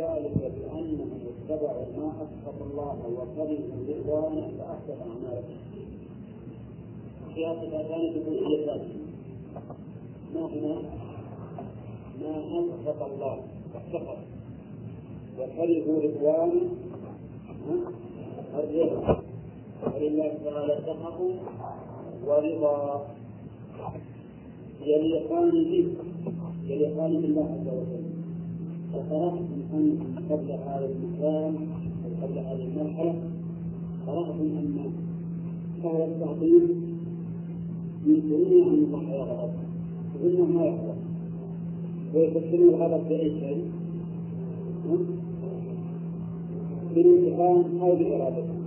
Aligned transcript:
ذلك 0.00 0.52
بأنهم 0.56 1.10
اتبعوا 1.30 1.86
ما 1.96 2.12
أسخط 2.24 2.62
الله 2.62 2.98
وكرهوا 3.16 3.80
رضوانه 3.88 4.46
فأحسن 4.58 4.96
أعمالهم. 5.00 5.58
في 7.34 7.46
هذه 7.46 7.80
الثانية 7.80 8.10
تقول 8.12 8.38
هي 8.44 8.80
ما 10.34 10.46
هنا 10.46 10.76
ما 12.20 12.32
أسخط 12.60 13.00
الله 13.02 13.36
فسخط 13.74 14.18
وكرهوا 15.38 16.02
رضوانه 16.02 16.62
الرضا. 18.54 19.22
ولله 19.94 20.38
تعالى 20.44 20.74
سخط 20.86 21.20
ورضا. 22.26 23.06
يليقان 24.82 25.50
به 25.50 25.94
يليقان 26.66 27.20
بالله 27.20 27.44
عز 27.44 27.68
وجل. 27.68 28.04
وقرأتم 28.94 29.59
أن 29.74 29.98
قبل 30.30 30.50
هذا 30.50 30.90
المكان 30.90 31.54
أو 32.04 32.26
قبل 32.26 32.38
هذه 32.38 32.68
المرحلة 32.68 33.14
قرأتم 34.06 34.40
أن 34.40 34.90
أهل 35.84 36.02
التعطيل 36.02 36.76
ينكرون 38.06 38.68
أن 38.68 38.84
الله 38.84 39.14
يغضب 39.14 39.50
يقولون 40.14 40.52
ما 40.54 40.64
يغضب 40.64 40.96
ويفسرون 42.14 42.68
الغضب 42.68 43.08
بأي 43.08 43.30
شيء؟ 43.40 43.64
بالانتقام 46.94 47.64
أو 47.80 47.96
بإرادته 47.96 48.60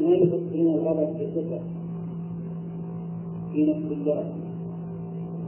ما 0.00 0.08
يفسرون 0.08 0.74
الغضب 0.74 1.08
بصفة 1.14 1.60
في 3.52 3.66
نفس 3.66 3.92
الله 3.92 4.32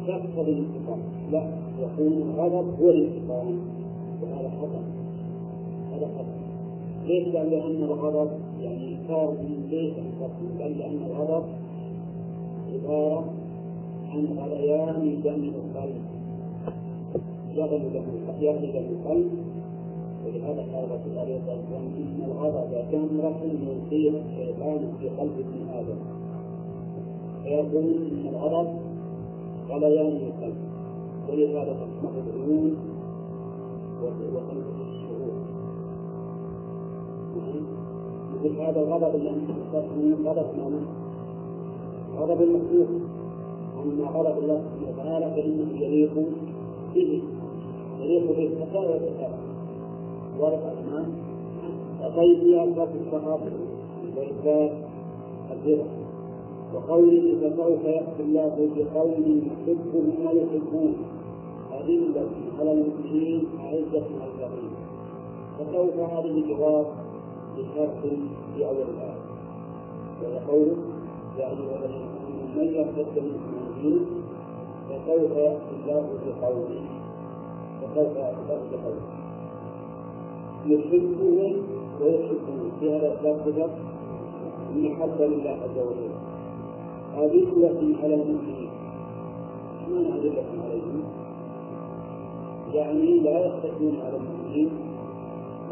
تقتضي 0.06 0.52
الانتقام. 0.52 0.98
لا 1.32 1.48
يكون 1.80 2.12
الغضب 2.12 2.80
هو 2.80 2.90
الانتقام. 2.90 3.58
هذا 5.94 6.24
ليس 7.06 7.34
لأن 7.34 7.82
الغضب 7.84 8.30
يعني 8.60 8.96
صار 9.08 9.30
من 9.30 9.66
ليس 9.70 9.94
بل 10.58 10.78
لأن 10.78 10.98
الغضب 11.10 11.44
عبارة 12.72 13.24
عن 14.10 14.26
غليان 14.38 15.20
دم 15.24 15.52
القلب. 15.54 16.02
يغلي 18.40 18.72
دم 18.72 18.86
القلب 18.90 19.30
ولهذا 20.26 20.62
قال 20.72 20.84
الرسول 20.84 21.18
عليه 21.18 21.36
الصلاة 21.36 21.56
والسلام 21.56 21.86
إن 21.96 22.22
الغضب 22.24 22.70
جمرة 22.92 23.40
يلقيها 23.42 24.22
الشيطان 24.26 24.92
في 25.00 25.08
قلب 25.08 25.32
ابن 25.38 25.68
آدم. 25.78 25.98
فيقول 27.42 27.84
إن 27.84 28.28
الغضب 28.28 28.68
غليان 29.70 30.16
القلب. 30.16 30.56
ولهذا 31.28 31.72
تسمع 31.72 32.10
العيون 32.10 32.76
الشعور 34.02 34.83
مثل 38.34 38.60
هذا 38.60 38.80
الغضب 38.80 39.14
الذي 39.14 39.30
من 39.96 40.26
غضب 40.26 40.46
من 40.56 40.86
غضب 42.18 42.42
المخلوق. 42.42 42.88
أما 43.82 44.08
غضب 44.08 44.38
الله 44.38 44.62
سبحانه 44.62 44.88
وتعالى 44.90 45.26
فإنه 45.30 45.82
يليق 45.82 46.14
به. 46.94 47.22
يليق 48.00 48.26
به 48.36 48.46
السخاء 48.46 48.90
والسخاء 48.90 49.38
والرحمن 50.40 51.24
فيها 52.44 52.64
أسباب 52.64 52.88
السخط 53.06 53.40
وإثبات 54.16 54.72
الرضا 55.50 55.86
وقوله 56.74 57.36
فسوف 57.40 57.84
يأتي 57.84 58.22
الله 58.22 58.68
بقوم 58.76 59.42
يحبهم 59.46 60.26
ويحبون 60.26 60.94
أذلة 61.72 62.28
على 62.60 62.72
المسلمين 62.72 63.44
أعزة 63.60 64.04
على 64.20 64.30
الكافرين 64.34 64.74
فسوف 65.58 66.10
هذه 66.10 66.44
جواب 66.48 66.86
لشرط 67.58 68.02
في 68.54 68.66
أول 68.66 68.76
الآية. 68.94 69.20
وهي 70.22 70.38
قوله 70.48 70.76
يا 71.38 71.46
أيها 71.46 71.76
الذين 71.78 72.02
آمنوا 72.02 72.54
من 72.56 72.64
يرتد 72.74 73.14
منكم 73.18 73.52
عن 73.60 73.82
دينه 73.82 74.06
فسوف 74.88 75.30
يأتي 75.36 75.74
الله 75.84 76.04
بقوم 76.26 76.86
فسوف 77.80 78.16
يأتي 78.16 78.38
الله 78.42 78.60
بقوم 78.72 79.00
يحبهم 80.66 81.54
ويحبون 82.00 82.72
في 82.80 82.96
هذا 82.96 83.06
الأسباب 83.20 83.70
محبة 84.76 85.26
لله 85.26 85.50
عز 85.50 85.78
وجل. 85.78 86.14
أذلة 87.14 87.96
على 88.02 88.14
المؤمنين 88.14 88.70
ما 89.90 90.16
أذلة 90.16 90.44
عليهم 90.64 91.02
يعني 92.72 93.20
لا 93.20 93.46
يختلفون 93.46 93.96
على 94.06 94.16
المؤمنين 94.16 94.70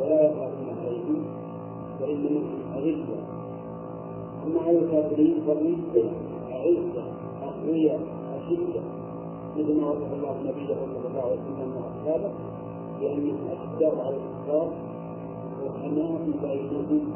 ولا 0.01 0.27
يخافون 0.27 0.69
عليهم 0.81 1.42
وإنما 2.03 2.41
هم 2.41 2.79
أذلة 2.79 3.17
أما 4.47 4.61
على 4.61 4.79
الكافرين 4.79 5.35
فهم 5.47 5.77
أعزة 6.53 7.05
أقوياء 7.43 8.01
أشدة 8.39 8.81
مثل 9.57 9.81
ما 9.81 9.87
وصف 9.91 10.13
الله 10.13 10.37
نبيه 10.41 10.75
صلى 10.75 11.09
الله 11.09 11.23
عليه 11.23 11.41
وسلم 11.41 11.73
وأصحابه 11.77 12.31
بأنهم 13.01 13.37
أشداء 13.53 13.95
على 14.07 14.17
الكفار 14.17 14.73
وحماة 15.65 16.19
بينهم 16.43 17.13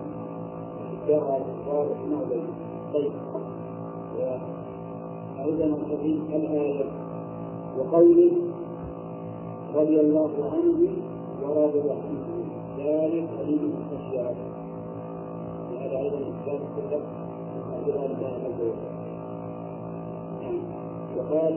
أشداء 0.87 1.25
على 1.33 1.43
الكفار 1.45 1.87
وحماة 1.93 2.25
بينهم 2.29 2.55
طيب 2.95 3.13
أيضا 5.45 5.65
الحديث 5.65 6.19
الآية 6.35 6.85
وقوله 7.79 8.33
رضي 9.75 10.01
الله 10.01 10.31
عنه 10.53 10.91
ورضي 11.43 11.91
عنه 11.91 12.45
ذلك 12.79 13.29
لمن 13.49 13.75
خشي 13.91 14.19
وقال 21.17 21.55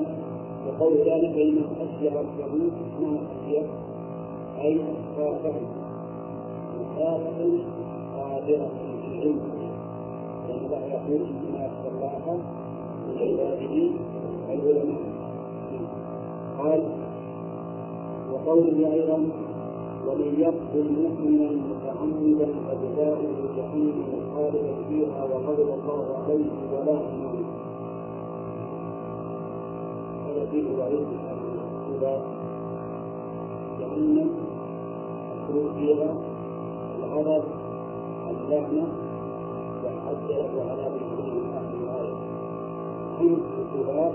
وقول 0.68 0.98
ذلك 0.98 1.36
لمن 1.38 1.66
خشي 1.80 2.08
ربه 2.10 2.54
ما 3.02 3.20
خشي 3.30 3.58
أي 4.62 4.80
خافه 5.18 5.54
مخافة 6.80 7.40
قادرة 8.18 8.70
في 9.04 9.20
علمه 9.20 9.70
لأن 10.48 10.66
الله 10.66 10.86
يقول 10.86 11.22
إنما 11.22 11.66
يخشى 11.66 11.88
الله 11.96 12.40
من 13.08 13.18
عباده 13.18 13.90
العلماء 14.50 15.02
قال 16.60 16.84
وقوله 18.34 18.94
أيضا 18.94 19.20
ومن 20.08 20.40
يقتل 20.40 20.88
مؤمنا 21.02 21.52
متعمدا 21.52 22.46
فجزاؤه 22.68 23.56
جهنم 23.58 24.19
خالدا 24.40 24.74
فيها 24.90 25.24
وغضب 25.24 25.60
الله 25.60 26.06
عليه 26.24 26.50
ولا 26.74 26.92
إيمان 27.12 27.46
هذا 30.26 30.46
فيه 30.52 30.78
وعيد 30.80 31.08
إلى 31.90 32.22
جهنم 33.80 34.30
الخروج 35.36 35.72
فيها 35.76 36.16
الغضب 37.00 37.44
اللعنة 38.30 38.88
والحد 39.84 40.30
وعذاب 40.58 40.94
الجحيم 40.96 41.44
آخر 41.54 41.76
الآية 41.84 42.16
خمس 43.20 43.40
عقوبات 43.60 44.14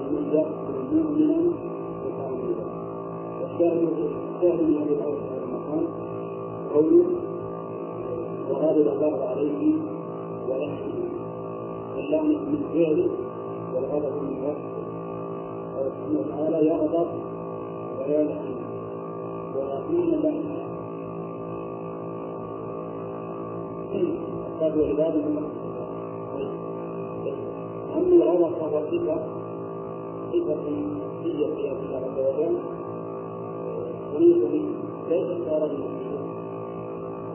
لمن 0.00 0.30
يقتل 0.32 0.94
مؤمنا 0.96 1.36
متعمدا 2.04 2.64
والشاهد 3.40 3.88
الشاهد 4.36 4.62
من 4.62 4.74
هذه 4.76 4.92
الآية 4.92 5.14
في 5.14 5.34
هذا 5.34 5.44
المقام 5.44 5.86
قوله 6.74 7.29
وغضب 8.50 8.88
الله 8.88 9.24
عليه 9.28 9.74
ولعنه 10.48 10.94
اللعنة 11.98 12.38
من 12.38 12.62
فعله 12.74 13.10
والغضب 13.74 14.22
من 14.22 14.44
وصفه 14.44 14.80
قال 15.76 15.90
سبحانه 15.92 16.20
وتعالى 16.20 16.66
يغضب 16.66 17.06
ويلعن 17.98 18.54
ويعطينا 19.56 20.16
اللعنة 20.16 20.60
قالوا 24.60 24.86
عباد 24.86 25.14
الله 25.14 25.42
أما 27.96 28.14
الغضب 28.14 28.50
فهو 28.60 28.80
صفة 28.90 29.20
صفة 30.32 30.60
هي 31.24 31.52
في 31.56 31.60
الله 31.60 31.96
عز 31.96 32.18
وجل 32.18 32.58
تليق 34.14 34.38
به 34.52 34.64
ليس 35.08 35.48
صار 35.48 35.62
قال 35.62 35.99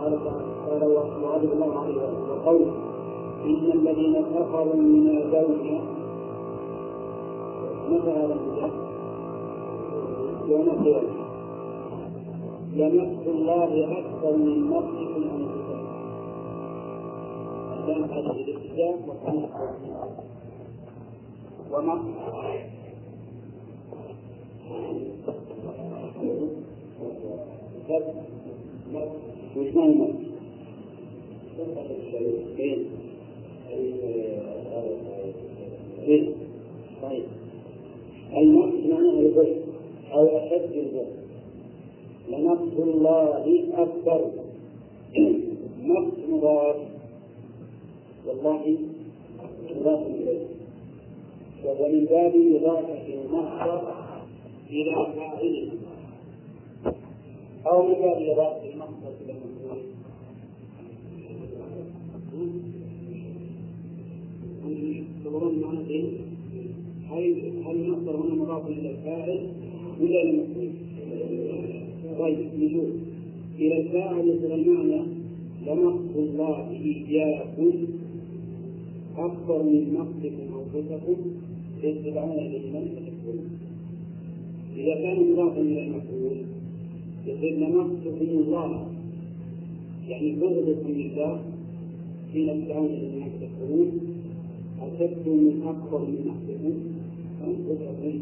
قال 0.05 0.83
وغضب 1.23 1.51
الله 1.53 1.79
عليه 1.79 1.95
وقوله 2.29 2.73
إن 3.45 3.71
الذين 3.73 4.25
كفروا 4.35 4.75
من 4.75 5.17
الزوج 5.17 5.65
متى 7.89 8.11
هذا 8.11 8.33
الكتاب؟ 8.33 8.71
يوم 10.47 10.69
القيامة. 10.69 11.25
لمقت 12.75 13.27
الله 13.27 13.99
أكثر 13.99 14.37
من 14.37 14.69
مقتكم 14.69 15.23
أنفسكم. 15.35 15.79
كان 17.87 18.03
هذه 18.03 18.31
الالتزام 18.31 18.97
وكان 19.09 19.49
وما؟ 21.71 21.95
وش 29.57 29.67
معنى 29.75 30.25
إيه؟ 36.07 36.29
طيب. 37.01 37.23
معناه 38.89 39.19
البر 39.19 39.55
أو 40.13 40.25
أشد 40.37 40.71
البر 40.73 41.05
لمقت 42.29 42.79
الله 42.79 43.43
أكبر. 43.73 44.31
مقت 45.83 46.29
مضاف 46.29 46.75
والله 48.27 48.77
مضاف 49.75 50.07
إليه. 50.07 50.45
وهو 51.65 51.87
من 51.87 52.05
باب 52.05 52.33
إضافة 52.35 53.13
المصدر 53.13 53.93
إلى 54.69 55.07
فاعله 55.15 55.71
أو 57.67 57.87
من 57.87 57.93
باب 57.93 58.21
إضافة 58.21 58.69
المصدر 58.73 59.13
إلى 59.21 59.31
المفعول 59.33 59.81
تظن 65.25 65.61
معنى 65.61 66.03
هل 67.09 67.35
هل 67.65 67.75
المصدر 67.75 68.15
هنا 68.15 68.35
مضاف 68.35 68.67
إلى 68.67 68.91
الفاعل 68.91 69.39
ولا 70.01 70.21
إلى 70.21 70.29
المفعول؟ 70.29 70.69
طيب 72.19 72.47
نشوف 72.59 72.89
إلى 73.59 73.81
الفاعل 73.81 74.27
يصير 74.27 74.55
المعنى 74.55 75.01
لمقت 75.67 76.15
الله 76.15 76.71
إياكم 77.09 77.71
أكبر 79.17 79.63
من 79.63 79.93
مقتكم 79.93 80.59
أنفسكم 80.59 81.15
يتبعون 81.83 82.31
إليه 82.39 82.71
من 82.73 82.89
تحبون 82.95 83.39
إذا 84.77 84.95
كان 84.95 85.31
مضافا 85.31 85.61
إلى 85.61 85.83
المفعول 85.87 86.37
يصير 87.27 87.57
لمقتكم 87.57 88.25
الله 88.29 88.87
يعني 90.09 90.31
بغضكم 90.35 90.91
لله 90.91 91.41
حين 92.35 92.65
تدعون 92.65 92.85
إلى 92.85 93.19
من 93.19 93.31
تحبون 93.41 93.91
أشد 94.81 95.27
من 95.27 95.61
أكبر 95.67 95.99
من 95.99 96.19
مقتكم 96.27 96.73
أنفسكم 97.47 98.19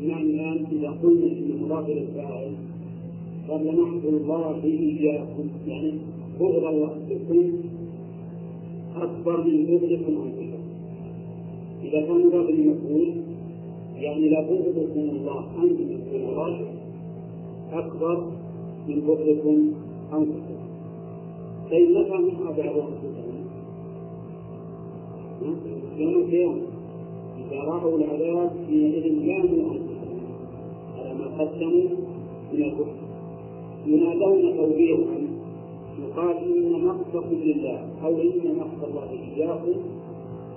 بمعنى 0.00 0.22
الآن 0.22 0.66
إذا 0.72 0.90
قلنا 0.90 1.26
إن 1.26 1.82
إلى 1.88 2.00
الفاعل 2.02 2.52
قال 3.48 3.66
لمقت 3.66 4.04
الله 4.04 4.64
إياكم 4.64 5.48
يعني 5.66 5.92
بغض 6.40 6.90
بكم 7.10 7.52
أكبر 8.96 9.44
من 9.44 9.66
بغضكم 9.66 10.22
أنفسكم 10.22 10.62
إذا 11.84 12.00
كان 12.06 12.26
مضاف 12.26 12.48
المفعول 12.50 13.12
يعني 13.96 14.28
لبغضكم 14.30 15.00
الله 15.00 15.44
أنتم 15.62 15.98
في 16.10 16.16
الله 16.16 16.60
أكبر 17.72 18.30
من 18.88 19.00
بغضكم 19.00 19.85
أنفسكم 20.12 20.56
طيب 21.70 21.90
متى 21.90 22.10
هم 22.10 22.48
أبعدوا 22.48 22.82
أنفسهم؟ 22.82 23.26
يوم 25.96 26.14
القيامة 26.14 26.62
إذا 27.38 27.60
رأوا 27.60 27.98
العذاب 27.98 28.50
حينئذ 28.66 29.12
لاموا 29.12 29.72
أنفسهم 29.72 30.20
على 30.98 31.14
ما 31.14 31.24
قدموا 31.24 31.88
من 32.52 32.62
الكفر 32.62 33.06
ينادون 33.86 34.56
توبيخا 34.56 35.26
يقال 36.02 36.36
إن 36.36 36.84
مقتكم 36.84 37.34
لله 37.34 37.88
أو 38.04 38.10
إن 38.10 38.56
مقت 38.58 38.88
الله 38.88 39.10
إياكم 39.36 39.80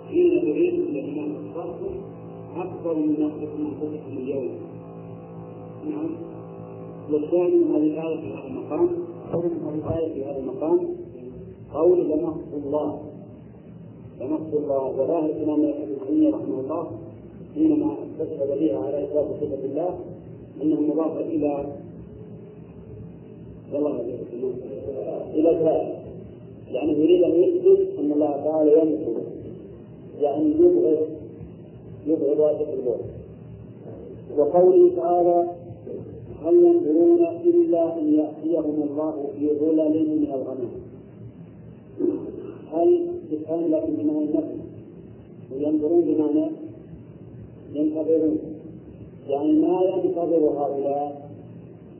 حين 0.09 0.31
إلى 0.31 0.99
الإمام 0.99 1.35
الصالح 1.35 1.93
أكبر 2.55 2.95
من 2.95 3.11
مقتكم 3.19 3.65
أنفسكم 3.65 4.17
اليوم 4.17 4.49
نعم 5.89 6.09
والثاني 7.11 7.55
من 7.55 7.71
هذه 7.71 7.83
الآية 7.83 8.17
في 8.21 8.27
هذا 8.27 8.47
المقام 8.47 8.89
قول 9.33 9.45
الآية 9.75 10.13
في 10.13 10.25
هذا 10.25 10.39
المقام 10.39 10.79
قول 11.73 12.09
لمقت 12.09 12.53
الله. 12.65 12.99
لمقت 14.21 14.53
الله. 14.53 14.85
وظاهر 14.85 15.25
الإمام 15.25 15.63
ابن 15.63 15.95
تيمية 16.07 16.29
رحمه 16.29 16.59
الله 16.59 16.91
حينما 17.55 17.93
استشهد 17.93 18.59
بها 18.59 18.77
على 18.77 19.03
إثبات 19.03 19.25
صفة 19.41 19.65
الله 19.65 19.99
أنه 20.61 20.81
مضاف 20.81 21.17
إلى 21.17 21.65
إلى 25.33 25.49
ذلك. 25.49 25.99
يعني 26.71 26.91
يريد 26.91 27.23
أن 27.23 27.31
يثبت 27.31 27.99
أن 27.99 28.11
الله 28.11 28.31
تعالى 28.31 28.71
ينصر 28.71 29.21
يعني 30.21 30.45
يبغض 30.51 31.07
يبغض 32.07 32.39
واجب 32.39 32.67
البعد 32.73 33.01
وقوله 34.37 34.95
تعالى 34.95 35.47
هل 36.45 36.53
ينظرون 36.53 37.25
إلا 37.45 37.99
أن 37.99 38.13
يأتيهم 38.13 38.83
الله 38.89 39.29
في 39.39 39.49
ظلل 39.59 40.09
من 40.09 40.27
الغمام 40.33 40.71
هل 42.73 43.07
استفهام 43.23 43.71
لكن 43.71 43.93
بمعنى 43.93 44.25
النفي 44.25 44.59
وينظرون 45.53 46.01
بمعنى 46.01 46.49
ينتظرون. 47.73 48.37
يعني 49.29 49.51
ما 49.51 49.81
ينتظر 49.81 50.37
هؤلاء 50.37 51.29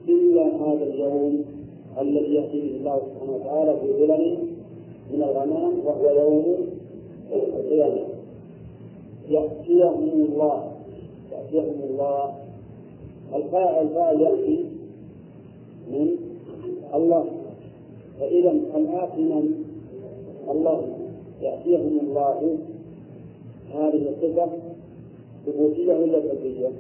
إلا 0.07 0.43
هذا 0.43 0.83
اليوم 0.83 1.45
الذي 2.01 2.33
يأتي 2.33 2.61
به 2.61 2.75
الله 2.77 2.99
سبحانه 2.99 3.35
وتعالى 3.35 3.79
في 3.81 3.93
ظلل 3.93 4.37
من 5.13 5.23
الغمام 5.23 5.73
وهو 5.85 6.09
يوم 6.09 6.55
القيامة. 7.33 8.01
يأتيهم 9.29 10.27
الله 10.29 10.71
يأتيهم 11.31 11.81
الله 11.89 12.33
الفاعل 13.35 13.87
الفاعل 13.87 14.21
يأتي 14.21 14.65
من 15.91 16.15
الله. 16.93 17.25
فإذا 18.19 18.51
الآتي 18.51 19.21
من 19.21 19.63
الله. 20.49 20.81
يأتيهم 21.41 21.99
الله. 21.99 22.57
هذه 23.73 24.09
الصفة 24.09 24.49
ثبوتية 25.45 25.93
ولا 25.93 26.21
سلبية؟ 26.21 26.71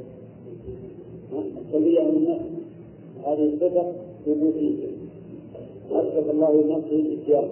السلبية 1.33 2.03
من 2.03 2.27
نفس 2.29 2.45
هذه 3.25 3.53
الصفة 3.53 3.91
ثبوتية 4.25 4.87
أثبت 5.91 6.29
الله 6.29 6.61
لنفسه 6.61 6.95
الإتيان 6.95 7.49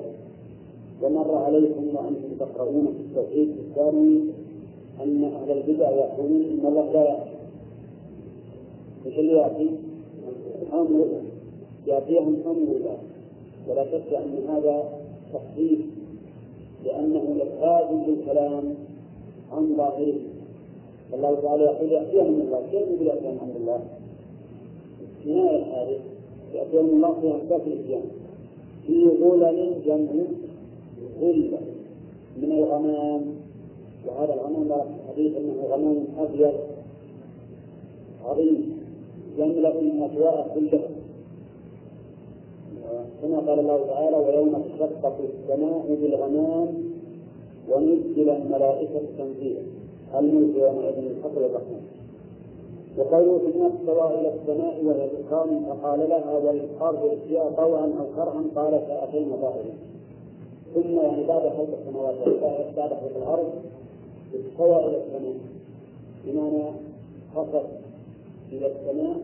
ومر 1.04 1.36
عليكم 1.36 1.84
وأنتم 1.96 2.30
تقرؤون 2.40 2.86
في 2.86 3.02
التوحيد 3.02 3.50
الثاني 3.50 4.22
أن 5.04 5.24
أهل 5.24 5.52
البدع 5.52 5.90
يقولون 5.90 6.44
إن 6.44 6.68
الله 6.68 6.92
لا 6.94 7.26
إيش 9.06 9.20
اللي 9.20 9.34
يأتي؟ 9.34 9.70
أمر 10.74 11.08
يأتيهم 11.88 12.36
أمر 12.46 12.75
الله 12.75 12.98
ولا 13.70 13.86
شك 13.86 14.13
أن 14.13 14.48
هذا 14.50 14.84
تخفيف 15.34 15.80
لأنه 16.86 17.36
إخراج 17.42 17.96
بالكلام 18.06 18.75
عن 19.51 19.75
ظاهره. 19.77 20.20
الله 21.13 21.42
تعالى 21.42 21.63
يقول 21.63 21.92
يأتيهم 21.92 22.42
الله. 22.42 22.62
كيف 22.72 22.88
يقول 22.88 23.08
يأتيهم 23.08 23.38
عن 23.42 23.54
الله؟ 23.56 23.80
نهاية 25.25 25.63
هذه 25.63 26.00
يأتيهم 26.54 26.86
الله 26.86 27.13
في 27.22 27.38
أسباب 27.38 27.62
الإتيان 27.68 28.04
في 28.88 29.08
غلل 29.22 29.74
جمع 29.86 30.24
غلة 31.22 31.60
من 32.42 32.51
الغمام. 32.51 33.22
وهذا 34.08 34.34
الغمام 34.34 34.68
لا 34.68 34.86
حديث 35.10 35.38
أنه 35.38 35.63
غمام 35.70 36.04
أبيض 36.20 36.54
عظيم. 38.25 38.76
يملأ 39.38 39.79
الأسواق 39.79 40.53
كلها 40.56 40.89
كما 43.22 43.39
قال 43.39 43.60
الله 43.60 43.86
تعالى 43.88 44.17
ويوم 44.17 44.63
تشقق 44.63 45.15
السماء 45.20 45.98
بالغمام 46.01 46.67
ونزل 47.70 48.29
الملائكة 48.29 49.01
تنزيلا. 49.17 49.62
الملك 50.20 50.56
يومئذ 50.56 50.98
الحق 50.98 51.36
والرحمن. 51.36 51.82
وقوله 52.98 53.39
ثم 53.39 53.65
استوى 53.65 54.20
إلى 54.20 54.34
السماء 54.34 54.86
وهي 54.86 55.08
دخان 55.08 55.65
فقال 55.65 56.00
لها 56.10 56.38
وللأرض 56.38 57.10
ائتيا 57.10 57.50
طوعا 57.58 57.86
أو 58.00 58.06
كرها 58.15 58.44
قالت 58.56 58.89
أتينا 58.89 59.36
ظاهرين 59.36 59.77
ثم 60.75 61.00
يعني 61.00 61.24
بعد 61.27 61.41
خلق 61.41 61.67
السماوات 61.79 62.15
بعد 62.77 62.89
خلق 62.89 63.17
الأرض 63.17 63.50
استوى 64.36 64.86
إلى 64.86 64.98
السماء. 64.98 65.36
بمعنى 66.25 66.63
خطر 67.36 67.63
إلى 68.51 68.68
السماء 68.68 69.18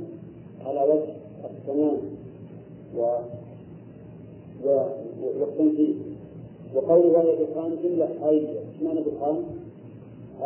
على 0.65 0.80
وجه 0.80 1.13
السماء 1.51 2.01
و 2.98 3.06
والتنزيل 5.39 5.96
وقوله 6.75 7.08
وهي 7.08 7.46
دخان 7.46 7.77
جملة 7.84 8.30
أي 8.30 8.48
معنى 8.82 9.00
دخان؟ 9.01 9.44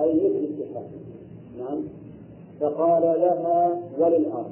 أي 0.02 0.14
مثل 0.14 0.48
الدخان 0.50 0.88
نعم. 1.60 1.84
فقال 2.60 3.02
لها 3.02 3.82
وللأرض. 4.00 4.52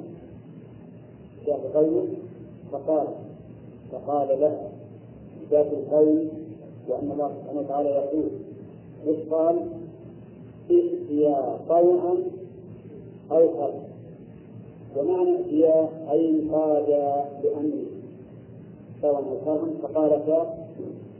جاء 1.46 1.70
قوله 1.74 2.08
فقال. 2.72 3.06
فقال 3.92 4.40
لها. 4.40 4.70
ذات 5.50 5.66
القول 5.66 6.28
وأن 6.88 7.10
الله 7.12 7.32
سبحانه 7.42 7.60
وتعالى 7.60 7.88
يقول 7.88 8.28
إيش 9.06 9.28
قال؟ 9.30 9.66
ائتيا 10.70 11.58
طوعا 11.68 12.16
أو 13.30 13.48
كرها 13.48 13.85
ومعنى 14.98 15.36
ائتيا 15.36 15.88
أي 16.10 16.30
انقادا 16.30 17.24
بأمره 17.42 17.86
سواء 19.02 19.20
ألقاهم 19.20 19.74
فقالتا 19.82 20.54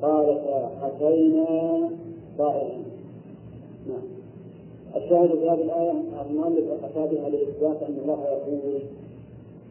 قالتا 0.02 0.70
أتينا 0.82 1.90
طائعين 2.38 2.84
نعم 3.88 4.02
الشاهد 4.96 5.28
في 5.28 5.50
هذه 5.50 5.62
الآية 5.62 5.92
المؤلف 6.30 6.64
أتى 6.84 7.14
بها 7.14 7.28
لإثبات 7.28 7.82
أن 7.82 7.98
الله 8.02 8.24
يقول 8.24 8.80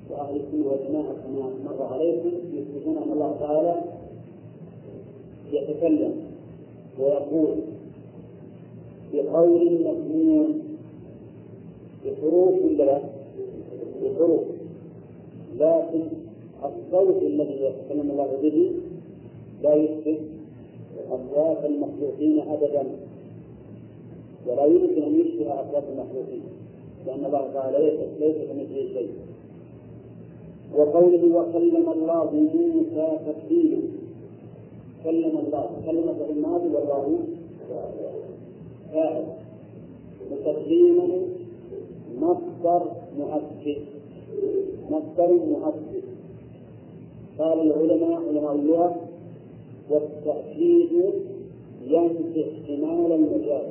وأهل 0.10 0.36
السنة 0.36 0.66
والجماعة 0.72 1.14
كما 1.14 1.50
مر 1.66 1.94
عليكم 1.94 2.32
يثبتون 2.54 2.98
أن 2.98 3.12
الله 3.12 3.36
تعالى 3.40 3.82
يتكلم 5.52 6.14
ويقول 7.00 7.56
بقول 9.14 9.82
مسموع 9.82 10.46
بحروف 12.06 12.54
ولا 12.66 12.84
لا؟ 12.84 13.15
بحروف 14.06 14.44
لكن 15.60 16.02
الصوت 16.64 17.22
الذي 17.22 17.62
يتكلم 17.62 18.12
الله 18.12 18.28
به 18.42 18.72
لا 19.64 19.74
يشبه 19.74 20.18
أصوات 21.10 21.66
المخلوقين 21.66 22.40
أبدا. 22.40 22.86
ولا 24.48 24.66
يمكن 24.66 25.04
أن 25.04 25.20
يشبه 25.20 25.54
أصوات 25.54 25.84
المخلوقين 25.94 26.44
لأن 27.06 27.26
الله 27.26 27.54
تعالى 27.54 27.78
ليس 27.78 28.00
ليس 28.20 28.36
كمثله 28.36 28.94
شيء. 28.94 29.10
وقوله 30.76 31.38
وكلم 31.38 31.90
الله 31.92 32.32
موسى 32.32 33.18
تكليما. 33.28 33.82
كلم 35.04 35.38
الله 35.46 35.70
كلمة 35.86 36.16
الماضي 36.30 36.68
والله. 36.68 37.20
فاعل. 38.94 39.26
وتكليما 40.32 41.08
مصدر 42.20 42.92
مؤكد. 43.18 43.95
مصدر 44.90 45.34
مؤكد 45.34 46.04
قال 47.40 47.62
العلماء 47.62 48.22
علماء 48.28 48.56
اللغة 48.56 48.96
والتأكيد 49.90 50.90
ينفي 51.88 52.44
احتمال 52.44 53.12
المجاز. 53.12 53.66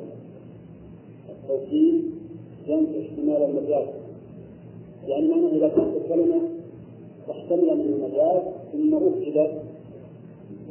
التوكيد 1.29 2.03
ينفي 2.67 3.01
احتمال 3.01 3.41
المجاز. 3.49 3.87
لأن 5.07 5.45
إذا 5.45 5.67
كانت 5.67 5.95
الكلمة 6.03 6.41
تحتمل 7.27 7.77
من 7.77 7.93
المجاز 7.93 8.41
ثم 8.73 8.95
أكدت 8.95 9.61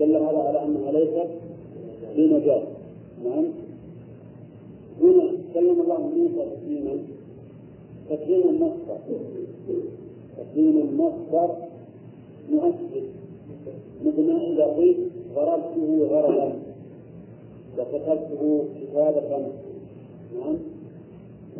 دل 0.00 0.16
هذا 0.16 0.38
على 0.38 0.64
أنها 0.64 0.92
ليست 0.92 1.28
بمجاز. 2.16 2.62
نعم. 3.24 3.44
هنا 5.00 5.30
كلم 5.54 5.80
الله 5.80 6.00
موسى 6.00 6.50
تكليما. 6.56 6.98
تكليم 8.10 8.42
المصدر. 8.48 8.98
تكليم 10.36 10.78
المصدر 10.78 11.56
مؤثر 12.50 13.02
مثل 14.04 14.32
ما 14.32 14.40
إذا 14.40 14.64
قلت 14.64 14.96
ضربته 15.34 16.08
ضربا 16.10 16.52
وكتبته 17.78 18.64
كتابة. 18.80 19.46
نعم. 20.38 20.56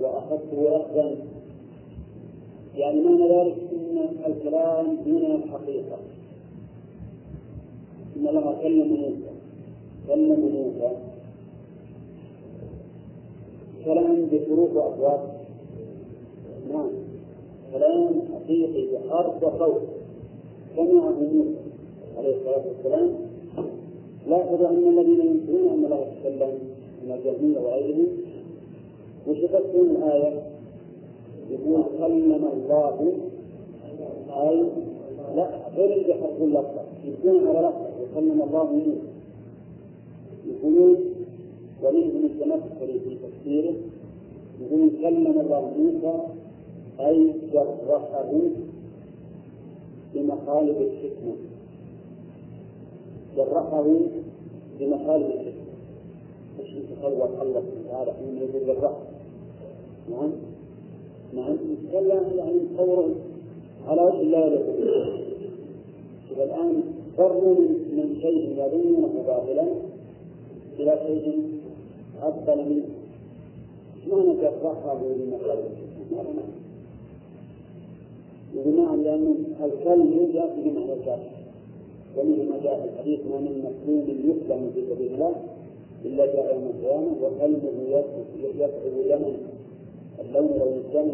وأخذته 0.01 0.77
أخذا 0.77 1.17
يعني 2.77 3.01
معنى 3.01 3.29
ذلك 3.29 3.57
أن 3.73 4.09
الكلام 4.27 4.97
دون 5.07 5.25
الحقيقة 5.25 5.99
إن 8.17 8.29
الله 8.29 8.57
كلم 8.63 8.89
موسى. 8.89 9.35
كلم 10.09 10.41
موسى. 10.41 10.97
كلام 13.85 14.27
بشروط 14.33 14.71
وأصوات. 14.71 15.44
نعم 16.73 16.91
كلام 17.73 18.23
حقيقي 18.35 18.87
بحرف 18.97 19.43
وصوت 19.43 19.83
سمعه 20.77 21.11
موسى 21.11 21.55
عليه 22.19 22.37
الصلاة 22.37 22.63
والسلام 22.69 23.15
لاحظوا 24.29 24.69
أن 24.69 24.99
الذين 24.99 25.21
ينكرون 25.21 25.69
أن 25.69 25.85
الله 25.85 26.07
يتكلم 26.07 26.59
من 27.05 27.13
الجهمية 27.13 27.59
وغيرهم 27.59 28.07
يفسرون 29.27 29.91
الآية؟ 29.91 30.43
يقول 31.51 31.83
كلم 31.99 32.45
الله 32.53 33.13
أي 34.31 34.63
لا 35.37 35.49
غير 35.77 35.93
اللي 35.93 36.11
يحرفون 36.11 36.51
لفظة 36.51 36.83
يكون 37.05 37.49
على 37.49 37.59
لفظة 37.59 37.89
وكلم 38.03 38.43
الله 38.43 38.65
موسى 38.65 38.99
يقولون 40.47 40.97
ومنهم 41.83 42.25
التمثل 42.25 43.01
في 43.01 43.17
تفسيره 43.23 43.75
يقول 44.61 44.91
كلم 45.03 45.41
الله 45.41 45.71
موسى 45.79 46.21
أي 47.01 47.35
جرحه 47.53 48.33
بمخالب 50.15 50.77
الحكمة. 50.83 51.35
جرحه 53.37 53.85
بمخالب 54.81 55.27
الحكمة. 55.27 55.65
إيش 56.61 56.71
يتصور 56.71 57.43
الله 57.43 57.63
تعالى؟ 57.91 58.13
حين 58.13 58.37
يقول 58.37 58.67
جرحه. 58.67 58.97
نعم. 60.11 60.31
نعم. 61.35 61.53
يتكلم 61.53 62.39
يعني 62.39 62.61
تصور 62.75 63.15
على 63.87 64.03
وجه 64.03 64.23
لا 64.23 64.47
يليق 64.47 64.65
الآن 66.45 66.83
فروا 67.17 67.55
من 67.93 68.17
شيء 68.21 68.53
يظنونه 68.53 69.23
باطلا 69.27 69.67
إلى 70.79 70.99
شيء 71.07 71.43
أفضل 72.23 72.57
منه. 72.57 72.85
معنى 74.09 74.37
جرحه 74.37 74.95
بمخالب 74.95 75.65
الحكمة؟ 76.11 76.64
بمعنى 78.55 79.03
لأن 79.03 79.45
الكلم 79.65 80.31
يأتي 80.35 80.71
بمعنى 80.71 80.93
الجرح 80.93 81.31
ومنه 82.17 82.43
ما 82.51 82.59
جاء 82.63 82.81
في 82.81 82.89
الحديث 82.95 83.21
ما 83.31 83.39
من 83.41 83.59
مسلوم 83.59 84.05
يقدم 84.09 84.71
في 84.75 84.81
سبيل 84.95 85.15
الله 85.15 85.35
إلا 86.05 86.27
جاء 86.27 86.55
يوم 86.55 86.71
القيامة 86.71 87.13
وقلبه 87.23 87.69
يذهب 87.89 88.71
دما 89.09 89.33
اللون 90.21 90.47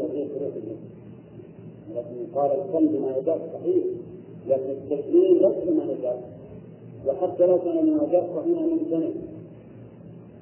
وفيه 0.04 0.26
حروف 0.28 0.56
الدم 0.56 0.76
لكن 1.96 2.16
قال 2.34 2.50
القلب 2.50 2.92
ما 3.00 3.16
يجاز 3.16 3.40
صحيح 3.54 3.84
لكن 4.48 4.70
التكليم 4.70 5.34
ليس 5.34 5.76
ما 5.76 5.84
يجاز. 5.92 6.18
وحتى 7.06 7.46
لو 7.46 7.58
كان 7.58 7.90
ما 7.96 8.02
يجاز 8.08 8.22
فهنا 8.24 8.60
ممتنع 8.60 9.08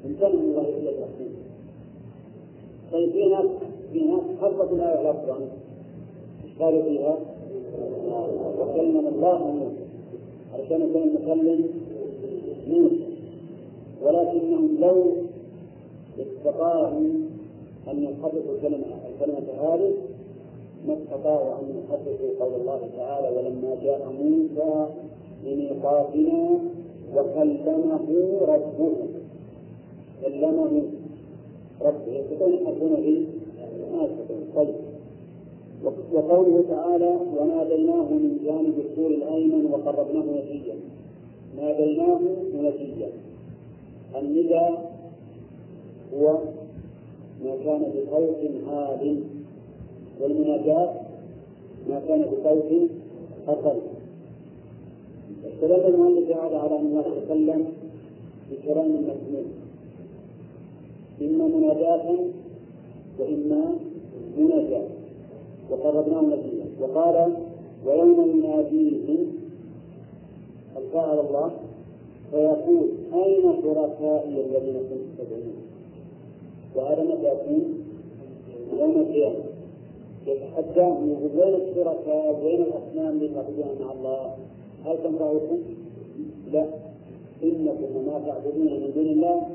ممتنع 0.05 0.29
من 0.29 0.41
الله 0.51 0.69
إلا 0.69 0.91
التحكيم 0.91 1.33
طيب 2.93 3.11
في 3.13 3.29
ناس 3.29 3.47
في 3.93 4.01
ناس 4.01 4.21
حرفت 4.41 4.73
الآية 4.73 5.11
لفظا 5.11 5.39
قالوا 6.61 6.83
فيها 6.83 7.19
وكلم 8.61 9.07
الله 9.07 9.39
موسى 9.39 9.85
علشان 10.55 10.81
يكون 10.83 11.03
المكلم 11.03 11.65
موسى. 12.69 13.09
ولكنهم 14.03 14.77
لو 14.81 15.13
استطاعوا 16.19 17.01
أن 17.91 18.03
يحرفوا 18.03 18.55
الكلمة 18.57 18.85
الكلمة 19.15 19.49
هذه 19.61 19.93
ما 20.87 20.95
استطاعوا 20.95 21.55
أن 21.61 21.83
يحرفوا 21.85 22.29
قول 22.41 22.61
الله 22.61 22.81
تعالى 22.97 23.37
ولما 23.37 23.77
جاء 23.83 24.13
موسى 24.21 24.87
لميقاتنا 25.45 26.59
وكلمه 27.15 28.39
ربه 28.41 28.97
كلمه 30.23 30.83
ربه. 31.81 32.13
يستطيعون 32.13 32.53
يحرفون 32.55 32.95
به؟ 32.95 33.27
ما 33.93 34.03
يستطيعون. 34.05 34.45
طيب. 34.57 34.88
وقوله 35.85 36.65
تعالى 36.69 37.19
وناديناه 37.37 38.09
من 38.11 38.39
جانب 38.45 38.75
السور 38.79 39.11
الايمن 39.11 39.65
وقربناه 39.73 40.25
نتيجا. 40.41 40.75
ناديناه 41.57 42.21
نتيجا. 42.63 43.09
النداء 44.17 44.93
هو 46.15 46.39
ما 47.45 47.57
كان 47.65 47.83
بصوت 47.83 48.51
عال 48.69 49.21
والمناجاة 50.21 50.95
ما 51.89 52.01
كان 52.09 52.21
بصوت 52.23 52.91
أقل 53.49 53.79
استدل 55.47 55.95
المؤلف 55.95 56.31
هذا 56.31 56.59
على 56.59 56.79
أن 56.79 56.87
الله 56.87 57.05
يتكلم 57.17 57.65
بكلام 58.51 58.91
مسموع 58.91 59.45
إما 61.23 61.47
مناجاة 61.57 62.17
وإما 63.19 63.75
مناجاة. 64.39 64.98
وقربناه 65.71 66.21
نبيا 66.21 66.67
وقال 66.81 67.33
ويوم 67.87 68.31
يناديهم 68.31 69.27
القاء 70.77 71.09
على 71.09 71.21
الله؟ 71.21 71.51
فيقول 72.31 72.89
أين 73.15 73.43
شركائي 73.63 74.45
الذين 74.47 74.75
كنتم 74.75 75.11
تدعون؟ 75.19 75.57
وهذا 76.77 77.03
متى 77.03 77.33
يكون؟ 77.33 77.85
يوم 78.79 78.91
القيامة. 78.91 79.45
يتحداهم 80.27 81.11
يقول 81.11 81.31
وين 81.45 81.55
الشركاء؟ 81.55 82.41
وين 82.45 82.63
الأصنام 82.63 83.09
اللي 83.17 83.29
تعبدونها 83.29 83.85
مع 83.85 83.93
الله؟ 83.93 84.35
هل 84.85 84.99
تنفعكم؟ 85.03 85.59
لا. 86.53 86.67
إنكم 87.43 87.97
وما 87.97 88.23
تعبدون 88.27 88.67
من 88.67 88.91
دون 88.95 89.07
الله 89.07 89.47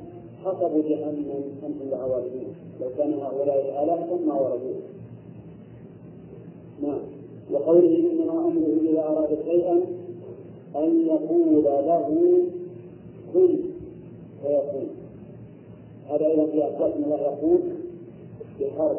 حسب 0.46 0.84
جهنم 0.90 1.44
أنتم 1.64 2.02
واردون 2.02 2.56
لو 2.82 2.88
كان 2.98 3.14
هؤلاء 3.14 3.84
آلهة 3.84 4.20
ما 4.28 4.34
وردوها 4.34 4.60
نعم 4.62 5.03
وقوله 7.52 8.12
إنما 8.12 8.48
أمره 8.48 8.78
إذا 8.90 9.00
أراد 9.00 9.38
شيئا 9.46 9.82
أن 10.76 11.08
يقول 11.08 11.64
له 11.64 12.08
كن 13.34 13.58
فيكون. 14.44 14.88
هذا 16.10 16.26
أيضا 16.28 16.46
في 16.46 16.68
أثبات 16.68 16.94
الله 16.96 17.22
يقول 17.22 17.60
بحرف 18.60 18.98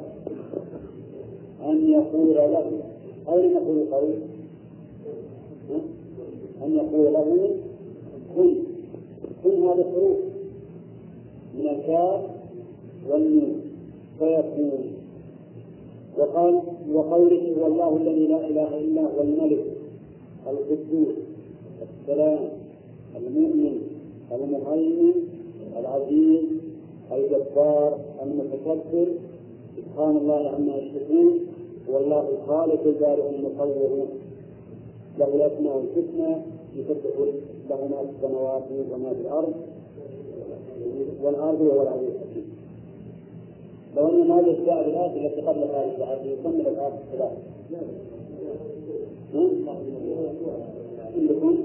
أن 1.64 1.91
يقول 1.91 2.35
له 2.35 2.71
أين 3.29 3.50
يقول 3.50 3.79
القول؟ 3.79 4.14
أن 6.64 6.76
يقول 6.76 7.12
له 7.12 7.50
كن. 8.37 8.55
كن 9.45 9.62
هذا 9.62 9.85
حروف 9.85 10.19
من 11.59 11.69
الكاف 11.69 12.21
والنون. 13.09 13.61
فيكون. 14.19 15.03
وقال 16.18 16.62
وقوله 16.92 17.54
هو 17.61 17.66
الله 17.66 17.97
الذي 17.97 18.26
لا 18.26 18.47
إله 18.49 18.78
إلا 18.78 19.02
هو 19.02 19.21
الملك 19.21 19.64
القدوس 20.47 21.14
السلام 21.83 22.49
المؤمن 23.16 23.80
المهيمن 24.33 25.14
العزيز 25.78 26.44
الجبار 27.12 27.99
المتكبر 28.23 29.06
سبحان 29.76 30.16
الله 30.16 30.50
عما 30.50 30.76
يشركون 30.76 31.40
والله 31.88 32.28
الخالق 32.28 32.83
البارئ 32.87 33.30
المصور. 33.30 34.06
له 35.18 35.28
الأسماء 35.35 35.85
الحسنى 35.85 36.37
يسبح 36.76 37.14
له 37.71 37.88
ما 37.90 37.97
في 37.97 38.11
السماوات 38.16 38.62
وما 38.92 39.11
في 39.14 39.21
الأرض 39.21 39.54
والأرض 41.23 41.61
وهو 41.61 41.83
العزيز. 41.83 42.24
لو 43.96 44.08
ان 44.08 44.30
هذه 44.30 44.40
الاشياء 44.40 44.88
الاتي 44.88 45.26
التي 45.26 45.40
قبل 45.40 45.58
هذه 45.58 45.94
الآية 45.96 46.32
يكمل 46.32 46.60
الآية 46.60 46.98
الثلاث 47.12 47.32
عندكم؟ 51.16 51.58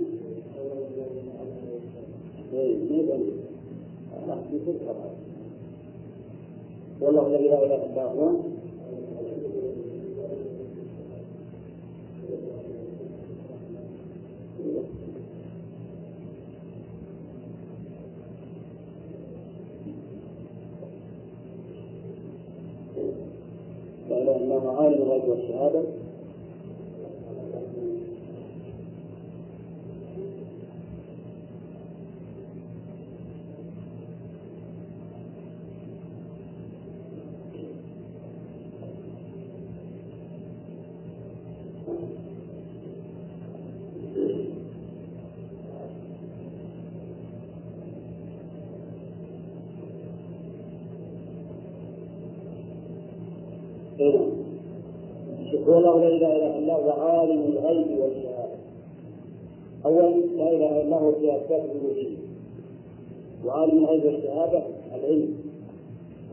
والله 7.02 7.28
الذي 7.28 7.48
لا 7.48 7.66
إله 7.66 7.86
إلا 7.86 8.04
هو 8.04 8.32
أنه 24.60 24.82
عالم 24.82 24.94
الغيب 24.94 25.30
والشهادة. 25.30 25.84
اولا 59.86 60.10
لا 60.10 60.50
إله 60.56 60.82
إلا 60.82 60.82
الله 60.82 61.16
في 61.20 61.36
اثبات 61.36 61.64
الالوهيه 61.66 62.18
وعالم 63.46 63.78
الغيب 63.78 64.06
والشهاده 64.06 64.64
العلم 64.96 65.34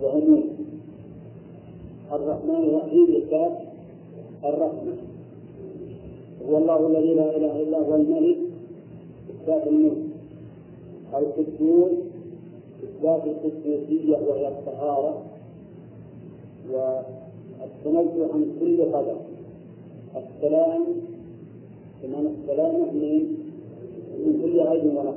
وعموم 0.03 0.45
الرحمن 2.13 2.63
الرحيم 2.69 3.17
اثبات 3.17 3.53
الرحمة. 4.45 4.95
هو 6.49 6.59
الله 6.59 6.87
الذي 6.87 7.15
لا 7.15 7.37
إله 7.37 7.63
إلا 7.63 7.79
هو 7.79 7.95
الملك 7.95 8.39
اثبات 9.31 9.67
الملك 9.67 9.97
القدوس 11.15 11.93
اثبات 12.85 13.23
القدوسيه 13.25 14.17
وهي 14.29 14.49
الطهارة. 14.49 15.23
والتنزه 16.71 18.33
عن 18.35 18.57
كل 18.61 18.83
قدر. 18.83 19.17
السلام 20.17 20.85
بمعنى 22.07 22.29
السلامة 22.29 22.93
من 24.25 24.41
كل 24.43 24.61
عيب 24.61 24.85
ونقص 24.85 25.15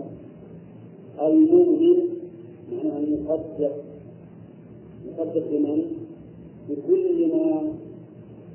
معنى 2.72 2.98
أن 2.98 3.14
يصدق 3.14 3.76
يصدق 5.08 5.44
بمن؟ 5.52 5.82
بكل 6.70 7.28
ما 7.28 7.74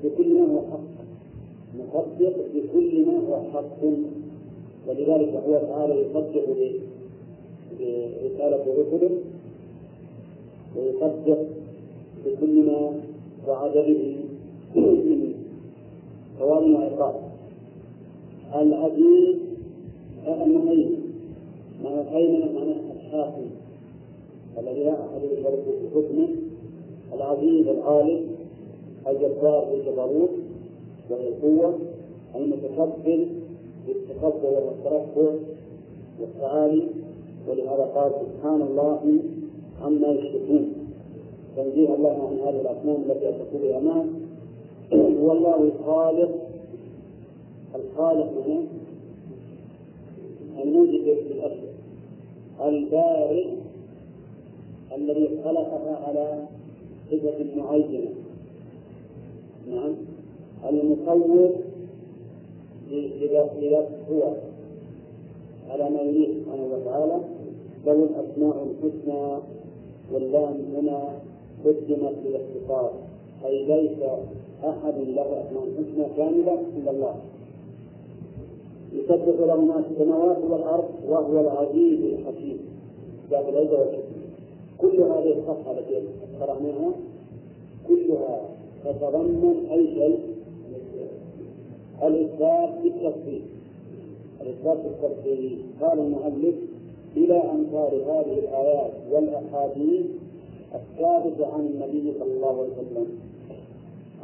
بكل 0.05 0.35
ما 0.35 0.47
هو 0.53 0.61
حق. 0.71 0.95
مصدق 1.79 2.37
بكل 2.55 3.07
ما 3.07 3.19
هو 3.29 3.43
حق. 3.53 3.83
ولذلك 4.89 5.43
هو 5.49 5.59
تعالى 5.59 5.95
يصدق 6.01 6.47
برسالة 7.81 8.65
رسله 8.79 9.11
ويصدق 10.77 11.47
بكل 12.27 12.67
ما 12.67 12.93
وعد 13.49 13.73
به 13.73 14.17
من 14.75 15.35
ثواب 16.39 16.63
وعقاب. 16.63 17.24
العزيز 18.55 19.37
المهيمن 20.27 21.05
الهيمنة 21.85 22.53
معنى 22.53 22.75
الحاكم 22.97 23.47
الذي 24.59 24.85
لا 24.85 24.93
أحد 24.93 25.23
يشاركه 25.25 25.63
في 25.65 25.89
حكمه 25.95 26.29
العزيز 27.15 27.69
الغالب 27.69 28.27
الجبار 29.09 29.65
بالجبروت 29.65 30.31
وهي 31.11 31.29
القوة 31.29 31.79
المتكبر 32.35 33.27
بالتكبر 33.87 34.63
والترفع 34.67 35.35
والتعالي؟ 36.21 36.83
ولهذا 37.49 37.91
قال 37.95 38.13
سبحان 38.13 38.63
الله 38.63 39.01
عما 39.83 40.09
يشركون. 40.09 40.73
تنزيه 41.57 41.95
الله 41.95 42.29
عن 42.29 42.39
هذه 42.49 42.61
الأصنام 42.61 43.03
التي 43.11 43.29
أشركوا 43.29 43.59
بها 43.63 43.81
معه 43.81 44.05
هو 44.93 45.33
الله 45.33 45.63
الخالق 45.63 46.44
الخالق 47.75 48.33
من 48.47 48.67
الموجد 50.63 51.05
للأشياء 51.05 51.75
البارئ 52.61 53.47
الذي 54.97 55.29
خلقها 55.45 55.97
على 56.07 56.45
صفة 57.11 57.45
معينة. 57.57 58.11
نعم. 59.71 59.95
المصور 60.69 61.51
لذات 62.91 63.89
هو 64.11 64.35
على 65.71 65.91
ما 65.91 66.01
يريد 66.01 66.29
سبحانه 66.29 66.67
وتعالى. 66.75 67.21
له 67.87 67.93
الأسماء 67.93 68.67
الحسنى 68.67 69.39
واللام 70.13 70.55
هنا 70.77 71.09
قدمت 71.65 72.15
للاختصار 72.25 72.93
أي 73.45 73.65
ليس 73.65 73.99
أحد 74.65 74.95
له 74.99 75.43
أسماء 75.47 75.65
حسنى 75.77 76.07
كاملة 76.17 76.63
إلا 76.77 76.91
الله. 76.91 77.15
يسبح 78.95 79.47
له 79.47 79.61
ما 79.61 79.83
في 79.83 79.89
السماوات 79.91 80.39
والأرض 80.51 80.89
وهو 81.09 81.41
العزيز 81.41 82.01
الحكيم. 82.05 82.59
ذات 83.31 83.49
العزة 83.49 83.81
والحكمة 83.81 84.25
كل 84.79 85.01
هذه 85.01 85.39
الصفحة 85.39 85.71
التي 85.71 86.03
قرأناها 86.41 86.93
كلها 87.89 88.41
تتضمن 88.85 89.67
أي 89.71 89.87
شيء؟ 89.95 90.19
الإثبات 92.03 92.71
بالتفصيل 92.83 93.43
الإثبات 94.41 94.79
بالتفصيل 94.79 95.59
قال 95.81 95.99
المؤلف 95.99 96.55
إلى 97.17 97.37
أمثال 97.37 98.03
هذه 98.09 98.39
الآيات 98.39 98.93
والأحاديث 99.13 100.07
الثابتة 100.75 101.47
عن 101.55 101.61
النبي 101.61 102.13
صلى 102.19 102.33
الله 102.33 102.49
عليه 102.49 102.73
وسلم. 102.73 103.07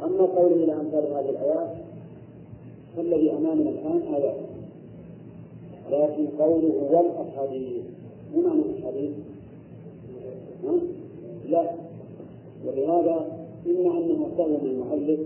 أما 0.03 0.25
قوله 0.25 0.55
إلى 0.55 0.73
أمثال 0.73 1.03
هذه 1.13 1.29
الآيات 1.29 1.69
فالذي 2.97 3.31
أمامنا 3.31 3.69
الآن 3.69 4.13
آيات. 4.13 4.50
لكن 5.91 6.27
قوله 6.39 6.73
والأحاديث 6.91 7.83
ما 8.35 8.41
معنى 8.41 8.61
الحديث؟ 8.61 9.11
لا. 11.49 11.71
ولهذا 12.67 13.27
إما 13.65 13.97
أنه 13.97 14.27
سهل 14.37 14.49
من 14.49 14.69
المؤلف 14.69 15.19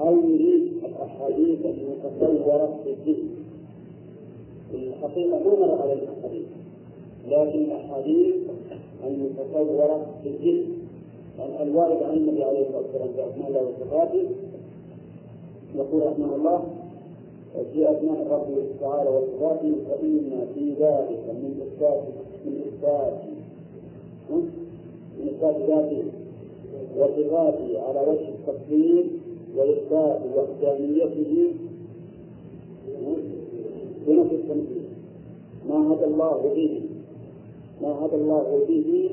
أو 0.00 0.16
يريد 0.28 0.72
الأحاديث 0.84 1.58
المتصورة 1.66 2.78
في 2.84 2.90
الذهن 2.90 3.28
الحقيقة 4.74 5.38
ما 5.38 5.66
مر 5.66 5.82
علينا 5.82 6.02
الحديث. 6.18 6.46
لكن 7.28 7.58
الأحاديث 7.58 8.34
المتصورة 9.06 10.06
في 10.22 10.28
الذهن 10.28 10.64
الوارد 11.60 12.02
عن 12.02 12.16
النبي 12.16 12.44
عليه 12.44 12.60
الصلاة 12.60 12.82
والسلام 12.82 13.08
في 13.12 13.30
أسماء 13.30 13.48
الله 13.48 13.62
وصفاته 13.62 14.28
يقول 15.76 16.06
رحمه 16.06 16.36
الله 16.36 16.64
في 17.52 17.90
أسماء 17.90 18.22
الرب 18.22 18.46
تعالى 18.80 19.10
وصفاته 19.10 19.74
فإن 19.88 20.46
في 20.54 20.70
ذلك 20.70 21.24
من 21.28 21.60
إثبات 21.62 22.02
من 22.46 22.60
إثبات 22.68 23.22
من 25.18 25.28
إثبات 25.28 25.56
ذاته 25.68 26.02
وصفاته 26.98 27.80
على 27.82 28.00
وجه 28.00 28.28
التفصيل 28.28 29.10
وإثبات 29.56 30.20
وحدانيته 30.36 31.52
بنفس 34.06 34.32
التمثيل 34.32 34.82
ما 35.68 35.92
هدى 35.94 36.04
الله 36.04 36.52
به 36.54 36.80
ما 37.82 38.06
هدى 38.06 38.14
الله 38.14 38.64
به 38.68 39.10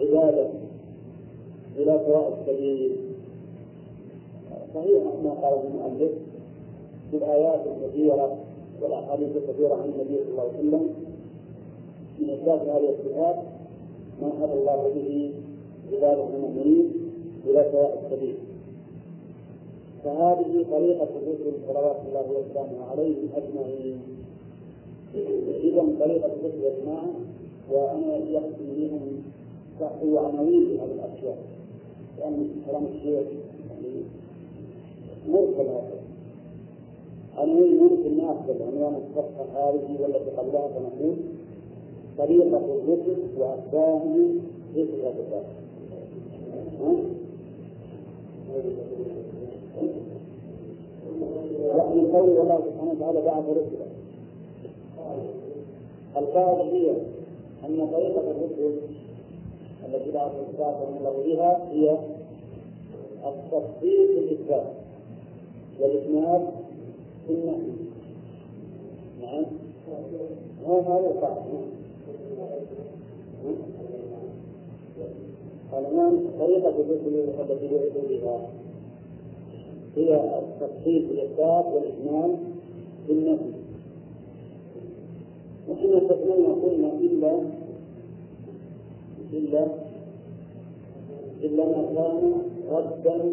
عبادة 0.00 0.48
إلى 1.76 2.00
سواء 2.06 2.38
السبيل. 2.40 2.92
صحيح 4.74 5.02
ما 5.24 5.30
قاله 5.30 5.62
المؤلف. 5.68 6.12
في 7.14 7.24
الآيات 7.24 7.60
الكثيرة 7.66 8.36
والأحاديث 8.82 9.28
الكثيرة 9.36 9.74
عن 9.74 9.88
النبي 9.88 10.18
صلى 10.24 10.30
الله 10.30 10.42
عليه 10.42 10.58
وسلم. 10.58 10.94
من 12.18 12.30
إثبات 12.30 12.60
هذه 12.60 12.90
الصفات 12.90 13.36
ما 14.22 14.28
هدى 14.44 14.52
الله 14.52 14.92
به 14.94 15.32
عباده 15.92 16.26
المؤمنين 16.36 16.92
إلى 17.46 17.68
سواء 17.72 18.02
السبيل. 18.04 18.34
فهذه 20.04 20.66
طريقة 20.70 21.08
الرسل 21.22 21.52
صلوات 21.68 21.96
الله 22.08 22.26
وسلامه 22.30 22.90
عليهم 22.90 23.28
أجمعين. 23.36 23.98
إذا 25.64 25.84
طريقة 26.00 26.26
الرسل 26.26 26.64
يا 26.64 26.72
جماعة 26.82 27.10
وأنا 27.70 28.16
يقصد 28.16 28.68
منهم 28.78 29.22
هو 30.04 30.18
عناوين 30.18 30.80
هذه 30.80 30.92
الأشياء. 30.92 31.38
لأن 32.18 32.48
كلام 32.66 32.86
الشيخ 32.86 33.26
يعني 33.70 34.02
مرسل 35.28 35.68
هذا 35.68 36.03
عناوين 37.38 37.78
ممكن 37.78 38.16
ناخذ 38.16 38.62
عنوان 38.62 38.94
الصفحة 38.94 39.44
الخارجي 39.44 40.02
والتي 40.02 40.30
قبلها 40.30 40.68
فنقول 40.68 41.16
طريقة 42.18 42.56
الرسل 42.56 43.16
وأتباعهم 43.38 44.40
في 44.74 44.84
كتاب 44.84 45.14
الله 45.26 45.44
من 51.94 52.10
قول 52.12 52.28
الله 52.30 52.60
سبحانه 52.66 52.90
وتعالى 52.90 53.20
بعث 53.22 53.44
رسلا 53.48 53.86
القاعدة 56.16 56.62
هي 56.62 56.90
أن 57.64 57.88
طريقة 57.92 58.30
الرسل 58.30 58.78
التي 59.88 60.10
بعث 60.10 60.32
من 60.90 60.96
الله 60.98 61.22
بها 61.26 61.68
هي 61.72 61.98
التفصيل 63.28 64.06
في 64.08 64.18
الإثبات 64.18 64.66
والإسناد 65.80 66.42
نعم 69.22 69.44
هذا 70.66 71.06
القاعدة 71.06 71.60
الآن 75.78 76.24
طريقة 76.38 76.68
الرسل 76.68 77.14
التي 77.40 77.68
بعثوا 77.68 78.08
بها 78.08 78.48
هي 79.96 80.38
التفصيل 80.38 81.06
في 81.06 81.12
الإثبات 81.12 81.64
والإجمال 81.66 82.36
في 83.06 83.12
النفي 83.12 83.52
وحين 85.70 85.94
استثنينا 85.94 86.48
قلنا 86.54 86.92
إلا 86.92 87.40
إلا 89.32 89.66
إلا 91.42 91.64
ما 91.64 91.82
كان 91.94 92.32
ردا 92.70 93.32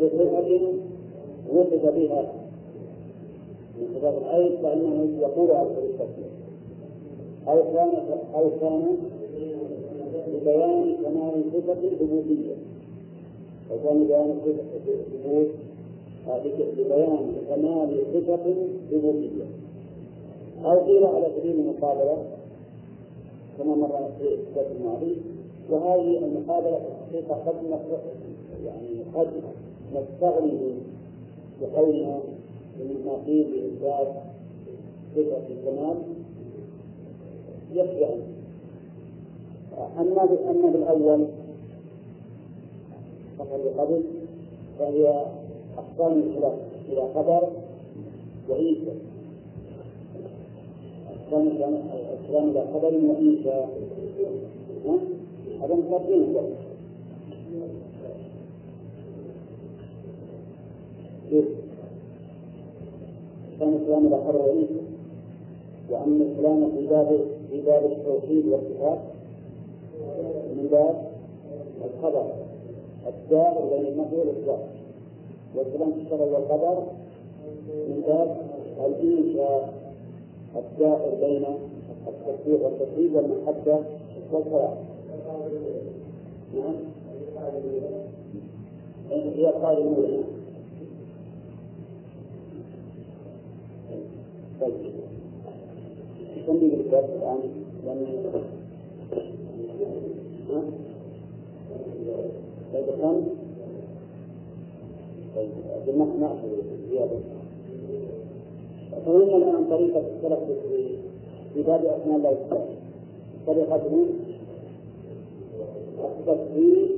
لصفة 0.00 0.72
وصف 1.54 1.94
بها. 1.94 2.32
من 3.78 3.88
صفات 3.94 4.14
الأيد 4.22 4.52
فإنه 4.62 5.18
يقول 5.20 5.50
على 5.50 5.68
التفصيل 5.68 6.30
أو 7.48 7.62
كان 7.72 7.90
أو 8.34 8.50
كان 8.60 8.96
لبيان 10.28 10.96
كمال 11.04 11.44
صفة 11.52 11.72
الربوبية 11.72 12.54
وكان 13.70 14.06
بيان 14.06 14.38
ثبوت 14.44 15.48
ببيان 16.78 17.32
كمال 17.48 18.04
صفة 18.14 18.54
ربوبية 18.92 19.44
أو 20.64 20.78
قيل 20.78 21.04
على 21.04 21.26
سبيل 21.38 21.60
المقابلة 21.60 22.16
كما 23.58 23.74
مر 23.74 24.10
في 24.18 24.34
الدرس 24.34 24.66
الماضي 24.80 25.16
وهذه 25.70 26.18
المقابلة 26.18 26.76
الحقيقة 26.76 27.34
قد 27.34 27.54
يعني 28.66 29.04
قد 29.14 29.28
نستغني 29.94 30.74
بقولنا 31.60 32.20
ما 33.04 33.16
فيه 33.26 33.44
بإثبات 33.46 34.08
صفة 35.16 35.42
الكمال 35.50 35.96
يكفي 37.72 38.04
أما 39.98 40.22
أما 40.50 40.70
بالأول 40.70 41.26
فقد 43.38 43.60
قبل 43.78 44.02
فهي 44.78 45.24
أقسام 45.78 46.22
الخلاف 46.22 46.54
إلى 46.88 47.08
خبر 47.14 47.48
وعيسى 48.50 48.92
أقسام 51.10 51.46
الكلام 51.46 52.48
إلى 52.50 52.66
خبر 52.74 52.94
وعيسى 53.04 53.66
هذا 55.62 55.74
مقدمين 55.74 56.34
أقسام 63.52 63.74
الكلام 63.74 64.06
إلى 64.06 64.16
خبر 64.16 64.36
وعيسى 64.36 64.82
وأما 65.90 66.24
الكلام 66.24 66.72
في 66.76 66.86
باب 66.86 67.20
في 67.50 67.60
باب 67.60 67.84
التوحيد 67.84 68.46
والصفات. 68.46 68.98
من 70.56 70.68
باب 70.70 71.12
الخبر 71.84 72.26
الدائر 73.06 73.64
بين 73.70 73.86
النفي 73.86 74.16
والإثبات. 74.16 74.64
والكلام 75.56 75.92
في 75.92 76.00
الشرع 76.00 76.24
والقدر. 76.24 76.82
من 77.88 78.02
باب 78.06 78.36
الإنشاء 78.86 79.74
الدائر 80.56 81.14
بين 81.20 81.44
التصديق 82.08 82.64
والتكذيب 82.64 83.14
والمحبة 83.14 83.78
والصلاة. 84.32 84.74
نعم. 86.54 86.74
هي 89.10 89.48
القاعدة 89.48 89.78
الأولى 89.78 90.41
طيب 94.62 94.74
كم 96.46 96.58
بالكتاب 96.58 97.04
الآن؟ 97.04 97.38
لأن 97.86 98.06
طيب 102.72 102.84
كم؟ 103.00 103.22
طيب 105.36 105.48
نأخذ 106.20 106.48
زيادة 106.90 107.16
فهمنا 109.06 109.36
الآن 109.36 109.64
طريقة 109.70 110.00
السلف 110.00 110.38
في 111.54 111.62
باب 111.62 111.84
أسماء 111.84 112.16
الله 112.16 112.36
تعالى 112.50 112.64
طريقته 113.46 114.06
التفصيل 116.04 116.88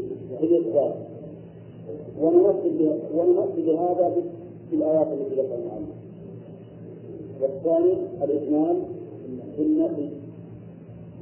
في 0.41 0.47
ونمثل 2.21 2.99
ونمثل 3.15 3.63
بهذا 3.67 4.15
في 4.71 4.77
الآيات 4.77 5.07
التي 5.07 5.35
ذكرنا 5.35 5.71
عنها 5.73 5.94
والثاني 7.45 7.93
الإجمال 8.23 8.77
في 9.57 9.63
النفي 9.63 10.09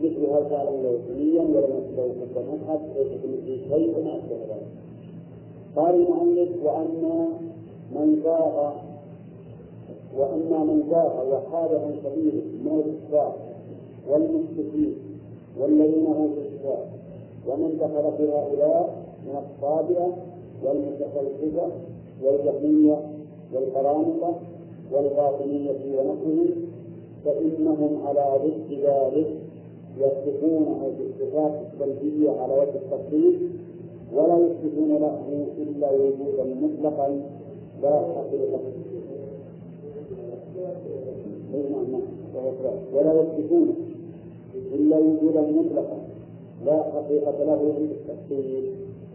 مثل 0.03 0.27
هل 0.31 0.51
تعلم 0.51 0.83
له 0.83 0.99
سنيا 1.09 1.43
ولم 1.43 1.83
كفا 1.97 2.41
احد 2.41 2.81
ليس 2.97 3.09
كمثله 3.23 3.57
شيء 3.69 3.99
وما 3.99 4.17
اشبه 4.17 4.37
ذلك 4.49 4.67
قال 5.77 5.95
المؤلف 5.95 6.49
وأما 6.65 7.29
من 7.95 8.21
زاغ 8.25 8.73
وأما 10.19 10.65
من 10.65 10.83
زاغ 10.91 11.35
وحاد 11.35 11.75
عن 11.75 11.95
سبيله 12.05 12.43
من 12.65 12.83
الكفار 12.87 13.35
والمشركين 14.09 14.95
والذين 15.61 16.07
اوتوا 16.07 16.43
الكتاب 16.43 16.85
ومن 17.49 17.79
دخل 17.81 18.17
في 18.17 18.33
هؤلاء 18.33 19.05
من 19.27 19.37
الصابئة 19.45 20.17
والمتفلسفه 20.65 21.69
والجهمية 22.23 23.01
والقرامطة 23.55 24.35
والباطنيه 24.95 25.99
ونحوهم 25.99 26.51
فإنهم 27.25 28.07
على 28.07 28.39
ضد 28.45 28.73
ذلك 28.73 29.27
يصفونه 29.99 30.91
بالصفات 30.99 31.53
السلبية 31.73 32.31
على 32.31 32.53
وجه 32.53 32.75
التفصيل 32.75 33.51
ولا 34.15 34.39
يثبتون 34.47 34.89
له 34.89 35.47
إلا 35.59 35.91
وجودا 35.93 36.45
مطلقا 36.63 37.21
لا 37.83 38.01
حقيقة 38.15 38.61
ولا 42.95 43.13
يثبتون 43.21 43.75
إلا 44.75 44.99
وجودا 44.99 45.41
مطلقا 45.41 45.99
لا 46.67 46.83
حقيقة 46.83 47.45
له 47.45 47.73
في 47.79 47.85
التفصيل 47.85 48.71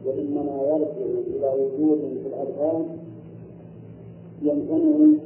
وإنما 0.05 0.61
يرجع 0.61 1.19
إلى 1.27 1.51
وجود 1.63 1.99
في 2.23 2.27
الأذهان 2.29 2.85
يمكنه 4.41 5.17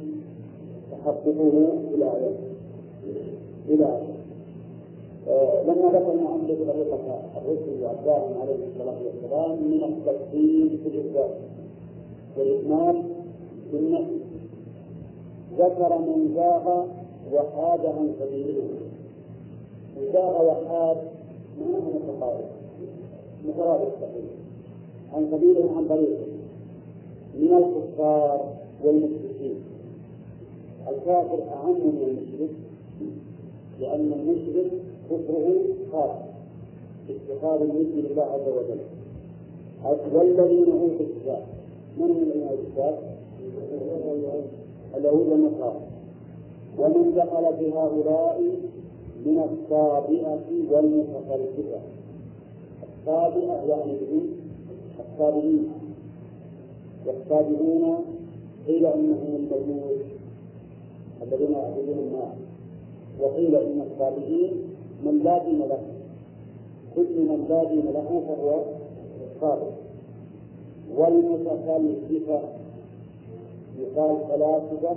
تحققه 1.04 1.72
إلى 1.94 2.12
إلى 3.68 4.00
آه، 5.28 5.62
لما 5.62 5.88
ذكرنا 5.88 6.28
عن 6.28 6.40
طريقة 6.46 6.70
الرسل 7.36 7.82
وأتباعهم 7.82 8.40
عليه 8.40 8.54
الصلاة 8.54 8.96
والسلام 9.04 9.62
من 9.62 9.84
التفصيل 9.84 10.78
في 10.82 10.88
الإثبات 10.88 11.30
والإكمال 12.38 13.02
في 13.70 13.76
النفي 13.76 14.16
ذكر 15.58 15.98
من 15.98 16.32
زاغ 16.34 16.84
وحاد 17.32 17.86
عن 17.86 18.12
سبيله. 18.20 18.62
من 19.96 20.12
زاغ 20.12 20.44
وحاد 20.46 20.96
معناه 21.60 21.80
متقارب 21.80 22.44
مترادف 23.48 23.92
صحيح 24.00 24.24
عن 25.14 25.28
سبيله 25.30 25.70
عن 25.76 25.88
طريقه 25.88 26.26
من 27.34 27.54
الكفار 27.54 28.40
والمشركين 28.84 29.31
الكافر 30.88 31.42
أعم 31.54 31.74
من 31.74 32.02
المشرك 32.08 32.50
لأن 33.80 34.12
المشرك 34.12 34.70
كفره 35.10 35.54
خاص 35.92 36.16
اتخاذ 37.10 37.60
المثل 37.60 38.12
لله 38.12 38.22
عز 38.22 38.48
وجل. 38.48 38.80
والذين 40.14 40.72
اوتوا 40.72 41.06
الكتاب. 41.06 41.42
من 41.98 42.04
هم 42.10 42.16
الذين 42.22 42.42
اوتوا 42.42 42.64
الكتاب؟ 42.64 42.98
اليهود 44.96 45.26
والنصارى. 45.26 45.80
ومن 46.78 47.14
دخل 47.16 47.56
في 47.58 47.72
هؤلاء 47.72 48.40
من 49.26 49.38
الصابئة 49.38 50.40
والمتفلسفة 50.70 51.80
الصابئة 52.82 53.62
يعني 53.68 53.98
الصابئين 55.00 55.68
والصابئون 57.06 57.98
قيل 58.66 58.86
إنهم 58.86 59.36
المجوس 59.36 60.11
الذين 61.22 61.52
يعبدون 61.52 61.98
النار 61.98 62.34
وقيل 63.20 63.56
إن 63.56 63.80
الصابئين 63.92 64.52
من 65.04 65.18
لا 65.24 65.44
دين 65.44 65.58
له. 65.58 65.82
كل 66.96 67.20
من 67.20 67.46
لا 67.48 67.64
دين 67.64 67.84
له 67.86 68.22
فهو 68.28 68.62
صابئ 69.40 69.70
والمتفلسفة 70.96 72.40
يقال 73.80 74.16
فلاسفة 74.28 74.96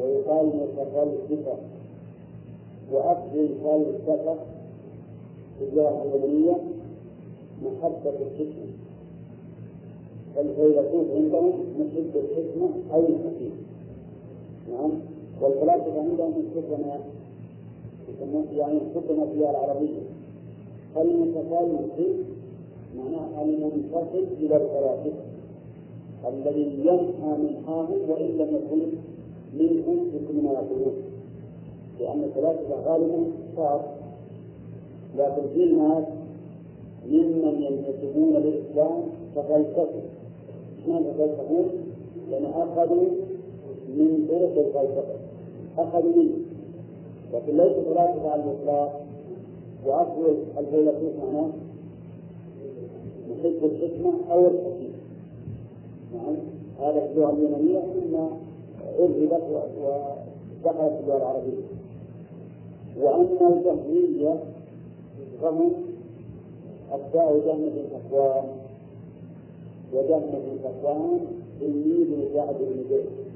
ويقال 0.00 0.46
متفلسفة 0.46 1.56
وأصل 2.92 3.34
الفلسفة 3.34 4.34
في 5.58 5.64
اللغة 5.64 6.02
اليونانية 6.02 6.56
محبة 7.62 8.10
الحكمة. 8.20 8.68
فالفيلسوف 10.36 11.06
عندهم 11.14 11.52
محب 11.78 12.10
الحكمة 12.16 12.68
أو 12.94 13.00
الحكيم 13.00 13.67
نعم. 14.72 14.90
والفلاسفة 15.40 16.00
عندهم 16.00 16.32
الحكمة 16.36 16.98
يعني 18.56 18.78
الحكمة 18.78 19.26
في 19.26 19.50
العربية. 19.50 20.00
المتفلسف 20.96 22.16
معناه 22.96 23.42
المنفصل 23.42 24.24
إلى 24.40 24.56
الفلاسفة 24.56 25.28
الذي 26.28 26.80
ينحى 26.80 27.42
منحاهم 27.42 28.10
وإن 28.10 28.26
لم 28.38 28.56
يكن 28.56 28.82
منهم 29.54 30.10
في 30.10 30.18
كل 30.28 30.42
ما 30.44 30.52
يقولون 30.52 30.94
لأن 32.00 32.24
الفلاسفة 32.24 32.74
غالبا 32.84 33.24
صار 33.56 33.84
لكن 35.18 35.42
في 35.54 35.64
الناس 35.64 36.04
ممن 37.06 37.62
ينتسبون 37.62 38.32
للإسلام 38.32 39.02
ففلسفة 39.36 40.02
معنى 40.88 41.08
يفلسفون؟ 41.08 41.68
لأن 42.30 42.44
أخذوا 42.44 43.04
من 43.98 44.26
طرق 44.30 44.66
الفلسفة 44.66 45.14
أخذوا 45.78 46.12
منه 46.16 46.36
لكن 47.32 47.56
ليس 47.56 47.72
فلاسفة 47.76 48.30
على 48.30 48.42
الإطلاق 48.42 49.00
وأصل 49.86 50.36
الفيلسوف 50.58 51.12
معناه 51.24 51.50
محب 53.30 53.64
الحكمة 53.64 54.12
أو 54.30 54.46
الحكيم 54.46 54.92
نعم. 56.14 56.36
هذا 56.80 57.10
اللغة 57.10 57.30
اليونانية 57.32 57.78
ثم 57.80 58.16
أرهبت 58.98 59.42
ودخلت 59.52 60.92
في 60.92 61.00
اللغة 61.00 61.16
العربية. 61.16 61.62
وأما 63.00 63.56
الجهمية 63.56 64.40
فهم 65.42 65.72
أتباع 66.92 67.32
جهمة 67.46 67.72
صفوان 67.92 68.44
وجهمة 69.92 70.42
صفوان 70.64 71.20
تلميذ 71.60 72.34
جعد 72.34 72.54
بن 72.60 72.84
درهم 72.90 73.27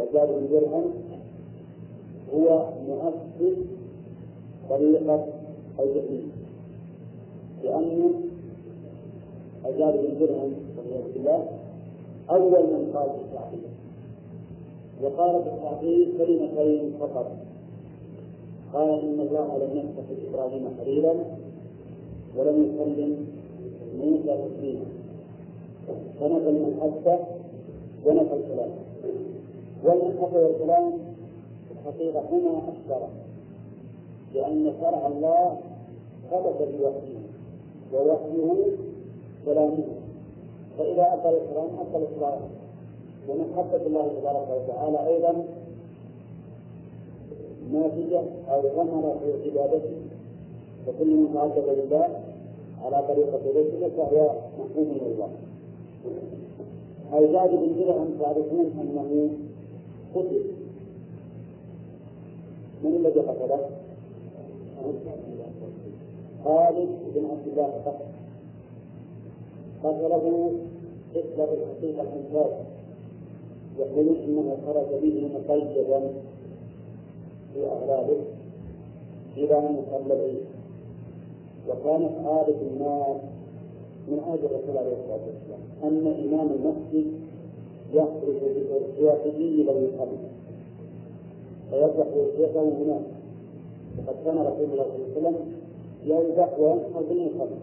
وجعد 0.00 0.28
بن 0.28 0.48
درهم 0.50 0.84
هو 2.34 2.68
مؤسس 2.88 3.58
طريقة 4.70 5.26
الجحيم. 5.80 6.32
لأن 7.64 8.10
أجاب 9.64 9.94
بن 9.94 10.26
درهم 10.26 10.52
والعياذ 10.76 11.12
بالله 11.14 11.46
أول 12.30 12.62
من 12.62 12.90
قال 12.94 13.08
بالتعقيد 13.08 13.60
وقال 15.02 15.42
بالتعقيد 15.42 16.08
كلمتين 16.18 16.92
فقط. 17.00 17.26
قال 18.72 18.88
إن 18.88 19.20
الله 19.20 19.58
لم 19.58 19.76
يتخذ 19.76 20.28
إبراهيم 20.28 20.68
خليلا 20.80 21.14
ولم 22.36 22.64
يسلم 22.64 23.26
موسى 23.98 24.38
تسليما. 24.48 24.84
فنفى 26.20 26.48
المحبة 26.48 27.18
ونفى 28.06 28.34
الكلام. 28.34 28.70
والمحبة 29.84 30.38
والكلام 30.38 30.92
في 31.68 31.74
الحقيقة 31.80 32.20
هنا 32.20 32.58
أكثر 32.58 33.08
لأن 34.34 34.74
شرع 34.80 35.06
الله 35.06 35.56
ثبت 36.30 36.68
بوحيه 36.78 37.20
ووحيه 37.92 38.64
كلامه. 39.44 39.84
فإذا 40.78 41.02
أكل 41.02 41.36
الكلام 41.36 41.68
أكل 41.80 42.02
الكلام 42.02 42.40
ومحبة 43.28 43.86
الله 43.86 44.08
تبارك 44.20 44.48
وتعالى 44.50 45.06
أيضا 45.06 45.44
ناتجة 47.72 48.22
أو 48.48 48.62
ثمرة 48.62 49.20
في 49.42 49.50
عبادته. 49.50 49.96
فكل 50.86 51.16
من 51.16 51.34
تعبد 51.34 51.68
لله 51.68 52.08
على 52.84 53.04
طريقة 53.08 53.40
رسله 53.56 53.90
فهو 53.96 54.30
محكوم 54.58 54.84
من 54.84 55.00
الله. 55.06 55.30
الزاد 57.18 57.50
بن 57.50 57.80
درهم 57.80 58.08
تعرفون 58.20 58.72
أنه 58.80 59.30
قتل 60.14 60.42
من 62.84 62.96
الذي 62.96 63.20
قتله؟ 63.20 63.60
خالد 66.44 66.88
بن 67.14 67.24
عبد 67.30 67.46
الله 67.46 67.64
قتل 67.86 68.04
قتله 69.84 70.52
حسبة 71.14 71.44
الحقيقة 71.52 72.02
الإنسان 72.02 72.64
يقولون 73.78 74.16
إنه 74.16 74.56
خرج 74.66 75.00
به 75.02 75.30
مقيدا 75.34 76.12
في 77.54 77.66
أغراضه 77.66 78.16
إلى 79.36 79.58
أن 79.58 79.76
يصلى 79.76 80.14
العيد 80.14 80.44
وكانت 81.68 82.26
عادة 82.26 82.60
الناس 82.62 83.16
من 84.08 84.20
عهد 84.26 84.44
الرسول 84.44 84.76
عليه 84.78 84.92
الصلاة 84.92 85.20
والسلام 85.26 85.60
أن 85.84 86.06
إمام 86.06 86.48
المسجد 86.52 87.19
يخرج 87.94 88.40
بأرجحه 88.40 89.36
إلى 89.36 89.70
المصلى 89.72 90.18
فيذبح 91.70 92.06
أرجحه 92.16 92.62
هناك. 92.62 93.02
وقد 93.98 94.16
كان 94.24 94.38
رسول 94.38 94.64
الله 94.72 94.84
صلى 94.84 94.96
الله 94.96 95.28
عليه 95.28 95.28
وسلم 95.28 95.36
يذبح 96.04 96.58
وينحر 96.58 97.02
بالمصلى 97.08 97.56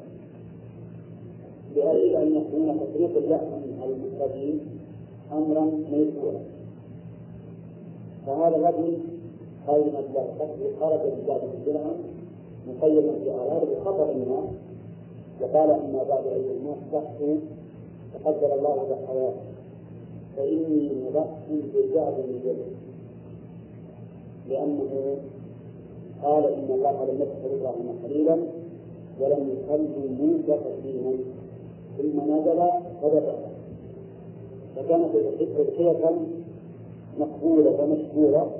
بأجل 1.75 2.15
أن 2.15 2.35
يكون 2.35 2.79
تفريق 2.79 3.17
اللحم 3.17 3.81
على 3.81 3.93
المصلين 3.93 4.59
أمرا 5.31 5.65
ميسورا 5.91 6.39
فهذا 8.25 8.55
الرجل 8.55 8.97
خالد 9.67 9.83
بن 9.83 9.95
الله 10.09 10.27
خرج 10.79 10.99
بزاد 10.99 11.41
الدرهم 11.43 11.97
مقيدا 12.67 13.13
في 13.23 13.31
أعراضه 13.31 13.65
بخطر 13.75 14.11
الناس 14.11 14.49
وقال 15.41 15.69
أما 15.71 16.03
بعد 16.03 16.25
أيها 16.27 16.51
الناس 16.51 16.77
تقدر 18.13 18.55
الله 18.55 18.87
بحياته. 18.89 19.56
فإني 20.37 20.91
مضحي 21.05 21.61
بزاد 21.73 22.13
من 22.17 22.57
لأنه 24.49 25.17
قال 26.23 26.43
إن 26.45 26.67
الله 26.69 27.05
لم 27.05 27.21
يتخذ 27.21 27.59
إبراهيم 27.59 27.99
خليلا 28.03 28.37
ولم 29.21 29.49
يخلي 29.49 30.07
موسى 30.19 30.59
تسليما 30.63 31.17
ثم 31.97 32.31
نزل 32.31 32.69
فذبح 33.01 33.35
فكانت 34.75 35.15
الحكم 35.59 36.27
مقبولة 37.19 37.81
ومشكورة 37.81 38.51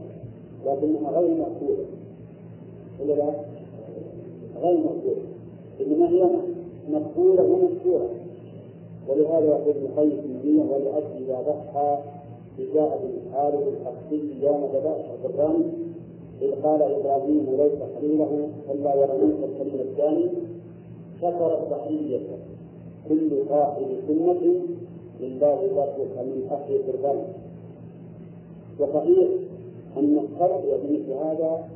لكنها 0.65 1.11
غير 1.11 1.37
مقبولة. 1.37 1.85
ولا 3.01 3.13
لا؟ 3.13 3.29
غير 4.61 4.77
مقبولة. 4.77 5.21
إنما 5.81 6.09
هي 6.09 6.29
مقبولة 6.89 7.43
ومشكورة 7.43 8.09
ولهذا 9.09 9.45
يقول 9.45 9.75
ابن 9.97 10.11
النية 10.25 10.63
ولأجل 10.63 11.23
إذا 11.23 11.41
ضحى 11.41 11.97
بجاء 12.57 12.99
بالحارث 13.03 13.67
الحقي 13.67 14.21
يوم 14.41 14.69
ذبائح 14.73 15.05
القربان 15.09 15.71
إذ 16.41 16.51
قال 16.63 16.81
إبراهيم 16.81 17.45
ليس 17.57 17.79
خليله 17.97 18.49
إلا 18.71 18.95
ولموسى 18.95 19.45
الكريم 19.45 19.79
الثاني 19.79 20.29
شكر 21.21 21.63
الضحية 21.63 22.27
كل 23.09 23.29
صاحب 23.49 23.85
سنة 24.07 24.61
لله 25.21 25.59
ذاتك 25.75 26.17
من 26.17 26.47
أخي 26.51 26.77
قربان. 26.77 27.23
وصحيح 28.79 29.27
أن 29.97 30.17
الخلق 30.17 30.79
بمثل 30.83 31.11
هذا 31.11 31.69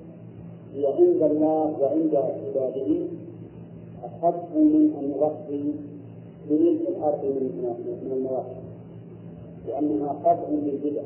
هي 0.74 0.88
عند 0.88 1.24
الله 1.32 1.76
وعند 1.82 2.15
عباده 2.15 3.08
أحق 4.06 4.56
من 4.56 4.94
أن 5.00 5.12
يغطي 5.15 5.74
بملء 6.49 6.89
الأرض 6.89 7.25
من 7.25 8.12
المواقع 8.12 8.62
لأنها 9.67 10.10
قطع 10.10 10.49
للبدع 10.49 11.01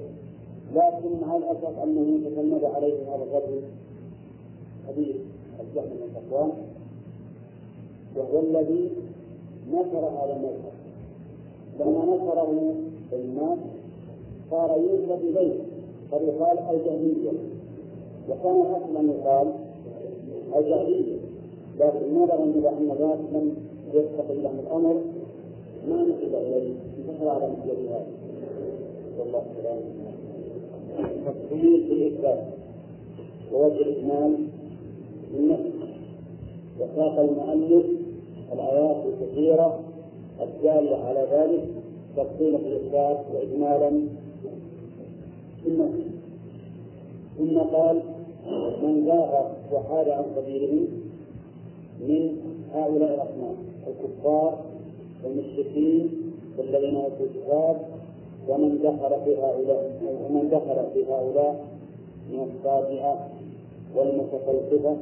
لكن 0.76 1.10
مع 1.22 1.36
الأسف 1.36 1.80
أنه 1.84 2.30
تجمد 2.30 2.64
عليه 2.64 2.94
هذا 2.94 3.24
الرجل 3.24 3.62
حديث 4.88 5.16
الجهل 5.60 5.90
بن 5.90 6.08
صفوان 6.16 6.52
وهو 8.16 8.40
الذي 8.40 8.90
نشر 9.72 10.10
هذا 10.10 10.36
المذهب. 10.36 10.76
لما 11.80 12.16
نشره 12.16 12.74
الناس 13.14 13.58
صار 14.52 14.78
ينسب 14.78 15.22
إليه 15.24 15.54
قد 16.12 16.22
يقال 16.22 16.60
الجهمية 16.60 17.32
وكان 18.30 18.62
الأصل 18.62 18.98
أن 18.98 19.10
يقال 19.10 19.48
الجهمية. 20.56 21.18
لكن 21.80 22.16
نظرا 22.16 22.44
إلى 22.44 22.70
أن 22.70 22.90
ذلك 22.90 23.20
لم 23.34 23.56
يستقل 23.94 24.44
له 24.44 24.52
الأمر 24.60 25.02
ما 25.90 26.02
نسب 26.04 26.36
إليه 26.36 26.74
انتشر 26.98 27.30
على 27.30 27.48
مثل 27.50 27.88
هذا 27.88 28.06
والله 29.20 29.44
تعالى 29.64 29.82
تفصيل 31.26 31.84
في 31.88 31.94
الإثبات 31.94 32.44
ووجه 33.54 33.76
الإجمال 33.82 34.36
النفس 35.38 35.72
وساق 36.80 37.20
المؤلف 37.20 37.86
الآيات 38.54 38.98
الكثيرة 39.06 39.80
الدالة 40.42 40.98
على 40.98 41.28
ذلك 41.32 41.64
تفصيلا 42.18 42.58
في 42.58 42.68
الإثبات 42.68 43.20
وإجمالا 43.34 43.90
في 45.64 45.70
النفس 45.70 46.02
ثم 47.38 47.58
قال 47.60 48.02
من 48.84 49.06
زاغ 49.06 49.46
وحاد 49.74 50.10
عن 50.10 50.24
سبيله 50.36 50.88
من 52.02 52.38
هؤلاء 52.74 53.14
الأصنام 53.16 53.56
الكفار 53.88 54.65
والمشركين 55.26 56.10
والذين 56.58 56.96
اوتوا 56.96 57.26
الكتاب 57.26 57.82
ومن 58.50 58.80
دخل 58.84 59.24
في 59.26 59.36
هؤلاء 59.38 60.00
ومن 60.26 60.50
دخل 60.50 60.86
في 60.94 61.06
هؤلاء 61.12 61.66
من 62.30 62.52
الصابئه 62.52 63.28
والمتفلسفة 63.96 64.98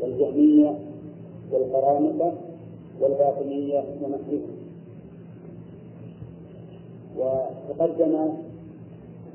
والجهمية 0.00 0.78
والقرامطة 1.52 2.32
والباطنية 3.00 3.84
ونحوهم 4.02 4.58
وتقدم 7.18 8.28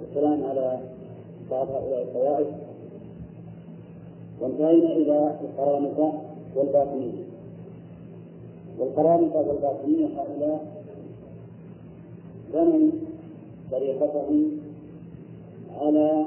الكلام 0.03 0.43
على 0.43 0.79
بعض 1.51 1.67
هؤلاء 1.71 2.03
الطوائف 2.03 2.47
وانتهينا 4.41 4.93
إلى 4.93 5.35
القرامطة 5.41 6.13
والباطنية. 6.55 7.32
والقرامطة 8.79 9.39
والباطنية 9.39 10.07
هؤلاء 10.07 10.83
بنوا 12.53 12.91
طريقتهم 13.71 14.51
على 15.81 16.25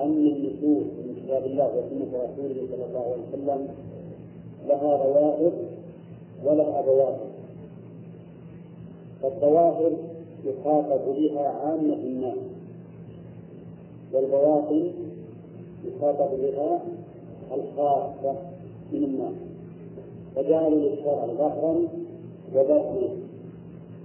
أن 0.00 0.26
النصوص 0.26 0.86
من 0.86 1.22
كتاب 1.24 1.46
الله 1.46 1.66
وسنة 1.66 2.18
رسوله 2.18 2.66
صلى 2.70 2.84
الله 2.84 3.00
عليه 3.00 3.22
وسلم. 3.32 3.68
لها 4.68 4.96
ظواهر 4.96 5.52
ولها 6.44 6.80
بواطن 6.80 7.26
فالظواهر 9.22 9.92
يخاطب 10.44 11.00
بها 11.16 11.48
عامة 11.48 11.94
الناس 11.94 12.38
والبواطن 14.12 14.92
يخاطب 15.84 16.30
بها 16.40 16.80
الخاصة 17.54 18.34
من 18.92 19.04
الناس. 19.04 19.45
فجعلوا 20.36 20.78
للشرع 20.78 21.26
ظهرا 21.26 21.76
وباطنا 22.54 23.08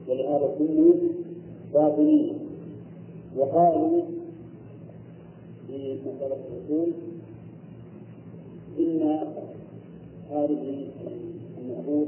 ولهذا 0.09 0.49
سموا 0.57 0.93
باطنيا 1.73 2.33
وقالوا 3.37 4.01
في 5.67 5.97
مسألة 6.05 6.37
الأصول 6.51 6.91
إن 8.79 9.19
هذه 10.31 10.87
النصوص 11.61 12.07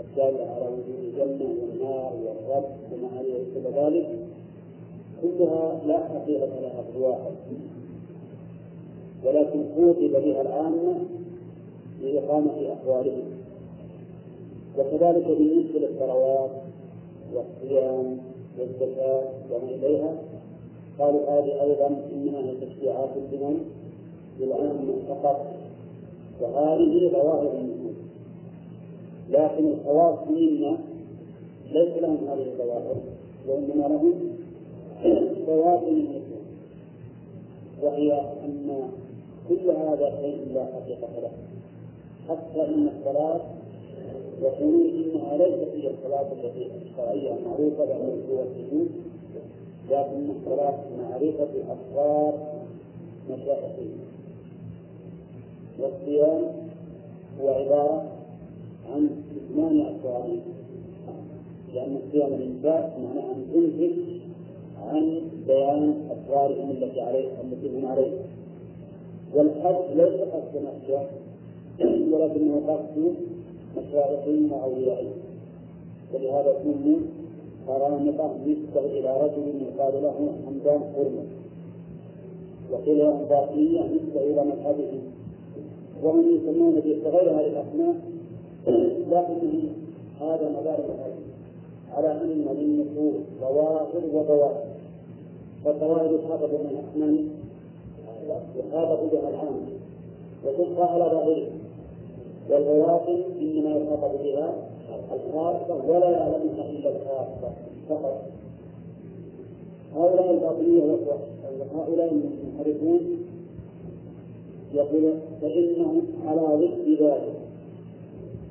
الدالة 0.00 0.50
على 0.50 0.64
وجود 0.64 0.98
الجنة 1.04 1.48
والنار 1.62 2.12
والرب 2.24 2.64
وما 2.92 3.22
كل 3.54 3.70
ذلك 3.74 4.08
كلها 5.22 5.80
لا 5.86 5.98
حقيقة 6.08 6.60
لها 6.60 6.82
في 6.82 6.98
الواحد 6.98 7.32
ولكن 9.24 9.64
خوطب 9.76 10.22
بها 10.24 10.42
العامة 10.42 10.94
لإقامة 12.02 12.72
أحوالهم. 12.72 13.24
وكذلك 14.78 15.26
بالنسبة 15.26 15.78
للثروات 15.78 16.50
والصيام 17.34 18.18
والزكاة 18.58 19.22
وما 19.50 19.70
إليها 19.70 20.14
قالوا 20.98 21.20
هذه 21.20 21.62
أيضا 21.62 21.86
إنما 21.86 22.38
هي 22.38 22.54
تشريعات 22.66 23.10
لمن؟ 23.32 23.64
للعامة 24.40 24.94
فقط 25.08 25.46
وهذه 26.40 27.10
ظواهر 27.12 27.52
النصوص 27.58 27.96
لكن 29.30 29.66
الخواص 29.66 30.18
منا 30.28 30.78
ليس 31.72 31.96
لهم 31.96 32.18
هذه 32.28 32.46
الظواهر 32.46 32.96
وإنما 33.48 33.88
لهم 33.88 34.14
بواطن 35.46 35.88
النصوص 35.88 36.46
وهي 37.82 38.12
أن 38.44 38.90
كل 39.48 39.70
هذا 39.70 40.20
شيء 40.20 40.54
لا 40.54 40.64
حقيقة 40.64 41.08
له. 41.22 41.30
حتى 42.28 42.64
إن 42.68 42.88
الصلاة 42.98 43.40
يقولون 44.42 44.86
إنها 44.86 45.36
ليست 45.36 45.68
هي 45.74 45.90
الصلاة 45.90 46.32
التي 46.32 46.70
الشرعية 46.82 47.34
المعروفة 47.34 47.84
بأن 47.84 48.22
هو 48.30 48.42
السجود 48.42 48.88
لكن 49.90 50.30
الصلاة 50.30 50.78
معرفة 50.98 51.48
أسرار 51.72 52.34
مشايخهم. 53.30 53.98
والصيام 55.78 56.42
هو 57.40 57.48
عبارة 57.48 58.04
عن 58.92 59.10
إتمام 59.36 59.80
أسرارهم 59.80 60.40
لأن 61.74 61.96
الصيام 62.06 62.32
الإنسان 62.32 62.90
معناه 63.04 63.32
أن 63.32 63.46
تنهك 63.52 63.92
عن 64.86 65.20
بيان 65.46 65.94
أسرارهم 66.10 66.70
التي 66.70 67.00
عليه 67.00 67.28
التي 67.42 67.68
هم 67.68 67.84
والحج 69.34 69.96
ليس 69.96 70.20
قصد 70.20 70.56
نفسه 70.56 71.06
ولكنه 71.80 72.62
قصد 72.68 73.14
مشايخهم 73.76 74.52
وأوليائهم 74.52 75.12
ولهذا 76.14 76.56
سموا 76.62 76.98
قرامطة 77.68 78.34
نسبة 78.46 78.80
إلى 78.80 79.20
رجل 79.20 79.62
يقال 79.62 80.02
له 80.02 80.32
حمدان 80.46 80.80
حرمة 80.94 81.24
وقيل 82.72 82.98
له 82.98 83.26
باطنية 83.30 83.80
نسبة 83.80 84.20
إلى 84.20 84.44
مذهبهم 84.44 85.00
وهم 86.02 86.36
يسمون 86.36 86.74
بغير 86.80 87.30
هذه 87.30 87.46
الأسماء 87.46 87.94
لكن 89.10 89.68
هذا 90.20 90.48
مدار 90.60 90.84
على 91.96 92.12
أن 92.12 92.46
للنصوص 92.58 93.22
ظواهر 93.40 94.02
وبواطن 94.14 94.72
فالظواهر 95.64 96.14
يخاطب 96.14 96.48
من 96.50 96.70
الأسنان 96.70 97.28
يخاطب 98.56 99.10
بها 99.12 99.28
العام 99.28 99.60
وتبقى 100.46 100.92
على 100.92 101.04
ظاهره 101.04 101.61
والبواطن 102.50 103.22
إنما 103.40 103.70
يخاطب 103.70 104.18
بها 104.22 104.54
الخاصة 105.14 105.84
ولا 105.86 106.10
يعلمها 106.10 106.70
إلا 106.70 106.90
الخاصة 106.90 107.52
فقط. 107.88 108.22
هؤلاء 109.96 110.30
الباطنية 110.30 110.96
هؤلاء 111.74 112.12
المنحرفون 112.12 113.00
يقول 114.74 115.14
فإنهم 115.40 116.02
على 116.26 116.40
ضد 116.40 117.02
ذلك. 117.02 117.34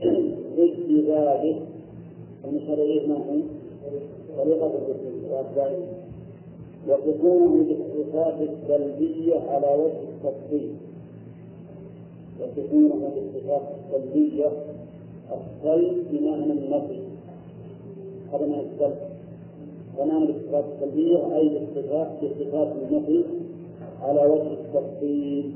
ضد 0.57 1.05
ذلك. 1.07 1.61
ومثال 2.45 3.09
ما 3.09 3.15
هو؟ 3.15 3.41
طريقة 4.37 4.67
الرسول 4.67 5.31
وأتباعه 5.31 5.77
وتكون 6.87 7.63
بالصفات 7.63 8.35
السلبية 8.41 9.39
على 9.49 9.67
وجه 9.67 10.01
التفصيل. 10.09 10.75
وتكون 12.39 12.89
بالصفات 13.15 13.61
السلبية 13.79 14.51
السلب 15.31 16.05
بمعنى 16.11 16.53
النفي 16.53 16.99
هذا 18.33 18.45
ما 18.45 18.61
السلب 18.61 18.95
تمام 19.97 20.23
الصفات 20.23 20.65
السلبية 20.75 21.35
أي 21.35 21.57
الصفات 21.57 22.71
النفي 22.91 23.23
على 24.01 24.25
وجه 24.25 24.51
التفصيل. 24.51 25.51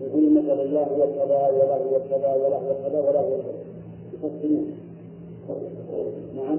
يقول 0.00 0.32
مثلا 0.32 0.62
الله 0.62 0.82
هو 0.82 1.06
كذا 1.14 1.48
ولا 1.48 1.76
هو 1.76 2.00
كذا 2.10 2.34
ولا 2.34 2.56
هو 2.56 2.74
كذا 2.84 3.00
ولا 3.00 3.20
هو 3.20 3.30
كذا. 3.30 3.68
يفصلون. 4.14 4.72
نعم. 6.36 6.58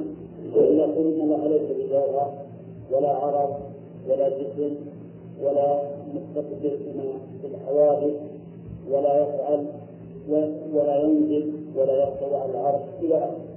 ويقول 0.55 1.13
إن 1.13 1.21
الله 1.21 1.47
ليس 1.47 1.71
بجوهر 1.77 2.33
ولا 2.91 3.09
عرض 3.09 3.49
ولا 4.09 4.29
جسم 4.29 4.75
ولا 5.43 5.81
مستقبل 6.15 6.77
في 7.41 7.47
الحوادث 7.47 8.15
ولا 8.91 9.21
يفعل 9.23 9.65
ولا 10.73 10.95
ينزل 11.03 11.53
ولا 11.75 11.93
يرتوي 11.93 12.35
على 12.35 12.51
العرش 12.51 12.81
إلى 13.01 13.17
آخره. 13.17 13.49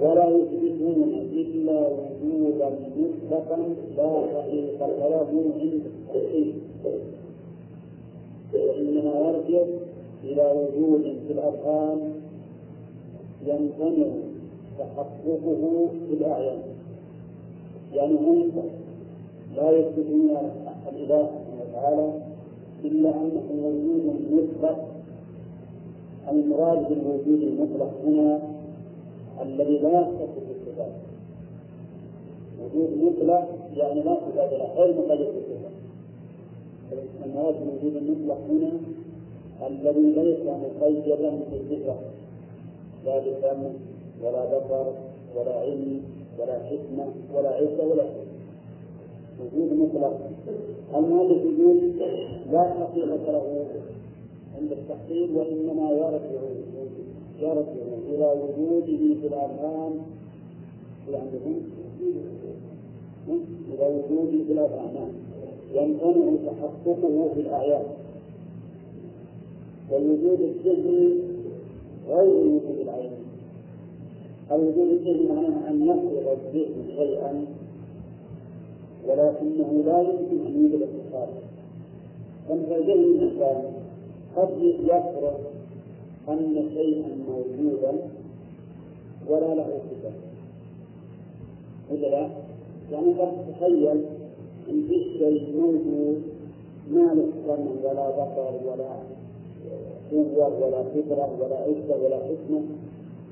ولا 0.00 0.28
يثبتون 0.28 1.12
إلا 1.32 1.88
وجودا 1.88 2.70
مطلقا 2.96 3.58
لا 3.96 4.10
حقيقة 4.34 4.86
له 4.86 5.26
عند 5.60 5.82
التحقيق 5.86 6.54
وإنما 8.54 9.12
يرجع 9.20 9.62
إلى 10.24 10.52
وجود 10.52 11.02
في 11.26 11.32
الأرحام 11.32 11.98
يمتنع 13.46 14.06
تحققه 14.78 15.88
في 16.08 16.14
الأعيان 16.14 16.58
يعني 17.94 18.14
هم 18.14 18.52
لا 19.56 19.70
يثبتون 19.70 20.30
الإله 20.92 21.30
سبحانه 21.30 21.62
وتعالى 21.70 22.12
إلا 22.84 23.10
أنه 23.10 23.44
وجود 23.64 24.04
مطلق 24.32 24.88
المراد 26.30 26.88
بالوجود 26.88 27.42
المطلق 27.42 27.92
هنا 28.06 28.40
الذي 29.42 29.78
لا 29.78 30.00
يختص 30.00 30.34
بالصفات 30.48 30.92
وجود 32.62 32.90
مطلق 33.02 33.48
يعني 33.76 34.00
لا 34.02 34.14
صفات 34.14 34.52
له 34.52 34.72
غير 34.76 34.94
مقيد 34.98 35.18
بالصفات 35.18 35.78
المراد 37.26 37.54
بالوجود 37.54 37.96
المطلق 38.02 38.38
هنا 38.50 38.70
الذي 39.66 40.02
ليس 40.12 40.40
مقيدا 40.46 41.30
بالصفة 41.50 41.96
لا 43.04 43.18
بسم 43.18 43.62
ولا 44.24 44.44
بصر 44.58 44.86
ولا 45.36 45.60
علم 45.60 46.00
ولا 46.38 46.58
حكمة 46.58 47.06
ولا 47.34 47.48
عزة 47.48 47.84
ولا 47.90 48.02
شيء. 48.02 48.27
وجود 49.40 49.72
مطلق. 49.78 50.20
المال 50.96 51.30
الوجود 51.30 51.96
لا 52.52 52.62
حقيقة 52.62 53.32
له 53.32 53.66
عند 54.58 54.72
التحصيل 54.72 55.36
وإنما 55.36 55.90
يرجع 55.90 56.42
يرجع 57.40 57.86
إلى 58.08 58.42
وجوده 58.42 59.20
في 59.20 59.26
الأرحام. 59.26 59.92
في 61.06 61.16
عندكم 61.16 61.54
إلى 63.72 63.86
وجوده 63.86 64.44
في 64.44 64.52
الأرحام. 64.52 65.08
يمتنع 65.74 66.36
تحققه 66.46 67.28
في 67.34 67.40
الأعيان 67.40 67.84
والوجود 69.90 70.40
الذهني 70.40 71.14
غير 72.08 72.36
وجود 72.36 72.78
العين 72.80 73.10
الوجود 74.52 74.88
الذهني 74.88 75.28
معناه 75.28 75.70
أن 75.70 75.82
يفرض 75.82 76.38
الذهن 76.38 76.84
شيئا. 76.96 77.44
ولكنه 79.08 79.82
لا 79.86 80.00
يمكن 80.00 80.46
أن 80.46 80.62
يوجد 80.62 80.88
فمثل 82.48 82.86
ذهن 82.86 83.04
الإنسان؟ 83.04 83.62
قد 84.36 84.50
يفرض 84.84 85.38
أن 86.28 86.70
شيئا 86.74 87.08
موجودا 87.28 87.92
ولا 89.28 89.54
له 89.54 89.80
صفة. 89.90 90.12
ولا 91.90 92.06
لا؟ 92.06 92.28
يعني 92.92 93.12
قد 93.14 93.32
تتخيل 93.46 94.04
أن 94.68 94.82
في 94.88 95.18
شيء 95.18 95.56
موجود 95.56 96.22
ما 96.90 97.14
له 97.14 97.28
سمع 97.46 97.90
ولا 97.90 98.10
بصر 98.10 98.68
ولا 98.68 98.90
قوة 100.12 100.64
ولا 100.66 100.78
قدرة 100.78 101.36
ولا 101.40 101.56
عزة 101.56 102.04
ولا 102.04 102.16
حكمة. 102.16 102.60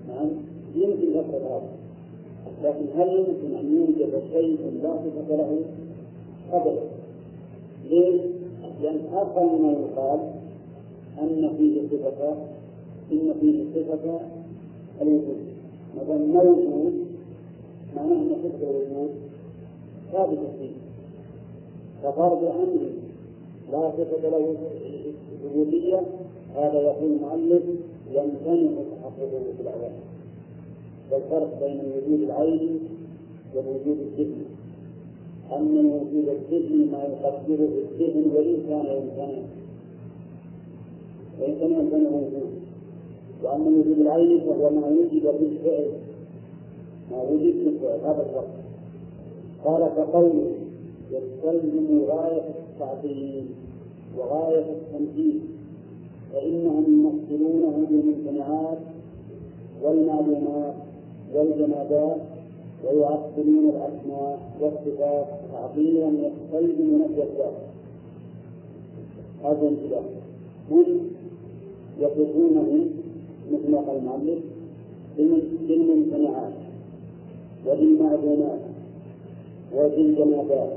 نعم 0.08 0.28
يمكن 0.74 1.10
يفرض 1.10 1.42
هذا. 1.42 1.75
لكن 2.64 2.84
هل 2.96 3.08
يمكن 3.08 3.56
أن 3.58 3.76
يوجد 3.76 4.22
شيء 4.32 4.58
لا 4.82 4.90
صفة 4.96 5.36
له؟ 5.36 5.60
أبدا 6.52 6.82
ليش؟ 7.90 8.20
لأن 8.82 9.00
أقل 9.12 9.62
ما 9.62 9.72
يقال 9.72 10.20
أن 11.22 11.50
فيه 11.58 11.82
صفة 11.88 12.34
إن 13.12 13.34
فيه 13.40 13.64
صفة 13.74 14.20
الوجود 15.02 15.36
مثلا 15.96 16.16
موجود 16.16 17.06
معناه 17.96 18.14
أن 18.14 18.30
صفة 18.42 18.70
الوجود 18.70 19.10
ثابتة 20.12 20.52
فيه 20.58 20.70
ففرض 22.02 22.44
أمر 22.44 22.90
لا 23.72 23.90
صفة 23.90 24.28
له 24.28 24.54
الوجودية 25.44 26.00
هذا 26.56 26.80
يقول 26.80 27.12
المؤلف 27.12 27.62
يمتنع 28.10 28.70
تحققه 28.82 29.42
في 29.56 29.62
الأعيان 29.62 29.92
والفرق 31.12 31.60
بين 31.60 31.80
الوجود 31.80 32.22
العيني 32.22 32.78
والوجود 33.54 33.98
الذهني 34.00 34.46
أن 35.52 35.78
الوجود 35.78 36.28
الذهني 36.28 36.84
ما 36.84 37.02
يقدره 37.04 37.68
الذهن 37.90 38.24
وإن 38.34 38.56
كان 38.68 38.86
يمتنع 38.86 39.42
وإن 41.40 41.54
كان 41.60 41.72
يمتنع 41.72 42.10
وجود 42.10 42.50
وأما 43.44 43.68
وجود 43.68 43.98
العين 43.98 44.40
فهو 44.40 44.70
ما 44.70 44.86
وجد 44.86 45.22
بالفعل 45.40 45.88
ما 47.10 47.22
وجد 47.22 47.54
بالفعل 47.64 48.00
هذا 48.00 48.26
الفرق. 48.28 48.48
قال 49.64 49.90
فقوله 49.96 50.50
يستلزم 51.10 52.00
غاية 52.08 52.42
التعظيم 52.72 53.48
وغاية 54.18 54.64
التمثيل 54.72 55.40
فإنهم 56.32 56.84
يمثلونه 56.88 57.86
بالممتنعات 57.90 58.78
والمعلومات. 59.82 60.74
والجمادات 61.34 62.16
ويعطلون 62.84 63.64
الأسماء 63.68 64.38
والصفات 64.60 65.26
تعطيلا 65.52 66.08
يستلزم 66.08 67.02
نفي 67.02 67.22
الذات 67.22 67.56
هذا 69.44 69.68
انتباه. 69.68 70.16
يصفونه 72.00 72.86
مثل 73.52 73.70
ما 73.70 73.78
قال 73.78 73.96
المؤلف 73.96 74.38
بالممتنعات 75.68 76.52
وبالمعدومات 77.66 78.60
وبالجمادات 79.76 80.72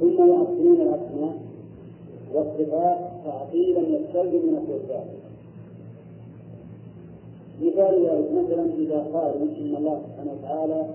ثم 0.00 0.18
يعطلون 0.18 0.80
الأسماء 0.80 1.36
والصفات 2.34 2.98
تعطيلا 3.24 3.80
يستلزم 3.80 4.54
نفس 4.54 4.70
الذات 4.70 5.15
مثال 7.62 8.06
ذلك 8.06 8.30
مثلا 8.32 8.64
إذا 8.78 8.98
قالوا 9.12 9.46
ان 9.58 9.76
الله 9.76 10.02
سبحانه 10.06 10.32
وتعالى 10.32 10.86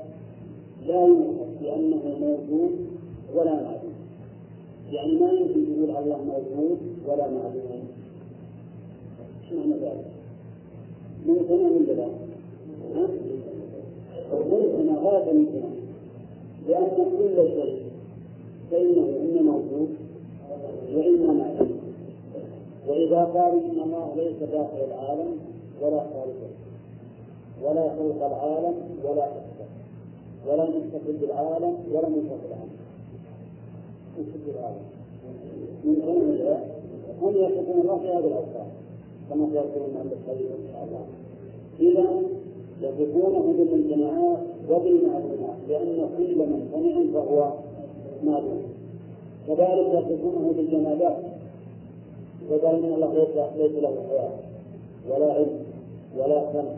لا 0.87 1.05
يوصف 1.05 1.47
بأنه 1.61 2.01
موجود 2.21 2.71
ولا 3.35 3.53
معدوم. 3.53 3.93
يعني 4.91 5.11
ما 5.19 5.31
يمكن 5.31 5.65
تقول 5.65 5.97
الله 5.97 6.17
موجود 6.17 6.77
ولا 7.07 7.27
معدوم. 7.29 7.83
إيش 9.43 9.53
معنى 9.53 9.73
ذلك؟ 9.73 10.05
ممكن 11.27 11.53
ولا 11.53 11.93
لا؟ 11.93 12.07
ممكن 14.33 14.95
غاية 14.95 15.33
ممكن 15.33 15.61
لأن 16.67 16.87
كل 16.95 17.35
شيء 17.35 17.83
فإنه 18.71 19.07
إما 19.21 19.41
موجود 19.41 19.89
وإما 20.95 21.33
معدوم. 21.33 21.71
وإذا 22.87 23.23
قالوا 23.23 23.59
إن 23.59 23.79
الله 23.85 24.13
ليس 24.15 24.49
داخل 24.51 24.77
العالم 24.87 25.37
ولا 25.81 25.99
خارجه 25.99 26.51
ولا 27.63 27.95
فوق 27.95 28.25
العالم 28.25 28.75
ولا 29.03 29.25
تحته 29.25 29.67
ولا 30.47 30.63
مستقل 30.63 31.13
بالعالم 31.21 31.73
ولا 31.91 32.09
منفصل 32.09 32.51
عنه 32.51 32.75
مستقل 34.17 34.39
بالعالم. 34.47 34.85
من 35.83 36.01
ولا 36.05 36.57
هم 37.21 37.35
يصفون 37.35 37.81
الله 37.81 37.97
في 37.97 38.07
هذه 38.07 38.17
الأوصاف 38.17 38.67
كما 39.29 39.47
سيقول 39.51 39.89
المؤلف 39.89 40.29
إن 40.29 40.67
شاء 40.73 40.83
الله. 40.87 41.05
اذا 41.79 42.05
يصفونه 42.81 43.53
بالامتناعات 43.57 44.39
وبالمعلومات. 44.69 45.57
لأن 45.69 46.09
كل 46.17 46.37
ممتنع 46.37 47.13
فهو 47.13 47.51
معلوم. 48.23 48.63
كذلك 49.47 49.87
يصفونه 49.93 50.53
بالجمادات. 50.57 51.17
وقال 52.51 52.85
ان 52.85 52.93
الله 52.93 53.13
ليس 53.57 53.75
له 53.83 53.95
حياة 54.09 54.31
ولا 55.09 55.33
علم. 55.33 55.70
ولا 56.17 56.53
سمع 56.53 56.73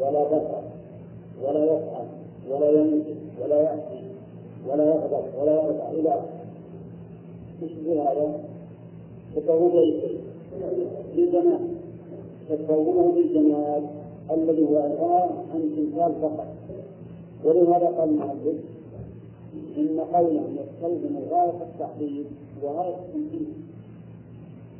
ولا 0.00 0.24
بصر 0.24 0.62
ولا 1.42 1.64
يفعل 1.64 2.06
ولا 2.50 2.70
يملك 2.70 3.16
ولا 3.42 3.62
يأتي 3.62 4.02
ولا 4.68 4.84
يغضب 4.84 5.24
ولا 5.40 5.52
يرضى 5.52 6.00
إلى. 6.00 6.22
إيش 7.62 7.72
هذا؟ 7.86 8.40
ليس 9.36 9.44
للجمال. 11.14 11.60
تكونه 12.48 13.12
بالجمال 13.12 13.82
الذي 14.30 14.62
هو 14.62 14.76
عبارة 14.76 15.44
عن 15.54 15.60
تمثال 15.76 16.12
فقط. 16.22 16.46
ولهذا 17.44 17.86
قال 17.86 18.08
المؤلف 18.08 18.58
إن 19.76 20.00
قوله 20.14 20.42
يستلزم 20.60 21.16
غاية 21.30 21.62
التحديد 21.62 22.26
وغاية 22.62 22.94
التنفيذ. 22.94 23.48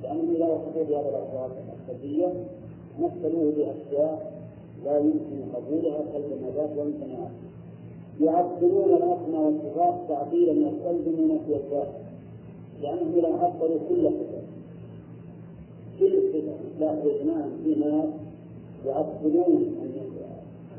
لأنه 0.02 0.36
إذا 0.36 0.44
وصفوا 0.44 0.84
بهذه 0.88 1.08
الألفاظ 1.08 1.50
السلبية 1.80 2.32
مثلوه 3.00 3.52
بأشياء 3.56 4.32
لا 4.84 4.98
يمكن 4.98 5.38
قبولها 5.54 5.98
كالجمادات 6.12 6.70
والامتناعات 6.76 7.30
يعطلون 8.20 8.84
الأسماء 8.84 9.40
والصفات 9.40 9.94
تعطيلا 10.08 10.52
يستلزم 10.52 11.32
نفي 11.32 11.56
الذات 11.56 11.88
لأنهم 12.82 13.12
إذا 13.16 13.28
عطلوا 13.28 13.78
كل 13.88 14.08
صفة. 14.08 14.42
كل 16.00 16.22
صفة 16.32 16.80
لا 16.80 16.92
إجماع 16.92 17.48
في 17.64 17.74
ناس 17.74 18.08
يعطلون 18.86 19.76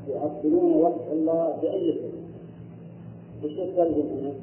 يعطلون 0.09 0.73
وصف 0.73 1.11
الله 1.11 1.57
بأي 1.61 1.93
صفة. 1.93 2.27
وش 3.43 3.51
يستلزم 3.51 4.07
هنا؟ 4.07 4.33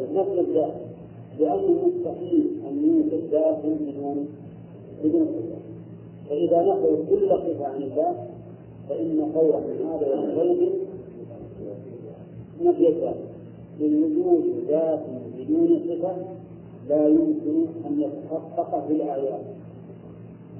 بنفي 0.00 0.40
الذات 0.40 0.74
لأنه 1.40 1.86
مستحيل 1.86 2.46
أن 2.68 2.84
يوجد 2.84 3.12
الذات 3.12 3.58
بدون 3.58 4.28
بدون 5.04 5.26
صفة. 5.26 5.69
فإذا 6.30 6.62
نقلوا 6.62 7.04
كل 7.10 7.28
صفة 7.28 7.66
عن 7.66 7.82
الله 7.82 8.26
فإن 8.88 9.32
قولهم 9.34 9.92
هذا 9.92 10.06
يستلزم 10.06 10.70
نفي 12.62 12.88
الذات 12.88 13.16
لوجود 13.80 14.44
ذات 14.68 15.00
بدون 15.38 15.80
صفة 15.88 16.14
لا 16.88 17.08
يمكن 17.08 17.66
أن 17.86 18.00
يتحقق 18.00 18.86
في 18.86 18.92
الآيات. 18.92 19.40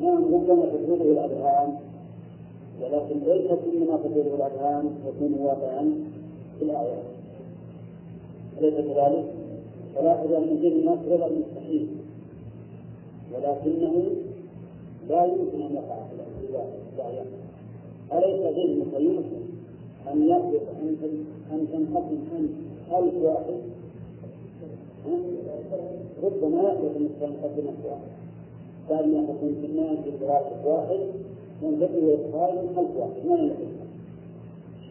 نعم 0.00 0.34
ربما 0.34 0.66
تفوته 0.66 1.02
الأذهان 1.02 1.74
ولكن 2.82 3.18
ليس 3.26 3.50
كل 3.50 3.78
ما 3.90 3.96
تفوته 3.96 4.34
الأذهان 4.34 4.90
يكون 5.06 5.34
واقعا 5.40 5.94
في 6.58 6.64
الآيات. 6.64 7.04
أليس 8.58 8.74
كذلك؟ 8.74 9.24
فلاحظ 9.94 10.32
أن 10.32 10.42
الجن 10.42 10.86
مفرغ 10.86 11.26
المستحيل 11.26 11.86
ولكنه 13.34 14.04
لا 15.11 15.24
يمكن 15.24 15.62
أن 15.62 15.74
يقع 15.74 15.96
في 16.08 16.14
أليس 18.12 18.40
ذهنك 18.40 19.00
يمكن 19.00 19.40
أن 20.12 20.22
يخلق 20.22 20.62
أن 21.52 21.66
تنقسم 21.72 22.18
أنت 22.38 22.50
ألف 22.92 23.14
واحد؟ 23.22 23.61
ربما 26.22 26.62
يخلق 26.62 26.96
أن 26.96 27.08
تنقسم 27.20 27.68
ألف 27.68 27.84
واحد. 27.84 28.11
بعد 28.90 29.06
ما 29.08 29.22
تكون 29.22 29.56
في 29.61 29.66
الناس 29.66 29.98
في 29.98 30.24
واحد 30.64 31.00
ينبغي 31.62 32.04
ويتخيل 32.04 32.58
ألف 32.78 32.96
واحد. 32.96 33.26
ما 33.28 33.52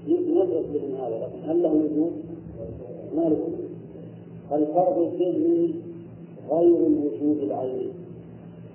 يمكن 0.08 0.32
يدرك 0.32 0.66
من 0.70 0.98
هذا 1.02 1.16
لكن 1.18 1.50
هل 1.50 1.64
له 1.64 1.70
وجود؟ 1.70 2.12
ما 3.16 3.22
له 3.22 3.48
الفرض 4.52 4.98
الذهني 4.98 5.74
غير 6.52 6.88
الوجود 6.88 7.40
العيني 7.44 7.99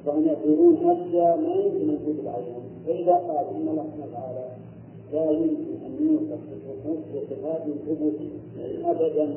فهم 0.07 0.26
يقولون 0.26 0.76
أشياء 0.76 1.36
ما 1.36 1.55
يمكن 1.55 1.90
وجود 1.90 2.18
العين 2.22 2.55
فإذا 2.86 3.12
قال 3.12 3.57
إن 3.57 3.68
الله 3.68 3.86
سبحانه 3.96 4.12
وتعالى 4.12 4.44
لا 5.12 5.30
يمكن 5.30 5.74
أن 5.86 5.96
يوصف 6.00 6.40
بالحقوق 6.50 6.98
بصفات 7.14 7.62
ثبوتية 7.86 8.90
أبدا. 8.90 9.36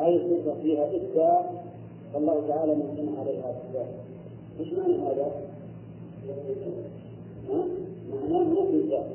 أي 0.00 0.18
صفة 0.18 0.54
فيها 0.62 0.96
إثبات 0.96 1.44
فالله 2.14 2.42
تعالى 2.48 2.74
ممكن 2.74 3.18
عليها 3.18 3.50
إثبات 3.50 3.86
إيش 4.60 4.72
معنى 4.72 4.94
هذا؟ 4.94 5.30
معناه 8.12 8.52
نفي 8.52 8.76
الذات 8.76 9.06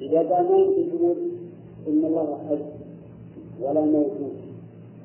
إذا 0.00 0.18
قال 0.18 0.48
ما 0.48 0.56
يمكن 0.56 0.98
تقول 0.98 1.16
إن 1.88 2.04
الله 2.04 2.38
حي 2.48 2.58
ولا 3.62 3.80
موجود 3.80 4.36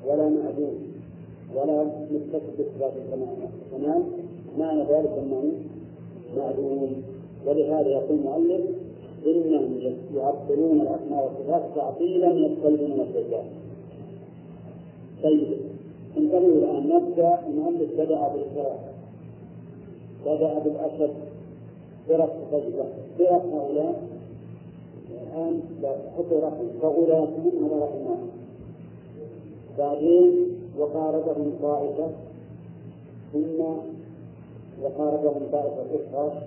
ولا 0.06 0.28
معدوم. 0.28 0.91
ولا 1.56 1.84
متصف 2.10 2.42
بصفات 2.58 2.92
الكمال 2.96 4.02
معنى 4.58 4.80
ذلك 4.80 5.10
أنه 5.18 5.52
معدوم 6.36 7.02
ولهذا 7.46 7.88
يقول 7.88 8.18
المؤلف 8.18 8.60
إنهم 9.26 9.78
يعطلون 10.16 10.80
الأسماء 10.80 11.24
والصفات 11.24 11.62
تعطيلا 11.74 12.32
يستلزم 12.32 13.00
الدجال 13.00 13.44
طيب. 15.22 15.58
انتبهوا 16.16 16.58
الآن 16.58 16.88
نبدأ. 16.88 17.38
المؤلف 17.48 17.92
بدأ 17.94 18.28
بالفرق. 18.28 18.80
بدأ 20.26 20.58
بالأسد. 20.58 21.10
فرق 22.08 22.36
طيبة 22.52 22.84
فرق 23.18 23.44
هؤلاء. 23.54 24.02
الآن 25.10 25.60
حطوا 26.16 26.40
رقم. 26.40 26.68
فغلاتهم 26.82 27.64
هذا 27.64 27.76
رقم 27.76 28.16
بعدين 29.78 30.32
وقاربهم 30.78 31.52
طائفة. 31.62 32.10
ثم 33.32 33.60
وقاربهم 34.82 35.42
طائفة 35.52 35.86
أخرى. 36.14 36.42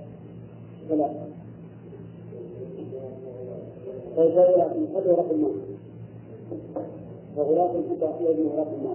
ثلاثة. 0.89 1.25
لكن 4.17 4.85
خذوا 4.95 5.17
رقم 5.17 5.43
واحد. 5.43 5.75
وغلاة 7.37 7.71
الحبة 7.79 8.29
يجب 8.29 8.51
رقم 8.57 8.85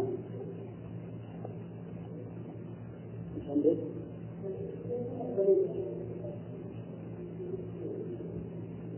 إيش 3.36 3.50
عندك؟ 3.50 3.76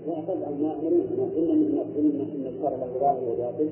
لا 0.06 0.20
طبعا 0.20 0.50
ما 0.50 0.68
يأمرون 0.68 1.06
ما 1.18 1.26
كنا 1.34 1.52
من 1.52 1.70
كنا 1.94 2.22
ان 2.22 2.46
الشرع 2.46 2.76
له 2.76 3.34
ظاهر 3.38 3.68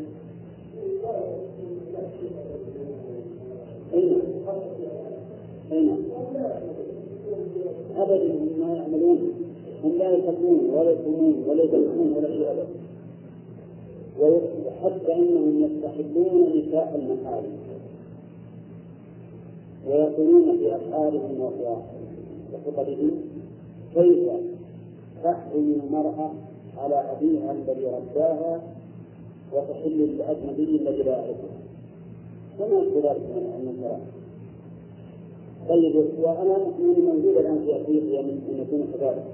أي 3.95 4.11
نعم. 4.11 4.21
اي 5.73 5.81
نعم 5.87 5.99
ابدا 7.97 8.35
ما 8.61 8.75
يعملون 8.75 9.33
هم 9.85 9.93
لا 9.99 10.11
يكفرون 10.11 10.71
ولا 10.75 10.91
يكفرون 10.91 11.45
ولا 11.49 11.63
يدرسون 11.63 12.13
ولا 12.17 12.29
شيء 12.29 12.51
ابدا. 12.51 12.67
وحتى 14.21 15.15
أنهم 15.15 15.63
يستحبون 15.63 16.53
نساء 16.57 17.01
المحارم. 17.03 17.53
ويقولون 19.89 20.59
في 20.59 20.77
أفعالهم 20.77 21.51
وخطبهم 22.53 23.11
كيف 23.95 24.29
تحرم 25.25 25.81
المرأة 25.85 26.31
على 26.79 26.95
أبيها 26.95 27.53
الذي 27.53 27.87
رباها 27.87 28.63
وتحل 29.53 29.99
للأجنبي 29.99 30.77
الذي 30.77 31.03
لا 31.03 31.13
يعرفها 31.13 31.60
وما 32.61 32.81
يذكر 32.81 33.09
ذلك 33.09 33.21
من 33.37 33.75
الكلام 33.77 34.01
طيب 35.69 35.97
وأنا 36.23 36.59
من 36.79 37.05
موجود 37.05 37.37
الآن 37.37 37.59
في 37.67 37.77
أفريقيا 37.83 38.23
من 38.23 38.67
يكون 38.67 38.87
كذلك 38.95 39.25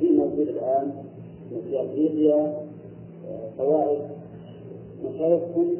في 0.00 0.10
موجود 0.10 0.48
الآن 0.48 0.92
في 1.68 1.80
أفريقيا 1.80 2.68
قواعد 3.58 3.98
مشايخهم 5.04 5.74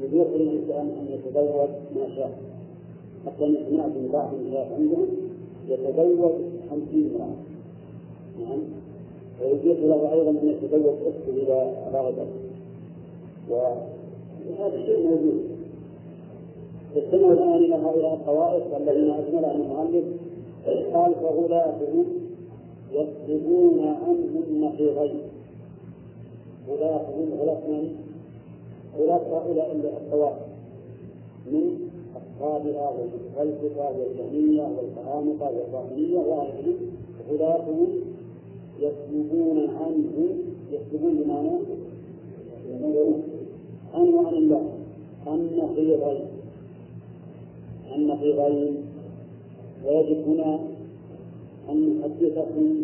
يبيح 0.00 0.26
للإنسان 0.28 0.90
أن 1.00 1.06
يتزوج 1.08 1.68
ما 1.96 2.16
شاء 2.16 2.38
حتى 3.26 3.58
سمعت 3.70 3.90
من 3.90 4.08
بعض 4.12 4.34
المشايخ 4.34 4.72
عندهم 4.72 5.06
يتزوج 5.68 6.32
خمسين 6.70 7.10
امرأة. 7.14 7.36
نعم. 8.40 8.60
ويبيح 9.42 9.78
له 9.80 10.12
أيضا 10.12 10.30
أن 10.30 10.48
يتزوج 10.48 10.94
أخته 11.06 11.42
إذا 11.42 11.90
رغب 11.94 12.26
وهذا 13.50 14.74
الشيء 14.74 15.06
موجود. 15.06 15.57
استمعوا 16.96 17.32
الآن 17.32 17.54
إلى 17.54 17.74
هؤلاء 17.74 18.14
الطوائف 18.14 18.76
الذين 18.76 19.10
أجملهم 19.10 19.60
المؤلف. 19.60 20.04
قال 20.94 21.14
فغلاتهم 21.14 22.04
يكذبون 22.92 23.80
عنهم 23.86 24.72
في 24.76 24.88
غير 24.88 25.14
غلاتهم 26.68 27.28
غلاة 27.40 27.60
من؟ 27.68 27.96
غلاة 28.98 29.20
هؤلاء 29.32 29.72
الطوائف. 29.72 30.38
من؟ 31.52 31.88
أصحابها 32.16 32.90
والفلسفة 32.90 33.90
والجهمية 33.98 34.62
والقرامطة 34.62 35.50
والظاهرية 35.56 36.18
وغيرهم. 36.18 36.74
غلاتهم 37.30 37.88
يكذبون 38.80 39.58
عنه 39.58 40.28
يكذبون 40.72 41.14
بمعنى؟ 41.14 41.50
عن 43.94 44.34
الله 44.34 44.62
أن 45.26 45.68
في 45.74 45.94
غير 45.94 46.37
أن 47.94 48.16
في 48.20 48.30
ويجب 49.86 50.28
هنا 50.28 50.58
أن 51.70 51.98
نحدثكم 51.98 52.74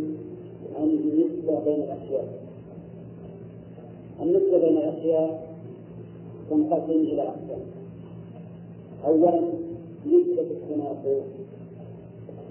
عن 0.80 0.88
النسبة 0.88 1.60
بين 1.64 1.82
الأشياء. 1.82 2.28
النسبة 4.22 4.58
بين 4.58 4.76
الأشياء 4.76 5.54
تنقسم 6.50 6.90
إلى 6.90 7.22
أقسام. 7.22 7.60
أولا 9.06 9.40
نسبة 10.06 10.42
التناقض. 10.50 11.22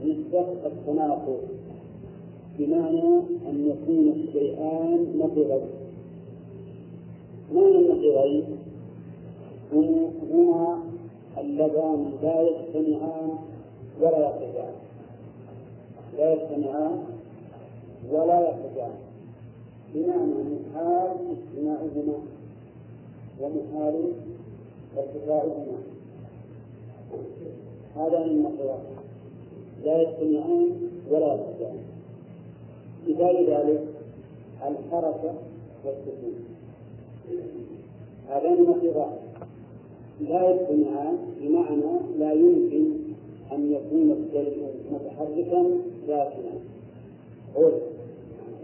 نسبة 0.05 0.45
التناقض 0.65 1.39
بمعنى 2.59 3.19
أن 3.49 3.67
يكون 3.67 4.13
الشيئان 4.15 5.07
نقيضين 5.17 5.69
معنى 7.53 7.75
النقيضين 7.75 8.43
هما 10.31 10.83
اللذان 11.37 12.11
لا 12.21 12.41
يجتمعان 12.41 13.37
ولا 14.01 14.17
يرتفعان 14.17 14.73
لا 16.17 16.33
يجتمعان 16.33 17.03
ولا 18.11 18.39
يرتفعان 18.39 18.95
بمعنى 19.93 20.33
محال 20.33 21.11
اجتماعهما 21.31 22.17
ومحال 23.39 24.13
ارتفاعهما. 24.97 25.77
هذان 27.95 28.29
النقيضان 28.29 28.79
لا 29.83 30.01
يجتمعان 30.01 30.69
ولا 31.11 31.33
يرتفعان 31.33 31.79
مثال 33.07 33.45
ذلك 33.49 33.83
الحركة 34.67 35.33
والسكون. 35.85 36.33
هذان 38.29 38.63
نقيضان 38.63 39.17
لا 40.29 40.49
يجتمعان 40.49 41.17
بمعنى 41.41 41.99
لا 42.19 42.33
يمكن 42.33 42.85
أن 43.51 43.71
يكون 43.71 44.11
الشيء 44.11 44.67
متحركا 44.91 45.81
ساكنا 46.07 46.59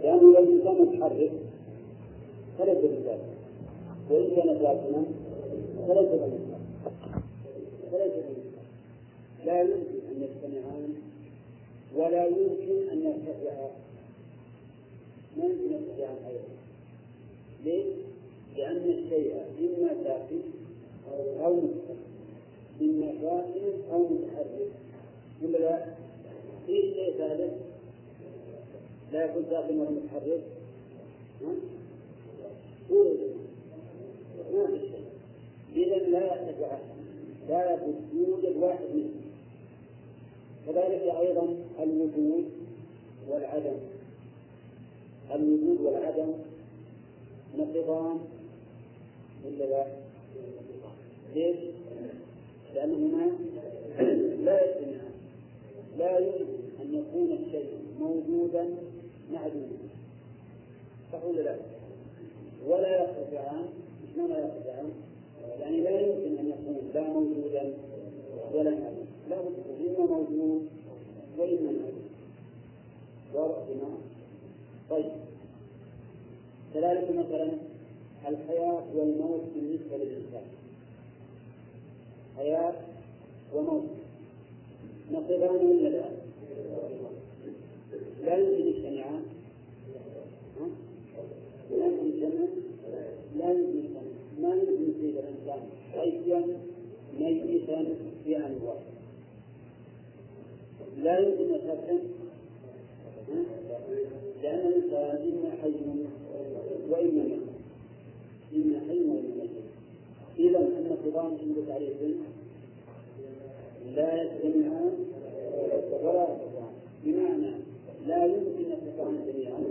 لأنه 0.03 0.21
لو 0.21 0.39
الإنسان 0.39 0.81
متحرك 0.81 1.31
فليس 2.59 2.77
بذلك. 2.77 3.19
وإن 4.09 4.29
كان 4.35 4.59
ساكنا 4.61 5.03
فليس 5.87 6.09
بذلك. 6.09 6.39
فليس 7.91 8.13
لا 9.45 9.61
يمكن 9.61 9.99
أن 10.11 10.23
يجتمعان 10.23 10.93
ولا 11.95 12.25
يمكن 12.25 12.89
أن 12.91 13.01
يرتفعا 13.03 13.69
ما 15.37 15.45
يمكن 15.45 15.73
أن 15.75 15.81
يرتفعان 15.81 16.15
أيضا. 16.27 16.49
ليه؟ 17.65 17.85
لأن 18.57 18.77
الشيء 18.77 19.35
إما 19.59 19.89
ساكن 20.03 20.39
أو 21.45 21.59
إما 22.81 23.11
ساكن 23.21 23.91
أو 23.91 24.07
متحرك 24.07 24.71
ولا 25.43 25.57
لا؟ 25.57 25.85
في 26.67 26.73
شيء 26.73 27.13
ثالث 27.17 27.53
لا. 29.11 29.25
يكون 29.25 29.45
ساكن 29.49 29.79
ولا 29.79 29.89
متحرك. 29.89 30.41
شيء. 34.81 35.03
إذا 35.75 35.95
لا 35.95 36.19
يرتفع 36.19 36.77
لا 37.49 37.73
يجوز 37.73 37.95
يوجد 38.13 38.57
واحد 38.57 38.85
منه 38.93 39.09
كذلك 40.65 41.15
أيضا 41.19 41.55
الوجود 41.79 42.45
والعدم. 43.29 43.77
الوجود 45.31 45.81
والعدم 45.81 46.33
نقضان. 47.57 48.19
ولا 49.45 49.63
لا؟ 49.65 49.85
ليش؟ 51.35 51.57
لأنهما 52.75 53.31
لا 54.45 54.65
يجتمعان 54.65 55.11
لا 55.97 56.19
يمكن 56.19 56.45
أن 56.81 56.93
يكون 56.93 57.31
الشيء 57.45 57.69
موجودا 57.99 58.65
معدوما 59.33 59.77
صح 61.13 61.25
ولا 61.25 61.41
لا؟ 61.41 61.55
ولا 62.67 63.01
يرتفعان 63.01 63.65
مش 64.03 64.17
معنى 64.17 64.33
يرتفعان؟ 64.33 64.89
يعني 65.59 65.81
لا 65.81 65.99
يمكن 65.99 66.37
أن 66.37 66.47
يكون 66.49 66.77
لا 66.93 67.01
موجودا 67.09 67.73
ولا 68.53 68.69
معدوما 68.71 69.05
لا 69.29 69.35
بد 69.41 69.87
إما 69.87 70.05
موجود 70.05 70.67
وإما 71.37 71.71
معدوم 71.71 72.09
واضح 73.33 73.55
طيب 74.89 75.11
كذلك 76.73 77.11
مثلا 77.11 77.51
الحياة 78.27 78.83
والموت 78.95 79.41
بالنسبة 79.55 79.97
للإنسان 79.97 80.43
حياة 82.39 82.73
وموت. 83.53 83.83
نقضان 85.11 85.65
ولا 85.65 85.89
لا؟ 85.89 86.05
لا 88.25 88.37
يمكن 88.37 88.67
يجتمعان 88.67 89.23
لا 91.71 91.85
يمكن 91.85 92.07
يجتمع 92.07 92.47
لا 93.37 93.51
يمكن 93.51 93.77
يجتمع 93.77 94.01
ما 94.41 94.49
يمكن 94.55 94.83
يصيب 94.89 95.15
الإنسان؟ 95.17 95.61
حيا 95.93 96.41
ميتا 97.19 97.85
في 98.23 98.37
آن 98.37 98.59
واحد 98.65 98.93
لا 100.97 101.19
يمكن 101.19 101.55
يستبعد 101.55 102.01
لأن 104.43 104.67
الإنسان. 104.67 105.15
إما 105.31 105.51
حي 105.61 105.73
وإما 106.89 107.23
ميت. 107.23 107.41
إما 108.53 108.79
حي 108.79 108.99
وإما 108.99 109.35
ميت. 109.39 109.49
إذا 110.39 110.59
النقضان 110.59 111.37
عند 111.41 111.67
تعريف. 111.67 111.91
لا 113.95 114.21
يجتمعان 114.21 114.93
ولا 116.03 116.23
يرتفعان 116.23 116.73
بمعنى 117.03 117.51
لا 118.07 118.25
يمكن 118.25 118.71
يرتفعان 118.71 119.15
جميعا 119.33 119.63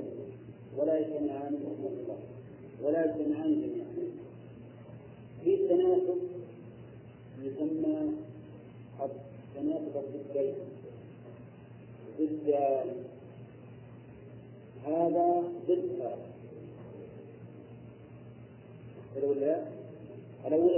ولا 0.78 0.98
يجتمعان 0.98 1.58
ولا 2.82 3.04
يجتمعان 3.04 3.52
جميعا. 3.62 3.88
في 5.44 5.54
التناسب 5.54 6.18
يسمى 7.42 8.12
تناسب 9.54 9.94
الضدين 9.96 10.54
ضد 12.20 12.54
هذا 14.86 15.42
ضد 15.68 15.88
هذا. 16.00 16.18
ولا 19.28 19.62
الأولى 20.46 20.76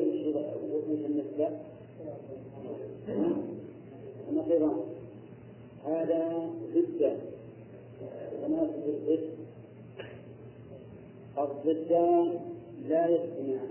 وش 0.72 1.00
النسبة؟ 1.06 1.69
النقيضان 4.30 4.80
هذا 5.86 6.50
ضد 6.74 7.18
تناسب 8.42 8.84
الضد 8.86 9.30
الضدان 11.38 12.38
لا 12.88 13.08
يجتمعان 13.08 13.70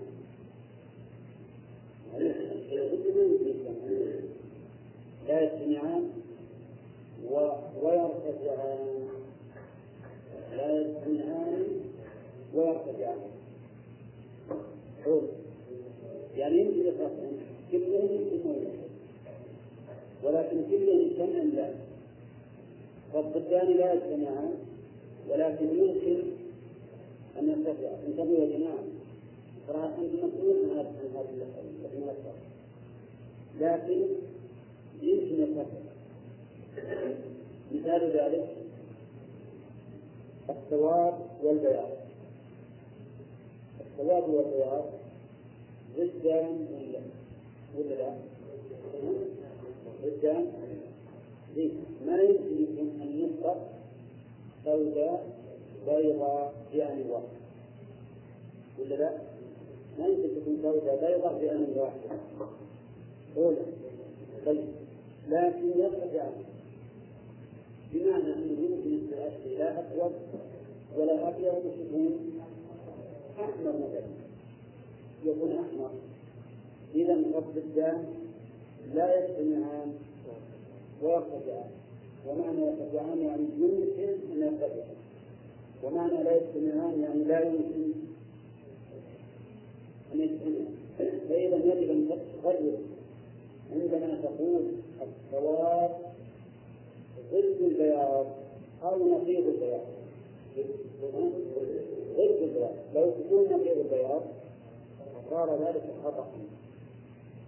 لا 5.28 5.42
يجتمعان 5.42 6.10
ويرتفعان 7.82 9.08
لا 10.58 10.82
يجتمعان 10.82 11.66
ويرتفعان 12.54 13.20
حول 15.04 15.22
يعني 16.38 16.60
يمكن 16.60 16.88
يفرقون 16.88 17.38
كلهم 17.72 18.10
يمكن 18.12 18.70
ولكن 20.24 20.58
كلهم 20.70 21.00
يجتمعان 21.00 21.50
لا 21.56 21.70
يجتمعان 24.10 24.54
ولكن 25.30 25.66
يمكن 25.66 26.22
أن 27.40 27.50
يرتفعا 27.50 27.98
انتبهوا 28.08 28.38
يا 28.38 28.58
جماعة 28.58 28.84
ترى 29.68 29.86
أنت 29.86 30.14
مسؤول 30.24 30.56
عن 30.72 30.86
هذه 31.16 31.30
المناسبة 31.94 32.32
لكن 33.60 34.06
يمكن 35.02 35.42
يرتفع 35.42 35.80
مثال 37.72 38.12
ذلك 38.12 38.50
السواد 40.50 41.14
والبياض 41.44 41.90
السواد 43.86 44.30
والبياض 44.30 44.86
ضدان 45.98 46.68
ولا 46.74 47.00
ولا 47.78 47.96
لا؟ 47.96 48.14
ضدان 50.04 50.52
ما 52.08 52.22
يمكن 52.22 53.02
أن 53.02 53.20
يطلق 53.20 53.79
بيضاء 54.78 56.54
في 56.72 56.84
آن 56.84 57.06
واحد. 57.10 57.24
ولا 58.80 58.96
لا؟ 58.96 59.12
ما 60.00 60.08
يمكن 60.08 60.30
تكون 60.42 60.56
بيضاء 60.56 61.38
في 61.40 61.52
آن 61.52 61.68
واحد. 61.76 62.20
أولى 63.38 63.58
طيب 64.46 64.66
لكن 65.30 65.80
يرجع 65.80 66.28
بمعنى 67.94 68.34
أنه 68.34 68.58
يمكن 68.62 68.94
التأتي 68.94 69.56
لا 69.58 69.80
أسود 69.80 70.12
ولا 70.98 71.28
أبيض 71.30 71.62
يكون 71.80 72.42
أحمر 73.40 73.72
مثلا 73.72 74.04
يكون 75.26 75.52
أحمر. 75.52 75.90
إذا 76.96 77.14
رب 77.36 77.58
الدم 77.58 78.04
لا 78.94 79.16
يجتمعان 79.20 79.94
ويرتفعان 81.02 81.70
ومعنى 82.28 82.62
يرتفعان 82.62 83.22
يعني 83.22 83.44
يمكن 83.58 84.14
أن 84.32 84.42
يرتفعان 84.42 84.96
ومعنى 85.84 86.24
لا 86.24 86.36
يجتمعان 86.36 87.02
يعني 87.02 87.24
لا 87.24 87.40
يمكن 87.40 87.92
أن 90.14 90.22
يجتمعان 90.22 90.80
فإذا 91.30 91.56
يجب 91.56 91.90
أن 91.90 92.10
تفرق 92.10 92.80
عندما 93.72 94.22
تقول 94.24 94.62
السواد 95.02 95.92
ضد 97.32 97.62
البياض 97.62 98.26
أو 98.84 98.98
نقيض 99.08 99.48
البياض. 99.48 99.82
ضد 102.18 102.42
البياض. 102.42 102.72
لو 102.96 103.12
تكون 103.12 103.44
نقيض 103.44 103.78
البياض 103.78 104.22
صار 105.30 105.68
ذلك 105.68 105.84
خطأ. 106.04 106.28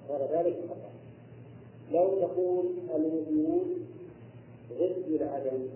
صار 0.07 0.30
ذلك 0.34 0.55
خطأ. 0.69 0.91
لو 1.91 2.19
تقول 2.19 2.65
الوجود 2.95 3.78
ضد 4.80 5.22
العدم 5.22 5.67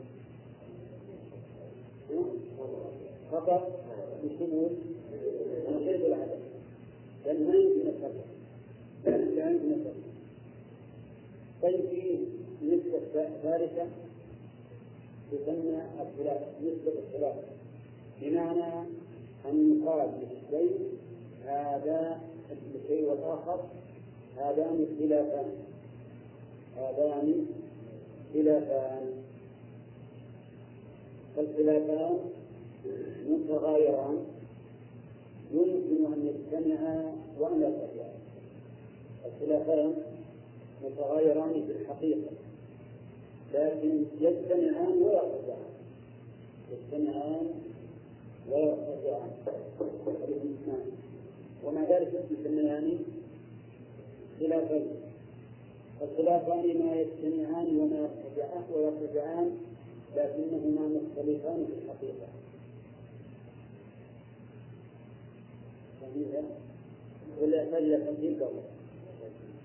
خطأ 3.31 3.67
بشمول 4.23 4.69
نقيض 5.71 6.05
العدم. 6.05 6.39
لأن 7.25 7.47
ما 7.47 7.55
يمكن 7.55 7.87
الفرق 7.87 8.25
لا 9.05 9.51
يمكن 9.51 9.71
الفرق 9.71 9.95
طيب 11.61 11.79
في 11.89 12.19
نسبة 12.65 13.29
ثالثة 13.43 13.87
تسمى 15.31 15.81
الخلاف 16.01 16.41
نسبة 16.61 16.93
الخلاف. 17.07 17.35
بمعنى 18.21 18.87
أن 19.45 19.81
يقال 19.81 20.09
للشيء 20.21 20.79
هذا 21.45 22.21
الشيء 22.51 23.09
والآخر 23.09 23.59
هذان 24.37 24.85
خلافان. 24.99 25.51
هذان 26.77 27.45
خلافان 28.33 29.11
فالخلافان 31.35 32.19
متغايران. 33.29 34.17
يمكن 35.53 36.13
أن 36.13 36.27
يجتمعا 36.27 37.15
وأن 37.39 37.61
يرتفعا 37.61 38.13
الخلافان 39.25 39.93
متغايران 40.83 41.53
في 41.67 41.71
الحقيقة. 41.81 42.31
لكن 43.53 44.03
يجتمعان 44.21 45.01
ويرتفعان 45.01 45.71
يجتمعان 46.71 47.47
ويرتفعان 48.51 49.31
ومع 51.65 51.81
ذلك 51.81 52.25
يسميان 52.31 52.99
خلافين 54.39 54.85
الخلافان 56.05 56.79
ما 56.79 56.95
يجتمعان 56.95 57.79
وما 57.79 58.09
ويرتفعان 58.75 59.57
لكنهما 60.15 60.87
مختلفان 60.87 61.65
في 61.67 61.73
الحقيقة. 61.85 62.27
ولا 67.41 67.63
يحتاج 67.63 67.83
إلى 67.83 67.97
تمثيل 67.97 68.43
قبل 68.43 68.59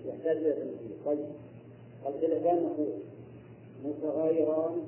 يحتاج 0.05 0.37
إلى 0.37 0.53
تمثيل 0.53 0.91
طيب. 1.05 1.19
الخلافان 2.05 2.63
نقول 2.63 2.87
متغايران 3.85 4.81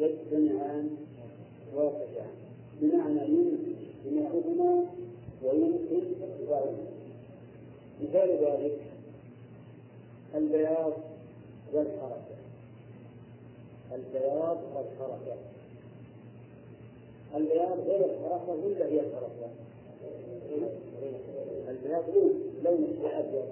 يجتمعان 0.00 0.90
ويرتفعان 1.76 2.34
بمعنى 2.80 3.20
يمكن 3.28 3.74
اجتماعهما 4.04 4.86
ويمكن 5.42 6.00
ارتفاعهما 6.22 6.86
مثال 8.02 8.28
ذلك 8.28 8.78
البياض 10.34 10.92
والحركة 11.72 12.34
البياض 13.94 14.58
والحركة 14.74 15.36
البياض 17.36 17.78
غير 17.86 18.04
الحركة 18.04 18.52
ولا 18.64 18.86
هي 18.86 19.00
الحركة؟ 19.00 19.48
البياض 21.68 22.04
لون 22.14 22.32
لون 22.64 23.10
أبيض 23.12 23.44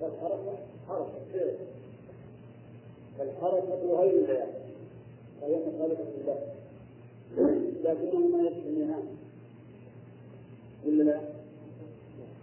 والحركة 0.00 0.58
حركة 0.88 1.18
فعل 1.32 1.54
فالحركة 3.18 4.00
غير 4.00 4.10
البياض. 4.20 4.48
فهي 5.40 5.54
مخالفة 5.56 6.04
لله. 6.22 6.38
لكنهما 7.84 8.48
يجتمعان 8.48 9.06
ولا 10.86 11.02
لا؟ 11.02 11.20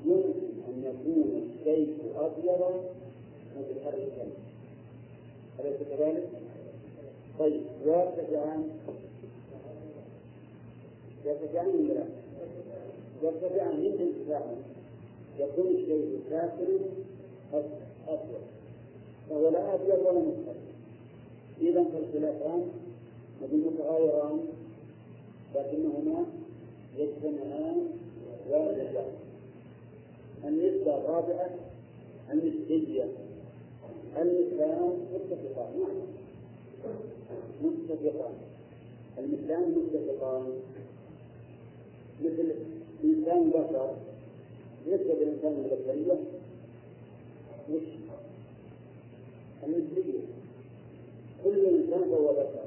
يمكن 0.05 0.47
أن 0.67 0.83
يكون 0.83 1.43
الشيء 1.49 1.97
أبيضا 2.15 2.71
متحركا 3.57 4.27
أليس 5.59 5.77
كذلك؟ 5.89 6.29
طيب 7.39 7.61
ويرتفعان 7.85 8.69
يرتفعان 11.25 11.67
ولا 11.67 11.93
لا؟ 11.93 12.05
يرتفعان 13.23 13.79
من 13.79 14.13
ارتفاعا 14.15 14.55
يكون 15.39 15.67
الشيء 15.67 16.19
ساكنا 16.29 16.79
أبيض 18.07 18.41
فهو 19.29 19.49
لا 19.49 19.73
أبيض 19.75 19.99
ولا 20.05 20.19
متحرك 20.19 20.55
إذا 21.61 21.83
فالخلافان 21.83 22.67
متغايران 23.57 24.39
لكنهما 25.55 26.25
يجتمعان 26.97 27.87
ويرتفعان 28.51 29.13
النسبة 30.45 30.97
الرابعة 30.97 31.49
النسبية 32.31 33.05
المثلان 34.17 35.07
متفقان. 35.13 35.73
متفقان. 37.63 38.33
المثلان 39.17 39.75
متفقان. 39.77 40.51
مثل 42.23 42.53
إنسان 43.03 43.49
بشر 43.49 43.95
نسبة 44.87 45.13
الإنسان 45.13 45.65
البشرية 45.65 46.19
وش 47.71 47.83
النسبية 49.63 50.19
كل 51.43 51.65
إنسان 51.65 52.09
فهو 52.09 52.33
بشر. 52.33 52.65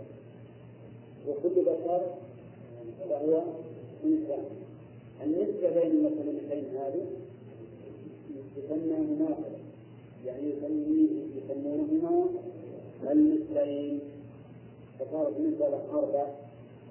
وكل 1.28 1.62
بشر 1.62 2.14
فهو 3.08 3.42
إنسان. 4.04 4.44
النسبة 5.22 5.70
بين 5.70 5.90
المثلين 6.06 6.76
هذه؟ 6.76 7.06
يسمى 8.56 8.96
مناقضة 8.98 9.55
يعني 10.26 10.52
يسمونهما 11.36 12.26
المثلين 13.10 14.00
فصارت 14.98 15.36
المسألة 15.36 15.80
أربع 15.92 16.26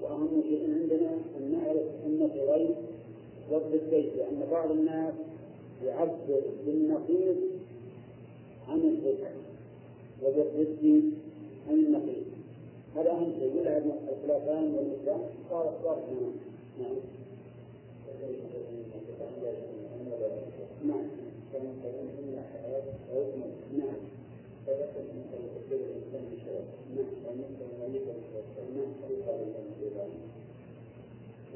وأهم 0.01 0.43
شيء 0.49 0.63
عندنا 0.63 1.11
أن 1.37 1.51
نعرف 1.51 1.87
أن 2.05 2.29
ضد 3.51 3.73
البيت 3.73 4.13
لأن 4.17 4.47
بعض 4.51 4.71
الناس 4.71 5.13
يعبر 5.85 6.41
بالنقيض 6.65 7.35
عن 8.69 8.77
الضد 8.77 9.17
وبالضد 10.23 11.11
عن 11.69 11.73
النقيض. 11.73 12.25
هذا 12.95 13.11
أهم 13.11 13.33
شيء. 13.39 13.59
ولا 13.59 13.77
الخلافان 13.77 14.73
والإسلام 14.73 15.19
صار 15.49 15.73
صار 15.83 16.01
نعم. 16.79 16.95
نعم. 20.87 21.24
نعم 23.77 23.99
فذكر 24.67 24.99
أنك 25.13 25.31
يقدر 25.33 25.83
الإنسان 25.85 26.23
بشرف 26.31 26.67
نعم 26.95 27.13
وأنك 27.25 27.57
يميز 27.79 28.07
نعم 28.75 28.91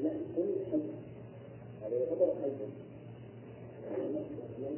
لا 0.02 0.10
كل 0.36 0.52
حج 0.72 0.80
هذا 1.82 1.96
يعتبر 1.98 2.34
حجا 2.42 2.68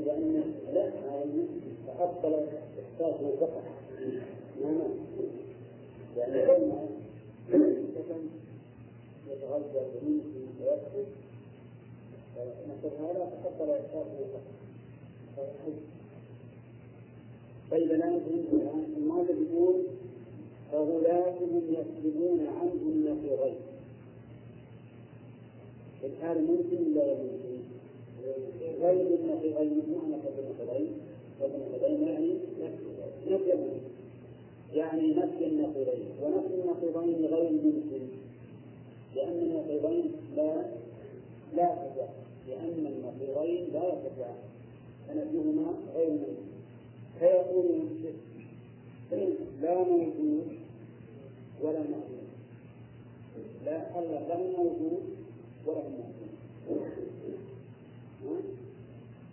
لأن 0.05 0.45
لا 0.73 0.85
هذا 0.89 1.47
تأصل 1.87 2.35
إحساس 2.35 3.21
القطع 3.21 3.61
نعم 4.63 4.91
لأن 6.17 6.87
السكن 7.55 8.23
يتغذى 9.31 9.79
ويمشي 9.79 10.39
ويكتب 10.61 11.07
فنقول 12.37 12.93
هذا 13.01 13.33
تأصل 13.45 13.71
إحساس 13.71 14.07
القطع 14.21 14.72
طيب 17.71 17.91
الآن 17.91 18.21
الآن 18.53 18.85
المؤلف 18.97 19.31
يقول 19.31 19.83
فغلاتهم 20.73 21.63
يكذبون 21.71 22.47
عنه 22.47 22.73
النقيضين 22.73 23.57
الحال 26.05 26.45
ممكن 26.45 26.99
ولا 26.99 27.13
يمكن؟ 27.13 27.63
غير 28.83 29.07
النقيضين 29.07 29.83
معنى 29.95 30.15
غير 30.15 30.35
النقيضين 30.39 30.93
غير 31.41 31.51
النقيضين 31.55 32.03
يعني 32.03 32.35
نفي 33.31 33.49
يعني 34.75 35.15
نفي 35.15 35.47
النقيضين 35.47 36.07
ونفي 36.23 36.55
النقيضين 36.55 37.25
غير 37.25 37.51
ممكن. 37.51 38.03
لأن 39.15 39.33
النقيضين 39.33 40.13
لا 40.37 40.65
لا 41.57 41.75
تدع 41.75 42.07
لأن 42.49 42.87
النقيضين 42.87 43.73
لا 43.73 43.89
يتبعان 43.89 44.52
فنفيهما 45.13 45.75
غير 45.95 46.11
ممكن 46.11 46.53
فيقول 47.19 47.65
المشرك 47.67 48.15
لا 49.63 49.75
موجود 49.79 50.47
ولا 51.63 51.79
موجود. 51.79 52.29
لا 53.65 53.99
الله 53.99 54.29
لا 54.29 54.37
موجود 54.37 55.03
ولا 55.67 55.83
موجود. 55.89 56.93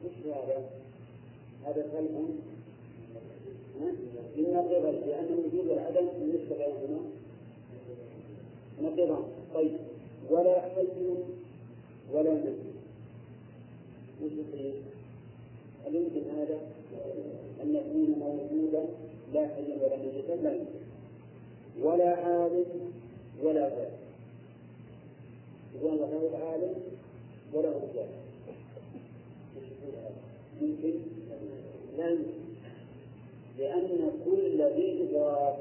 وش 0.06 0.12
هذا؟ 0.26 0.70
هذا 1.66 1.88
كلام 1.92 2.30
إن 4.38 4.46
قبل 4.46 5.02
لأن 5.08 5.26
الوجود 5.26 5.68
والعدم 5.68 6.06
بالنسبة 6.20 6.58
بينهما 6.58 7.00
نقضان 8.82 9.24
طيب. 9.54 9.78
ولا 10.30 10.62
حي 10.62 10.88
ولا 12.14 12.34
ميت 12.34 12.56
وش 14.24 14.32
يصير؟ 14.32 14.74
هل 15.86 15.96
يمكن 15.96 16.22
هذا؟ 16.38 16.60
أن 17.64 17.76
يكون 17.76 18.16
موجودا 18.20 18.86
لا 19.34 19.48
حيا 19.48 19.76
ولا 19.84 19.98
ميتا 19.98 20.32
لا 20.44 20.52
يمكن 20.56 20.80
ولا 21.82 22.16
عالم 22.16 22.66
ولا 23.44 23.70
جاهل 23.70 23.92
يقول 25.76 25.98
له 26.00 26.38
عالم 26.46 26.74
وله 27.54 27.82
جاهل 27.96 28.20
يمكن 30.62 31.00
لا. 31.98 32.10
يمكن 32.10 32.40
لأن 33.60 34.12
كل 34.26 34.62
ذي 34.62 35.04
إدراك 35.04 35.56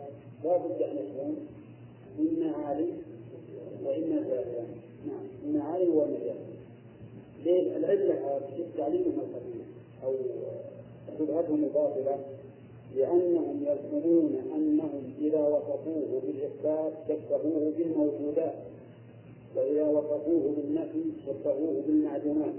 لا 0.44 0.56
بد 0.56 0.82
أن 0.82 0.96
يكون 0.96 1.36
إما 2.18 2.56
عالم 2.56 2.90
وإما 3.84 4.16
جاهل 4.28 4.64
نعم. 5.06 5.24
إما 5.46 5.64
عالم 5.64 5.94
وإما 5.96 6.18
جاهل 6.24 6.48
ليه؟ 7.44 7.76
العلة 7.76 8.40
في 8.56 8.64
تعليمهم 8.78 9.18
القديم 9.20 9.57
أو 10.04 10.14
شبهتهم 11.18 11.64
الباطلة 11.64 12.18
لأنهم 12.96 13.62
يزعمون 13.62 14.36
أنهم 14.54 15.12
إذا 15.20 15.38
وصفوه 15.38 16.22
بالإثبات 16.26 16.92
شبهوه 17.08 17.72
بالموجودات 17.78 18.54
وإذا 19.56 19.84
وصفوه 19.84 20.54
بالنفي 20.56 21.02
شبهوه 21.26 21.82
بالمعدومات 21.86 22.54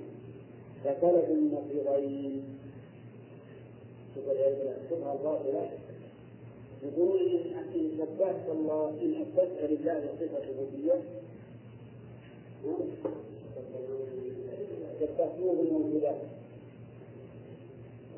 فطلبوا 0.83 1.35
النقيضين. 1.35 2.43
الشبهة 4.17 5.13
الباطلة 5.13 5.69
يقولون 6.83 7.19
إن 7.75 7.91
شبهت 7.97 8.49
الله 8.51 8.89
إن 9.01 9.21
أثبتت 9.21 9.71
لله 9.71 10.09
صفة 10.19 10.41
ربوبية 10.49 11.01
شبهتوه 14.99 15.55
بالموجودات. 15.55 16.21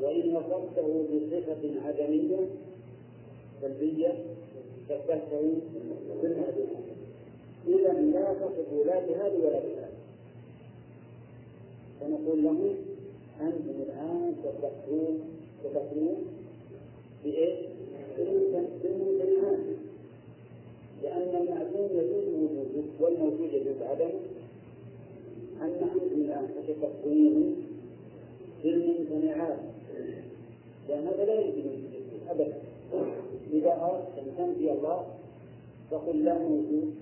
وإن 0.02 0.36
وصفته 0.36 1.04
بصفة 1.12 1.88
عدمية 1.88 2.50
سلبية 3.62 4.14
شبهته 4.90 5.54
بالمعدومات 6.22 6.82
إذا 7.68 7.94
لا 7.94 8.34
تصفوا 8.34 8.84
لا 8.86 9.00
بهذه 9.00 9.38
ولا 9.46 9.60
بهذه. 9.60 9.92
فنقول 12.02 12.44
له 12.44 12.76
أنتم 13.42 13.82
الآن 13.88 14.36
تفتحون 14.44 15.22
تفتحون 15.64 16.26
بإيش؟ 17.24 17.60
بالممتنعات 18.84 19.60
لأن 21.04 21.36
المعدوم 21.42 21.90
يجوز 21.94 22.28
وجوده 22.34 22.88
والموجود 23.00 23.54
يجوز 23.54 23.82
عدمه. 23.82 24.20
أن 25.62 25.90
أنتم 25.94 26.22
الآن 26.22 26.48
تتفقون 26.68 27.56
بالممتنعات 28.64 29.60
لأن 30.92 31.08
هذا 31.08 31.26
لا 31.26 31.34
يمكن 31.34 31.62
أبدا 32.30 32.54
إذا 33.54 33.72
أردت 33.82 34.18
أن 34.18 34.34
تنفي 34.38 34.72
الله 34.72 35.06
فقل 35.92 36.24
لا 36.24 36.38
موجود 36.38 36.94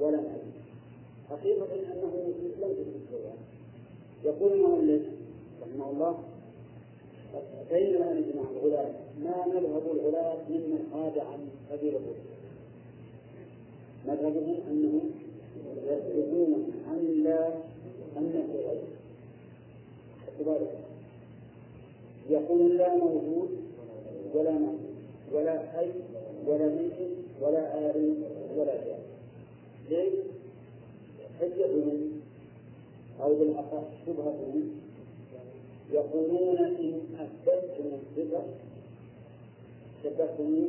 ولا 0.00 0.16
معدوم 0.16 0.52
حقيقة 1.30 1.66
أنه 1.74 2.34
لم 2.62 2.72
تكن 2.72 2.94
يقول 4.24 4.52
المؤلف 4.52 5.02
رحمه 5.62 5.90
الله 5.90 6.18
فإن 7.70 7.98
ما 8.00 8.12
نجمع 8.12 8.42
الغلاة؟ 8.56 8.90
ما 9.24 9.46
مذهب 9.46 9.82
الغلاة 9.94 10.36
ممن 10.50 10.88
خاد 10.92 11.18
عن 11.18 11.48
سبيل 11.70 11.94
الرسل 11.96 12.34
مذهبهم 14.06 14.56
أنهم 14.70 15.10
يسلكون 15.86 16.72
عن 16.88 16.98
الله 16.98 17.60
أن 18.16 18.48
في 20.36 20.44
غيره 20.44 20.83
يقول 22.30 22.76
لا 22.78 22.96
موجود 22.96 23.50
ولا 24.34 24.50
موجود 24.50 24.94
ولا 25.32 25.58
حي 25.58 25.90
ولا 26.46 26.66
ميت 26.68 26.92
ولا 27.40 27.90
آل 27.90 28.14
ولا 28.56 28.74
جاهل 28.84 29.02
ليش؟ 29.90 30.14
حجتهم 31.40 32.12
أو 33.22 33.34
بالأخص 33.34 33.84
شبهتهم 34.06 34.70
يقولون 35.92 36.58
إن 36.58 37.00
أثبتتم 37.18 37.84
الصفة 37.94 38.42
شبهتموه 40.04 40.68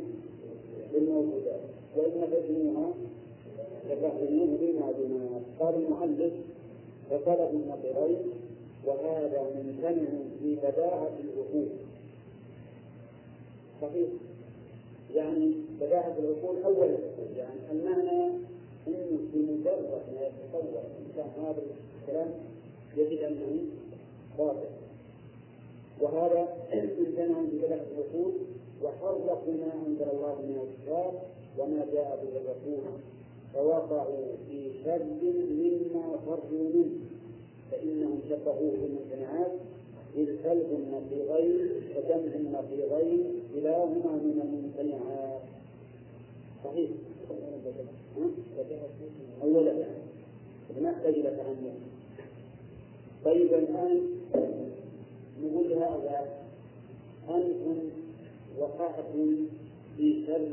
بالموجودات. 0.92 1.60
وإن 1.96 2.20
نفيتموها 2.20 2.90
شبهتموه 3.88 4.58
بالمعدومات 4.60 5.42
قال 5.60 5.74
المؤلف 5.74 6.32
فطلب 7.10 7.50
النظرين 7.52 8.18
وهذا 8.86 9.42
ممتنع 9.54 10.08
في 10.42 10.56
بداهة 10.56 11.10
العقول 11.24 11.68
صحيح. 13.82 14.08
يعني 15.14 15.54
بداهة 15.80 16.16
العقول 16.18 16.62
أولا 16.62 16.98
يعني 17.36 17.60
المعنى 17.72 18.26
أنه 18.88 19.18
بمجرد 19.34 20.02
ما 20.14 20.26
يتصور 20.26 20.82
الإنسان 20.98 21.44
هذا 21.44 21.62
الكلام 22.02 22.30
يجد 22.96 23.22
أنه 23.22 23.64
باطل 24.38 24.68
وهذا 26.00 26.48
امتنعوا 26.72 27.46
ببدء 27.46 27.80
الرسول 27.92 28.32
وحرفوا 28.82 29.52
ما 29.52 29.72
أنزل 29.86 30.10
الله 30.12 30.34
من 30.42 30.58
الكتاب 30.68 31.12
وما 31.58 31.86
جاء 31.92 32.24
به 32.24 32.40
الرسول 32.40 32.82
فوقعوا 33.54 34.26
في 34.48 34.70
شر 34.84 35.04
مما 35.50 36.18
فروا 36.26 36.70
منه. 36.74 36.90
فإنهم 37.70 38.20
شبهوه 38.30 38.72
بالممتنعات 38.82 39.52
إذ 40.16 40.26
كلب 40.42 40.66
النقيضين 40.72 41.68
وجمع 41.96 42.34
النقيضين 42.34 43.24
كلاهما 43.54 44.12
من 44.12 44.40
الممتنعات. 44.44 45.40
صحيح؟ 46.64 46.90
أولا 49.42 49.72
نحتاج 50.82 51.14
إلى 51.14 51.30
تأمل 51.30 51.74
طيب 53.24 53.54
الآن 53.54 54.00
نقول 55.42 55.70
لهؤلاء 55.70 56.46
أنتم 57.28 57.76
وقعتم 58.58 59.36
في 59.96 60.26
شر 60.26 60.48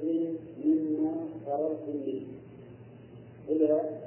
مما 0.66 1.16
فررتم 1.45 1.97
منه. 2.07 2.26
ولا 3.49 4.03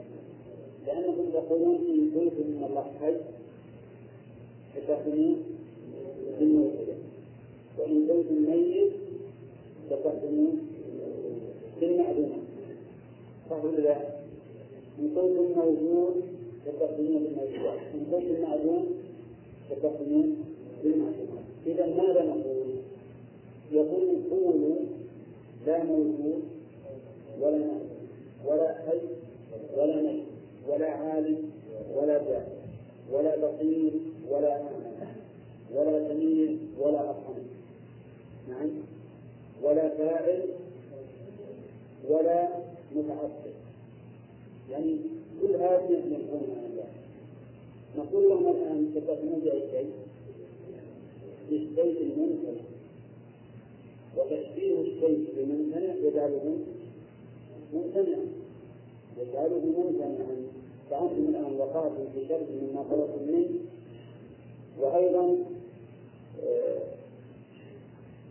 لأنكم 0.87 1.25
تقولون 1.33 1.75
إن 1.75 2.11
كنتم 2.15 2.47
من 2.51 2.65
الله 2.69 2.87
حي 3.01 3.15
فتحكمون 4.75 5.43
بالموت 6.41 6.73
وإن 7.79 8.07
كنتم 8.09 8.51
ميت 8.51 8.93
فتحكمون 9.91 10.61
بالمعلومة 11.81 12.37
صح 13.51 13.65
ولا 13.65 13.81
لا؟ 13.81 13.97
إن 14.99 15.09
كنتم 15.15 15.61
موجود 15.61 16.23
فتحكمون 16.67 17.23
بالموجودات 17.23 17.81
إن 17.95 18.07
كنتم 18.13 18.43
معلوم 18.43 18.87
فتحكمون 19.71 20.37
إذا 21.67 21.87
ماذا 21.87 22.25
نقول؟ 22.25 22.67
يقول 23.73 24.17
قولوا 24.31 24.77
لا 25.67 25.85
موجود 25.85 26.43
ولا 27.41 27.69
ولا 28.47 28.75
حي 28.75 28.99
ولا 29.77 30.03
ميت. 30.03 30.36
ولا 30.69 30.91
عالم 30.91 31.51
ولا 31.95 32.19
جاهل 32.19 32.47
ولا 33.13 33.37
بصير 33.37 33.91
ولا 34.31 34.53
أعمى 34.53 34.87
ولا 35.75 36.09
سميع 36.09 36.51
ولا 36.81 37.01
أرحم 37.01 37.35
نعم. 38.49 38.71
ولا 39.63 39.89
فاعل 39.89 40.43
ولا 42.09 42.49
متعصب. 42.97 43.57
يعني 44.71 44.97
كل 45.43 45.55
هذه 45.55 45.91
يكون 45.91 46.43
عن 46.57 46.71
الله 46.71 46.89
نقول 47.99 48.29
لهم 48.29 48.47
الآن 48.57 48.93
تكتبون 48.95 49.41
بأي 49.45 49.61
شيء؟ 49.71 49.91
بالشيء 51.51 52.03
الممتنع 52.03 52.63
وتشبيه 54.17 54.81
الشيء 54.81 55.27
بممتنع 55.37 55.95
يجعله 55.95 56.57
ممتنعا 59.17 59.47
يجعله 59.47 59.65
ممتنعا 59.79 60.37
فأنتم 60.91 61.29
الآن 61.29 61.57
وقعتم 61.59 62.05
في 62.15 62.29
شر 62.29 62.41
مما 62.63 62.83
طلبتم 62.91 63.33
منه. 63.33 63.49
وأيضا 64.81 65.37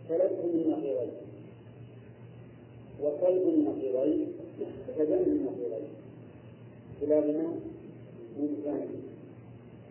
سلبتم 0.08 0.48
النقيضين 0.54 1.10
وكلب 3.02 3.42
النقيضين 3.48 4.26
كجنب 4.98 5.28
النقيضين 5.28 5.88
كلاهما 7.00 7.54
ممتنع 8.38 8.86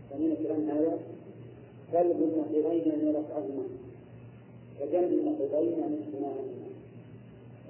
فمن 0.09 0.31
الكلام 0.31 0.69
هذا 0.69 0.99
كلب 1.91 2.17
النقيضين 2.21 2.91
يعني 2.91 3.09
رفعهما. 3.09 3.63
كجنب 4.79 5.11
النقيضين 5.11 5.79
يعني 5.79 5.95
اجتماعهما. 5.95 6.65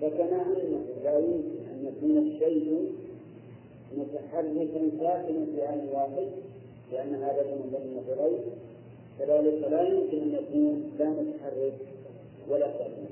فكما 0.02 0.42
أنه 0.42 0.86
لا 1.04 1.20
يمكن 1.20 1.58
أن 1.72 1.86
يكون 1.88 2.18
الشيء 2.18 2.92
مثل 4.00 4.92
ساكن 5.00 5.46
في 5.56 5.62
عين 5.62 5.88
واحد 5.94 6.28
لأن 6.92 7.16
هذا 7.16 7.44
من 7.44 7.72
بين 7.72 7.82
النظرين 7.82 8.40
كذلك 9.20 9.72
لا 9.72 9.82
يمكن 9.82 10.18
أن 10.18 10.34
يكون 10.34 10.92
لا 11.00 11.10
متحرك 11.10 11.74
ولا 12.50 12.68
ساكن 12.78 13.06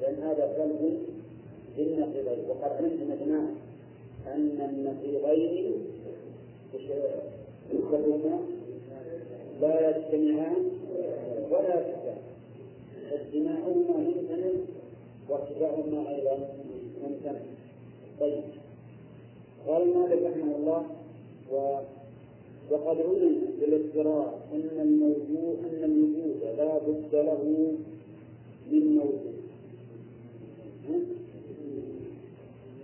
لأن 0.00 0.22
هذا 0.22 0.52
كلب 0.56 0.98
بالنقيضين 1.76 2.44
وقد 2.48 2.72
علمتم 2.72 3.10
يا 3.10 3.16
جماعة 3.26 3.50
أن 4.26 4.58
النقيضين 4.70 5.72
يشبههما 6.74 8.38
لا 9.60 9.90
يجتمعان 9.90 10.70
ولا 11.50 11.74
يرتفعان 11.74 12.16
اجتماعهما 13.12 13.96
ممتنع 13.96 14.50
وارتفاعهما 15.28 16.08
أيضا 16.10 16.48
ممتنع. 17.02 17.40
طيب. 18.20 18.42
قال 19.66 19.94
مالك 19.94 20.22
رحمه 20.22 20.56
الله 20.56 20.82
و 21.52 21.78
وقد 22.70 22.96
علم 23.00 23.36
بالاضطرار 23.60 24.34
أن 24.52 24.80
الموجود 24.80 25.56
أن 25.64 25.84
الوجود 25.84 26.40
لا 26.58 26.78
بد 26.78 27.12
له 27.12 27.42
من 28.70 28.96
موجود. 28.96 29.36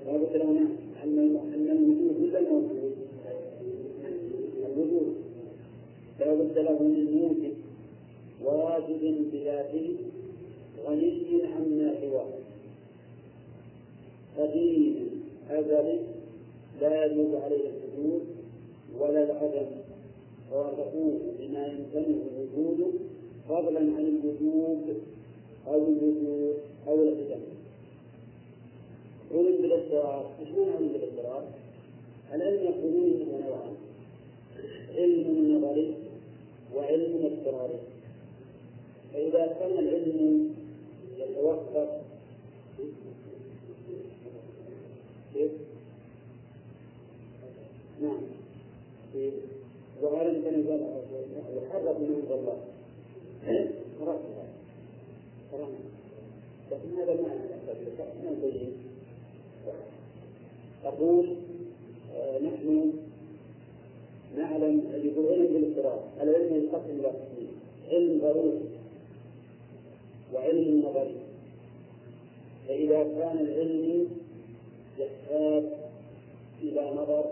لا 0.07 0.17
بد 0.17 0.37
له 0.37 0.51
أن 0.51 0.69
أن 1.05 1.69
الوجود 1.71 2.17
ولا 2.23 2.39
الموجود. 2.39 2.93
الوجود 4.67 5.15
لا 6.21 6.35
بد 6.35 6.59
له 6.59 6.83
من 6.83 7.05
موجب 7.15 7.55
واجب 8.45 9.17
بذاته 9.33 9.97
غني 10.87 11.43
عما 11.45 11.95
سواه. 12.01 12.29
قديم 14.39 15.11
أزلي 15.51 15.99
لا 16.81 17.05
يجوز 17.05 17.35
عليه 17.35 17.69
السجود 17.69 18.23
ولا 18.99 19.23
العدم 19.23 19.67
وتقول 20.53 21.19
بما 21.39 21.67
يمتنع 21.67 22.17
وجوده 22.39 22.91
فضلا 23.49 23.79
عن 23.81 24.21
الوجوب 24.23 24.85
أو 25.67 25.75
الوجود 25.75 26.57
أو 26.89 27.03
العدم 27.03 27.41
علم 29.35 29.63
بالاضطرار 29.63 30.31
إيش 30.41 30.49
معنى 30.49 30.71
علم 30.71 30.89
بالاضطرار؟ 30.89 31.45
العلم 32.35 32.65
يقولون 32.65 33.13
إنه 33.13 33.47
نوعان 33.47 33.75
علم 34.97 35.57
نظري 35.57 35.95
وعلم 36.77 37.27
اضطراري 37.33 37.79
فإذا 39.13 39.57
كان 39.61 39.79
العلم 39.79 40.51
يتوقف 41.19 42.02
نعم. 48.03 48.21
وغالبا 50.03 50.51
كان 50.51 50.61
يحرك 51.57 51.97
من 52.01 52.15
عند 52.15 52.33
الله. 52.33 52.59
لكن 56.73 56.99
هذا 56.99 57.15
ما 57.15 58.31
نبين 58.31 58.73
أقول 60.85 61.27
آه، 62.15 62.39
نحن 62.39 62.93
نعلم 64.37 64.83
يقول 65.05 65.27
علم 65.33 65.47
بالاضطراب. 65.47 66.01
العلم 66.23 66.57
ينقسم 66.57 67.01
إلى 67.01 67.13
علم 67.91 68.21
ضروري 68.21 68.61
وعلم 70.35 70.83
نظري 70.87 71.15
فإذا 72.69 73.03
كان 73.03 73.39
العلم 73.39 74.09
يحتاج 74.99 75.65
إلى 76.63 76.91
نظر 76.91 77.25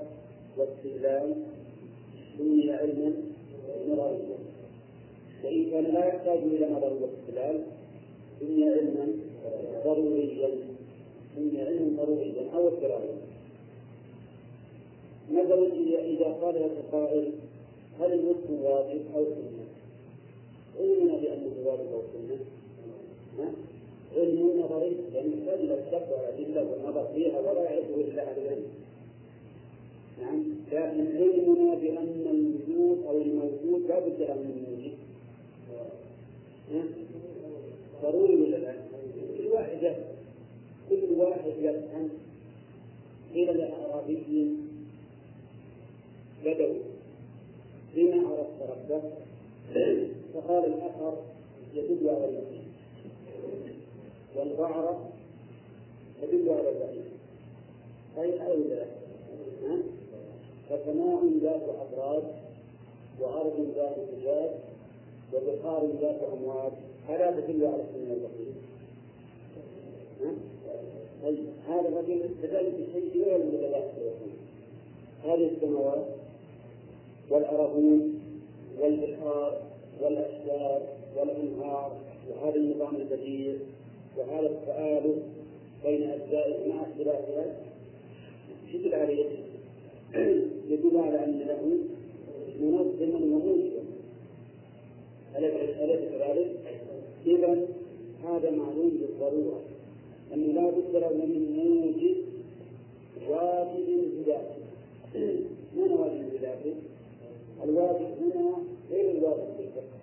واستدلال 0.57 1.34
سمي 2.38 2.72
علما 2.72 3.12
نظريا 3.88 4.38
وإن 5.44 5.70
كان 5.70 5.84
لا 5.84 6.05
يحتاج 6.07 6.38
إلى 6.38 6.66
نظر 6.66 6.92
واستدلال 7.01 7.62
سمي 8.40 8.64
علما 8.64 9.07
ضروريا. 9.84 10.51
سمي 11.36 11.62
علما 11.62 12.03
ضروريا 12.03 12.42
أو 12.55 12.68
اضطراريا. 12.68 13.16
مثلا 15.32 15.66
إذا 16.05 16.28
قال 16.42 16.55
لك 16.55 16.76
قائل 16.92 17.32
هل 18.01 18.12
المسلم 18.12 18.62
واجب 18.62 19.01
أو 19.16 19.24
سنة؟ 19.24 19.66
علمنا 20.80 21.16
بأنه 21.16 21.55
واجب 21.64 21.92
أو 21.92 22.03
سنة. 22.12 22.38
علم 24.16 24.61
نظري 24.61 24.96
يعني 25.14 25.28
يحتاج 25.28 25.61
الشك 25.61 26.09
والأدلة 26.11 26.70
والنظر 26.70 27.09
فيها 27.14 27.40
ولا 27.40 27.62
يعرفه 27.62 27.94
إلا 27.94 28.30
أهل 28.30 28.42
العلم. 28.42 28.66
نعم. 30.20 30.44
لكن 30.72 31.16
علمنا 31.16 31.74
بأن 31.74 32.26
الوجود 32.30 33.06
أو 33.06 33.22
الموجود 33.22 33.88
لا 33.88 33.98
بد 33.98 34.20
له 34.20 34.34
من 34.34 34.66
موجود 34.68 34.94
ضروري 38.02 38.34
ولا 38.34 38.56
لا؟ 38.56 38.74
كل 39.38 39.46
واحد 39.46 39.96
كل 40.90 41.12
واحد 41.16 41.52
يفهم 41.60 42.08
قيل 43.34 43.56
لأعرابي 43.58 44.56
بدوي 46.44 46.80
بما 47.96 48.28
عرفت 48.28 48.60
ربك. 48.70 49.02
فقال 50.34 50.64
الأثر 50.64 51.16
يدل 51.74 52.08
على 52.08 52.24
اليقين. 52.24 52.70
والبعرة 54.36 55.10
تدل 56.22 56.50
على 56.50 56.68
البعيد 56.68 57.04
أي 58.18 58.46
أولى 58.46 58.86
فسماء 60.70 61.20
ذات 61.42 61.62
أبراج 61.62 62.22
وأرض 63.20 63.66
ذات 63.76 63.96
حجاج 63.96 64.50
وبحار 65.34 65.88
ذات 66.00 66.20
أمواج 66.32 66.72
ألا 67.08 67.30
تدل 67.30 67.66
على 67.66 67.82
السنة 67.82 68.10
واليقين؟ 68.10 68.54
طيب 71.22 71.38
هذا 71.68 71.88
الرجل 71.88 72.20
استدل 72.22 72.70
بشيء 72.70 73.24
غير 73.24 73.36
المدلات 73.36 73.90
هذه 75.24 75.50
السماوات 75.56 76.06
والأرضون 77.30 78.20
والبحار 78.80 79.62
والأشجار 80.00 80.82
والأنهار 81.16 81.96
وهذا 82.30 82.56
النظام 82.56 82.96
البديع 82.96 83.54
وهذا 84.18 84.46
التآلف 84.46 85.16
بين 85.84 86.10
أجزائه 86.10 86.72
مع 86.72 86.82
اختلافها. 86.82 87.56
يدل 88.74 88.94
عليه؟ 88.94 89.49
يدل 90.14 90.96
على 90.96 91.24
أن 91.24 91.38
له 91.38 91.78
منظما 92.61 93.18
وموجبا 93.18 93.82
أليس 95.36 96.00
كذلك؟ 96.11 96.50
إذا 97.26 97.66
هذا 98.24 98.50
معلوم 98.50 98.90
بالضرورة. 99.00 99.61
أنه 100.34 100.52
لا 100.52 100.70
بد 100.70 100.96
له 100.96 101.08
من 101.08 101.56
موجب 101.56 102.16
واجب 103.28 103.88
بذاته 104.16 104.61
من 105.76 105.92
واجب 105.92 106.24
بذاته؟ 106.32 106.74
الواجب 107.64 108.06
هنا 108.20 108.56
غير 108.90 109.11
الواجب 109.11 109.48
في 109.56 109.62
الفقه. 109.62 109.98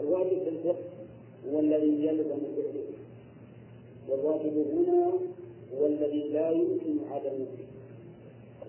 الواجب 0.00 0.42
في 0.44 0.48
الفقه 0.48 0.84
هو 1.52 1.60
الذي 1.60 2.06
يلزم 2.06 2.38
فعله 2.56 2.84
والواجب 4.08 4.64
هنا 4.74 5.12
هو 5.78 5.86
الذي 5.86 6.28
لا 6.32 6.50
يمكن 6.50 6.98
عدمه. 7.10 7.46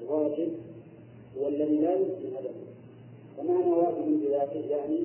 الواجب 0.01 0.49
هو 1.37 1.47
الذي 1.47 1.77
لا 1.77 1.95
يمكن 1.95 2.35
عدمه 2.37 2.67
ومعنى 3.37 3.71
واجب 3.71 4.21
بذاته 4.21 4.65
يعني 4.69 4.99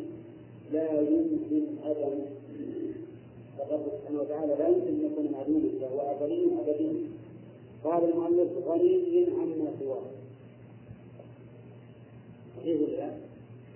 لا 0.73 1.01
يمكن 1.01 1.63
عدمه 1.85 2.27
فالرب 3.59 3.83
سبحانه 4.01 4.21
وتعالى 4.21 4.55
لا 4.59 4.69
يمكن 4.69 4.89
أن 4.89 5.11
يكون 5.13 5.33
معدوما 5.33 5.69
فهو 5.81 6.01
ازلي 6.01 6.45
أبدي. 6.61 6.89
قال 7.85 8.05
المؤلف 8.05 8.69
غني 8.69 9.27
عما 9.27 9.73
سواه. 9.81 10.03
صحيح 12.57 12.81
ولا 12.81 13.11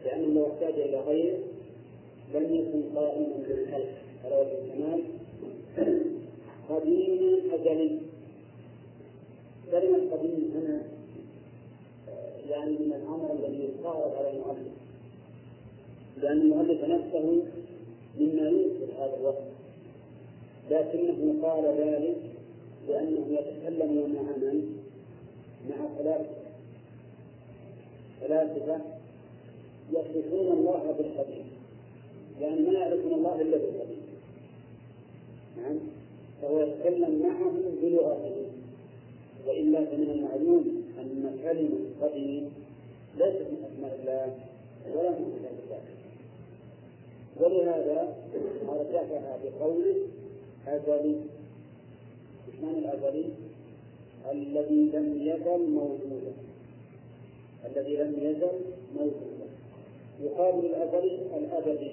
لأنه 0.04 0.34
لو 0.34 0.46
احتاج 0.46 0.74
إلى 0.74 1.00
غيره 1.00 1.38
لم 2.34 2.54
يكن 2.54 2.96
قائما 2.96 3.26
بالخلق. 3.48 3.88
على 4.24 4.36
وجه 4.36 4.58
الكمال 4.64 5.02
قديم 6.68 7.40
أزلي. 7.54 7.98
كلمة 9.70 10.10
قديم 10.12 10.52
هنا 10.54 10.82
يعني 12.51 12.70
من 12.70 12.92
الأمر 12.92 13.32
الذي 13.32 13.64
يتعرض 13.64 14.14
على 14.18 14.30
المؤلف. 14.30 14.72
لأن 16.22 16.40
المؤلف 16.40 16.84
نفسه 16.84 17.42
مما 18.20 18.49
ينكر 18.49 18.92
هذا 18.99 19.16
الوصف 19.20 19.57
لكنه 20.70 21.49
قال 21.49 21.64
ذلك 21.64 22.16
لأنه 22.88 23.26
يتكلم 23.30 24.14
مع 24.14 24.22
من؟ 24.22 24.76
مع 25.70 25.76
ثلاثة 25.99 26.36
فلاسفة 28.20 28.80
يصفون 29.92 30.53
الله 30.53 30.94
بالقديم 30.99 31.44
يعني 32.40 32.61
ما 32.61 32.72
يعرفون 32.72 33.12
الله 33.12 33.40
إلا 33.40 33.57
بالقديم 33.57 34.03
نعم. 35.57 35.76
فهو 36.42 36.61
يتكلم 36.61 37.22
معهم 37.22 37.62
بلغتهم 37.82 38.47
وإلا 39.47 39.84
فمن 39.84 40.11
المعلوم 40.11 40.86
أن 41.07 41.38
كلمة 41.42 41.78
قديم 42.02 42.44
ليست 43.18 43.46
من 43.50 43.61
أسماء 43.68 43.92
الله 44.00 44.34
ولا 44.94 45.11
من 45.11 45.26
صفات 45.34 45.57
الله. 45.64 45.80
ولهذا 47.40 48.16
أرجحها 48.68 49.38
بقوله 49.44 49.96
أزلي 50.66 51.16
إيش 52.46 52.57
معنى 52.62 52.78
الأزلي؟ 52.78 53.24
الذي 54.32 54.90
لم 54.94 55.22
يزل 55.22 55.70
موجودا. 55.70 56.32
الذي 57.66 57.96
لم 57.96 58.14
يزل 58.22 58.57
موجودا. 58.96 59.46
يقابل 60.22 60.66
الأزلي 60.66 61.18
الأبدي. 61.36 61.90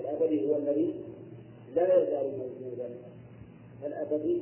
الأبدي 0.00 0.48
هو 0.48 0.56
الذي 0.56 0.94
لا 1.76 2.02
يزال 2.02 2.32
موجودا. 2.38 2.88
الأبدي 3.86 4.38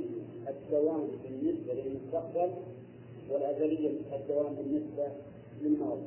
الدوام 0.48 1.08
بالنسبة 1.24 1.74
للمستقبل 1.74 2.50
والأزلية 3.32 3.90
الدوام 4.12 4.54
بالنسبة 4.54 5.06
للماضي 5.62 6.06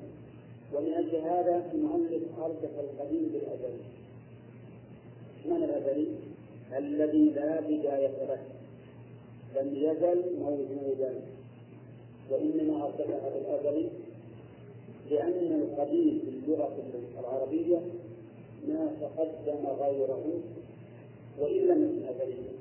ومن 0.74 0.94
أجل 0.94 1.16
هذا 1.16 1.72
المؤلف 1.74 2.24
أرجح 2.40 2.70
القديم 2.80 3.30
بالأزلي 3.34 3.84
من 5.46 5.64
الأزلي؟ 5.64 6.08
الذي 6.78 7.30
لا 7.30 7.60
بداية 7.62 8.26
له. 8.28 8.42
لم 9.56 9.76
يزل 9.76 10.40
موجودا 10.40 11.22
وإنما 12.32 12.86
أرجحها 12.86 13.30
بالأزلي 13.30 13.90
لأن 15.12 15.62
القديم 15.62 16.20
في 16.26 16.30
اللغة 16.30 16.78
العربية 17.20 17.82
ما 18.68 18.92
تقدم 19.02 19.68
غيره 19.68 20.24
وإن 21.40 21.68
لم 21.68 21.84
يكن 21.84 22.08
أزليا 22.16 22.53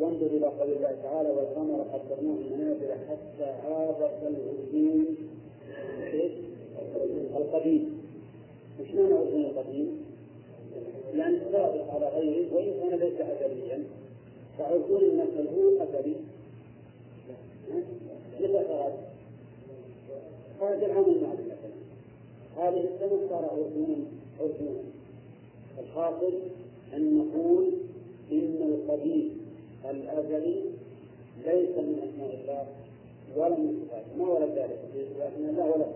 وانظر 0.00 0.26
إلى 0.26 0.46
قول 0.46 0.72
الله 0.72 0.96
تعالى 1.02 1.28
والقمر 1.30 1.82
قدرناه 1.92 2.38
منازل 2.56 2.92
حتى 3.08 3.44
عاد 3.44 4.10
كالعرجون 4.20 5.16
القديم. 7.36 8.02
وش 8.80 8.94
معنى 8.94 9.14
عرجون 9.14 9.44
القديم؟ 9.44 10.04
يعني 11.14 11.38
سابق 11.52 11.94
على 11.94 12.08
غيره 12.08 12.54
وإن 12.54 12.72
كان 12.80 12.98
ليس 12.98 13.20
أزليا 13.20 13.84
فعرجون 14.58 15.02
المثل 15.02 15.48
هو 15.48 15.82
أزلي 15.82 16.14
متى 18.40 18.64
خرج؟ 18.68 18.92
خرج 20.60 20.84
العام 20.84 21.04
الماضي 21.04 21.42
مثلا 21.42 21.72
هذه 22.56 22.88
السنة 22.94 23.28
صار 23.28 23.44
عرجون 23.44 24.06
عرجون 24.40 24.84
الحاصل 25.78 26.32
أن 26.94 27.18
نقول 27.18 27.70
إن 28.32 28.56
القديم 28.62 29.41
الأزلي 29.90 30.60
ليس 31.46 31.76
من 31.76 31.98
أسماء 32.08 32.40
الله 32.40 32.66
ولا 33.36 33.56
من 33.58 33.84
صفاته. 33.84 34.16
ما 34.18 34.32
ورد 34.32 34.58
ذلك؟ 34.58 34.78
في 34.92 35.02
أسماء 35.02 35.50
الله 35.50 35.64
ولا 35.64 35.86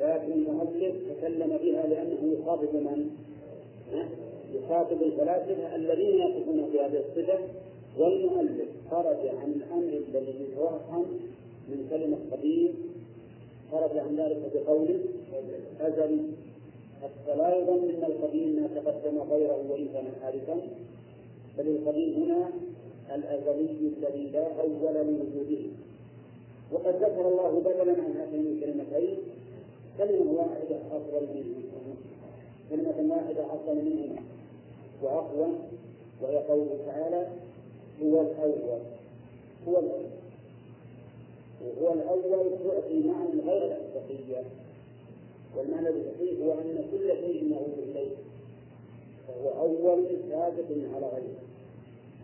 لكن 0.00 0.32
المؤلف 0.32 0.94
تكلم 1.10 1.48
بها 1.48 1.86
لأنه 1.86 2.36
يخاطب 2.40 2.74
من؟ 2.74 3.10
يخاطب 4.54 5.02
الفلاسفة 5.02 5.76
الذين 5.76 6.18
يقفون 6.18 6.68
في 6.72 6.80
هذه 6.80 7.04
الصفة. 7.08 7.38
والمؤلف 7.98 8.68
خرج 8.90 9.26
عن 9.26 9.52
الأمر 9.56 10.00
الذي 10.08 10.34
يتوهم 10.42 11.06
من 11.68 11.86
كلمة 11.90 12.16
قديم. 12.32 12.74
خرج 13.72 13.98
عن 13.98 14.16
ذلك 14.16 14.38
بقوله 14.54 14.98
أزلي. 15.80 16.20
حتى 17.02 17.36
لا 17.36 17.56
يظن 17.56 17.88
أن 17.88 18.04
القديم 18.04 18.48
ما 18.56 18.80
تقدم 18.80 19.18
غيره 19.30 19.64
وإن 19.70 19.88
كان 19.94 20.04
حادثا 20.22 20.60
بل 21.58 21.68
القديم 21.68 22.22
هنا 22.22 22.50
الأزلي 23.14 23.92
الذي 23.98 24.30
لا 24.32 24.60
أول 24.60 24.94
لوجوده 24.94 25.64
وقد 26.72 26.94
ذكر 26.96 27.28
الله 27.28 27.60
بدلا 27.60 27.92
عن 27.92 28.16
هاتين 28.16 28.46
الكلمتين. 28.46 29.18
كلمة 29.98 30.32
واحدة 30.32 30.76
أفضل 30.96 31.26
منهما 31.34 31.94
كلمة 32.70 33.14
واحدة 33.14 33.46
أفضل 33.46 33.74
منهما 33.74 34.22
وأقوى 35.02 35.48
وهي 36.22 36.36
قوله 36.36 36.78
تعالى 36.86 37.28
هو 38.02 38.20
الأول. 38.20 38.80
هو 39.68 39.78
الأول. 39.78 40.10
وهو 41.64 41.92
الأول 41.92 42.50
تعطي 42.64 43.00
معنى 43.08 43.40
غير 43.46 43.64
الأسبقية 43.64 44.42
والمعنى 45.56 45.88
الصحيح 45.88 46.40
هو 46.44 46.52
أن 46.52 46.84
كل 46.92 47.08
شيء 47.08 47.52
يعود 47.52 47.78
إليه. 47.78 48.16
فهو 49.28 49.60
أول 49.60 50.06
سابق 50.30 50.70
على 50.94 51.06
غيره. 51.06 51.43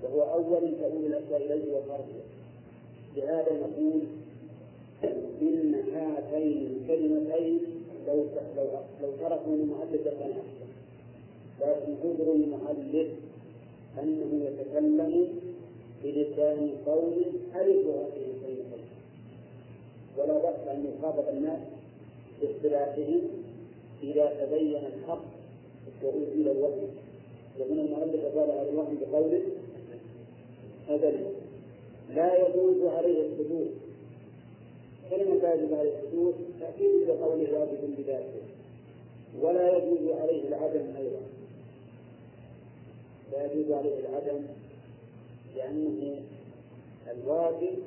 وهو 0.03 0.22
أول 0.22 0.61
تؤول 0.80 1.07
الأشياء 1.07 1.42
إليه 1.42 1.72
وفرضه 1.72 2.20
لهذا 3.16 3.53
نقول 3.53 4.01
إن 5.42 5.74
هاتين 5.94 6.80
الكلمتين 6.82 7.61
لو 8.07 8.24
لو 8.57 8.64
لو 9.03 9.11
تركوا 9.20 9.55
المؤلف 9.55 10.07
لكان 10.07 10.30
أحسن 10.30 10.70
لكن 11.61 11.94
عذر 12.05 12.32
المؤلف 12.32 13.09
أنه 14.03 14.44
يتكلم 14.44 15.28
بلسان 16.05 16.70
قوم 16.86 17.14
ألفوا 17.55 17.92
هذه 17.92 18.26
الكلمتين؟ 18.34 18.84
ولا 20.18 20.38
بأس 20.38 20.68
أن 20.68 20.84
يخاطب 20.98 21.28
الناس 21.28 21.61
باختلافهم 22.42 23.20
إذا 24.03 24.32
تبين 24.40 24.76
الحق 24.76 25.24
وأزيل 26.03 26.48
الوهم 26.48 26.88
ومن 27.61 27.78
المؤلف 27.80 28.38
قال 28.38 28.51
على 28.51 28.68
الوهم 28.70 28.98
بقوله 29.01 29.42
أبدا 30.91 31.24
لا 32.14 32.49
يجوز 32.49 32.86
عليه 32.86 33.26
الحدود. 33.26 33.70
كلمة 35.11 35.34
لا 35.34 35.55
يجوز 35.55 35.72
عليه 35.72 35.93
الحدود 35.99 36.34
تأكيد 36.61 37.09
لقوله 37.09 37.59
واجب 37.59 37.95
بذاته 37.99 38.43
ولا 39.41 39.76
يجوز 39.76 40.09
عليه 40.20 40.49
العدم 40.49 40.97
أيضا. 40.97 41.20
لا 43.32 43.53
يجوز 43.53 43.72
عليه 43.72 43.99
العدم 43.99 44.43
لأنه 45.57 46.20
الواجب 47.11 47.78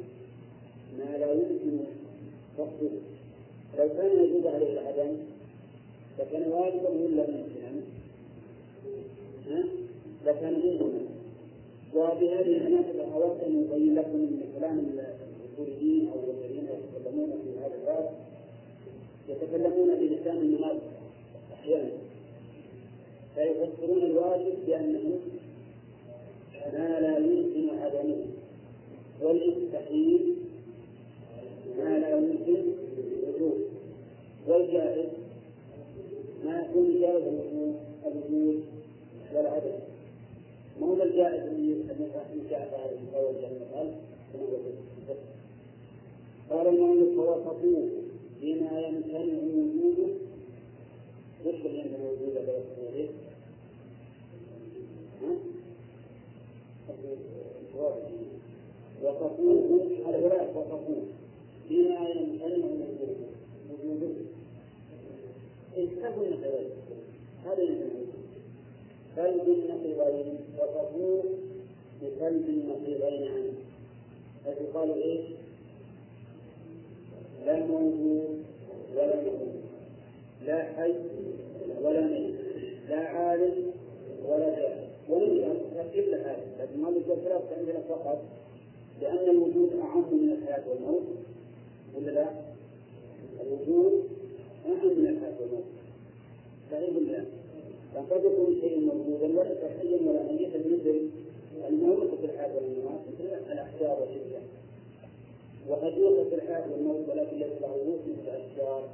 ما 0.97 1.18
لا 1.18 1.32
يمكن 1.32 1.80
فقده. 2.58 2.89
لو 3.78 3.89
كان 3.97 4.24
يجوز 4.25 4.46
عليه 4.47 4.74
العدم 4.74 5.17
لكان 6.20 6.51
واجبا 6.51 6.89
ولا 6.89 7.28
ممكنا؟ 7.28 7.82
لكان 10.25 10.54
ممكنا 10.54 11.12
وبهذه 11.95 12.57
المناسبة 12.57 13.13
أود 13.13 13.37
أن 13.45 13.61
يبين 13.61 13.95
لكم 13.95 14.17
من 14.17 14.43
كلام 14.59 14.79
الأصوليين 14.79 16.09
أو 16.09 16.20
الذين 16.20 16.67
يتكلمون 16.67 17.29
في 17.43 17.59
هذا 17.59 17.75
الباب 17.75 18.09
يتكلمون 19.29 19.95
بلسان 19.95 20.37
المناسب 20.37 20.82
أحيانا. 21.53 21.91
فيفسرون 23.36 24.03
الواجب 24.03 24.53
بأنه 24.67 25.20
ما 26.74 26.99
لا 26.99 27.17
يمكن 27.17 27.70
عدمه. 27.79 28.25
والمستحيل 29.21 30.36
ما 31.78 31.99
لا 31.99 32.17
يمكن 32.17 32.63
وجوده 33.28 33.65
والجائز 34.47 35.09
ما 36.45 36.61
يكون 36.61 37.01
جائز 37.01 37.24
الوجود 38.05 38.63
والعدم 39.36 39.92
هو 40.84 41.04
الجائز 41.04 41.43
الذي 41.43 41.84
جاء 42.50 42.62
هذا 42.62 42.92
القول 42.92 43.36
جل 43.42 43.93
قال 46.50 46.68
المؤلف 46.68 47.16
فوصفوه 47.16 47.89
بما 48.42 48.80
يمتنع 48.80 49.20
وجوده 49.20 50.08
اللي 51.46 51.80
يمتنع 51.80 52.10
وجوده 52.10 52.42
بوصفوه 52.42 53.08
وصفوه 59.04 59.82
هؤلاء 60.05 60.54
وصفوه 60.55 61.04
بما 61.70 62.10
يمتنع 62.10 62.55
وجوده 62.55 63.28
وجوده. 63.84 64.08
انتهوا 65.78 66.26
النتائج 66.26 66.68
هذا 67.46 67.62
يمتنع 67.64 68.12
كلب 69.15 69.47
النقيضين 69.47 70.37
وصفوه 70.57 71.23
بكلب 72.01 72.49
النقيضين 72.49 73.31
عنه. 73.31 73.53
حيث 74.45 74.57
قالوا 74.73 74.95
إيش؟ 74.95 75.25
لا 77.45 77.65
موجود 77.65 78.43
ولا 78.95 79.15
موجود 79.15 79.61
لا 80.45 80.63
حي 80.63 80.93
ولا 81.81 82.01
ميت. 82.01 82.35
لا 82.89 82.99
عالم 83.09 83.71
ولا 84.25 84.59
جاهل. 84.59 84.87
ونرجع 85.09 85.47
ترتيب 85.75 86.09
لهذا 86.09 86.45
لكن 86.59 86.81
ما 86.81 86.89
الثلاث 86.89 87.41
عندنا 87.57 87.79
فقط 87.89 88.23
لأن 89.01 89.29
الوجود 89.29 89.79
أعم 89.81 90.13
من 90.13 90.31
الحياة 90.31 90.63
والموت. 90.69 91.03
ولا 91.95 92.11
لا؟ 92.11 92.29
الوجود 93.41 94.03
أعم 94.65 94.87
من 94.87 95.07
الحياة 95.07 95.33
والموت. 95.41 95.63
صحيح 96.71 96.95
ولا 96.95 97.11
لا؟ 97.11 97.42
فقد 97.95 98.25
يكون 98.25 98.57
شيء 98.61 98.79
موجودا 98.79 99.39
وليس 99.39 99.57
حيا 99.79 100.09
ولا 100.09 100.32
ميتا 100.32 100.57
مثل 100.59 101.09
الموت 101.70 102.09
في 102.20 102.25
الحياة 102.25 102.55
والممات 102.55 102.99
مثل 103.07 103.51
الأحجار 103.51 103.97
والأشياء 104.01 104.43
وقد 105.67 105.97
يوصف 105.97 106.33
الحاد 106.33 106.71
والموت 106.71 107.09
ولكن 107.09 107.37
ليس 107.37 107.61
له 107.61 107.78
روح 107.86 107.99
مثل 108.07 108.28
الأشجار. 108.28 108.89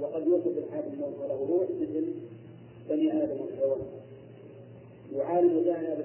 وقد 0.00 0.26
يوصف 0.26 0.58
الحاد 0.58 0.84
الموت 0.92 1.12
وله 1.20 1.46
روح 1.50 1.68
مثل 1.80 2.04
بني 2.90 3.12
آدم 3.12 3.40
والحيوان. 3.40 3.80
يعالج 5.16 5.52
بالكفر 5.52 6.04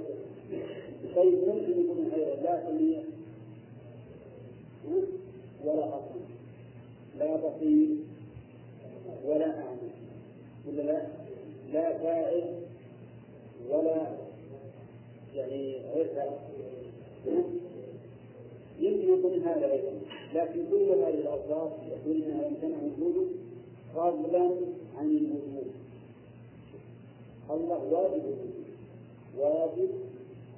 طيب 1.15 1.33
ممكن 1.47 1.81
يكون 1.81 2.11
أيضا 2.13 2.41
لا 2.41 2.63
سميع. 2.67 2.99
ولا 5.65 5.87
أصم 5.87 6.19
لا 7.19 7.35
بصير. 7.35 7.87
ولا 9.25 9.45
أعمى 9.45 9.89
ولا 10.67 10.81
لا؟ 10.81 11.18
لا 11.73 11.97
فاعل 11.97 12.43
ولا 13.69 14.07
يعني 15.35 15.77
غير 15.95 16.07
فاعل 16.15 16.37
يمكن 18.79 19.13
يكون 19.13 19.43
هذا 19.43 19.71
أيضا 19.71 19.91
لكن 20.33 20.65
كل 20.71 20.83
هذه 20.83 21.13
الأوصاف 21.13 21.71
يقول 21.89 22.23
أنها 22.23 22.47
يمتنع 22.47 22.77
وجوده 22.77 23.27
فضلا 23.95 24.51
عن 24.97 25.05
الوجود. 25.05 25.71
الله 27.49 27.83
واجب 27.91 28.23
الوجود 28.23 28.53
واجب 29.37 29.89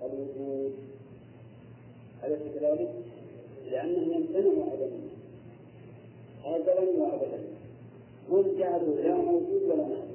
الوجود. 0.01 0.71
أليس 2.23 2.39
كذلك؟ 2.55 2.91
لأنه 3.71 4.15
يمتنع 4.15 4.63
عدمه 4.71 5.11
أزلا 6.45 6.89
وأبدا. 7.01 7.41
جعلوا 8.59 8.95
لا 8.95 9.15
موجود 9.15 9.63
ولا 9.63 9.75
معدوم 9.75 10.10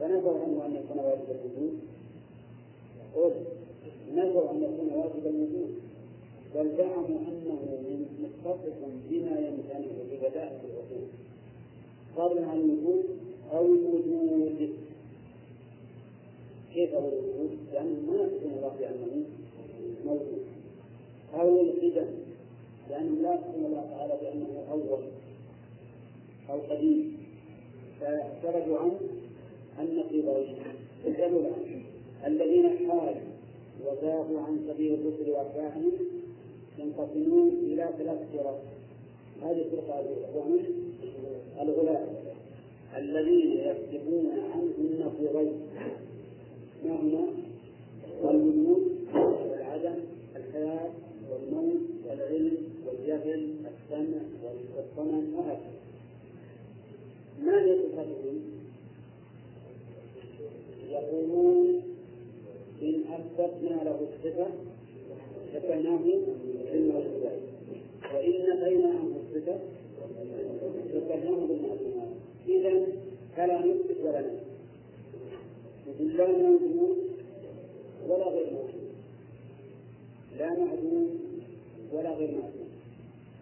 فنفوا 0.00 0.40
عنه 0.40 0.66
أن 0.66 0.76
يكون 0.76 0.98
واجب 0.98 1.24
الوجود. 1.30 1.80
نفوا 4.14 4.50
أن 4.50 4.62
يكون 4.62 4.90
واجب 4.94 5.26
الوجود. 5.26 5.74
بل 6.54 6.76
زعموا 6.76 7.18
أنه 7.28 7.58
متصف 8.22 8.76
بما 9.10 9.38
يمتنع 9.38 9.86
ببداءة 10.10 10.60
الوجود. 10.64 11.08
فضلا 12.16 12.46
عن 12.46 12.60
الوجود 12.60 13.04
أو 13.52 13.66
الوجود. 13.66 14.70
كيف 16.74 16.94
هو 16.94 17.08
الوجود؟ 17.08 17.50
لأنه 17.72 18.00
ما 18.10 18.14
يمكن 18.14 18.56
الله 18.56 18.72
بأنه 18.78 19.24
موجود 20.06 20.44
أو 21.34 21.60
القدم 21.60 22.06
لأنه 22.90 23.22
لا 23.22 23.34
يقسم 23.34 23.66
الله 23.66 23.86
تعالى 23.90 24.18
بأنه 24.22 24.64
أول 24.70 25.02
أو 26.50 26.58
قديم. 26.70 27.16
فاعترضوا 28.00 28.78
عنه. 28.78 28.98
النقيضين 29.80 30.56
الجمل 31.06 31.46
عنه 31.46 31.82
الذين 32.26 32.68
حالوا 32.68 33.20
وزاغوا 33.84 34.40
عن 34.40 34.60
سبيل 34.68 34.94
الرسل 34.94 35.30
وأتباعهم 35.30 35.92
ينقسمون 36.78 37.48
إلى 37.48 37.90
ثلاث 37.98 38.18
فرق. 38.32 38.62
هذه 39.42 39.62
الفرقة 39.62 40.00
الأولى 40.00 40.64
الغلاة 41.60 42.06
الذين 42.96 43.52
يكتبون 43.52 44.30
عنه 44.52 44.72
النقيضين 44.78 45.52
ما 46.84 47.00
هما؟ 47.00 47.26
الوجود 48.30 48.96
والعدم 49.50 49.94
الحياة 50.36 50.90
والموت 51.30 51.80
والعلم 52.08 52.56
والجهل 52.86 53.50
السمع 53.60 54.20
والصمم 54.76 55.34
وهكذا. 55.34 55.76
ما 57.42 57.64
هي 57.64 57.78
صفاتهم؟ 57.78 58.55
يقولون 60.90 61.82
إن 62.82 63.02
أثبتنا 63.12 63.84
له 63.84 64.00
الصفة 64.00 64.46
شبهناه 65.52 65.98
بالموجودات 66.72 67.38
وإن 68.14 68.32
نفينا 68.50 68.88
عنه 68.88 69.16
الصفة 69.22 69.58
شبهناه 70.92 71.46
بالمعلومات 71.46 72.08
إذا 72.48 72.86
فلا 73.36 73.58
نثبت 73.58 73.96
ولا 74.04 74.20
نثبت 74.20 74.46
لا 76.00 76.26
موجود 76.26 76.96
ولا 78.08 78.24
غير 78.24 78.52
موجود 78.52 78.86
لا 80.38 80.48
معدوم 80.48 81.08
ولا 81.92 82.10
غير 82.10 82.30
معدوم 82.30 82.68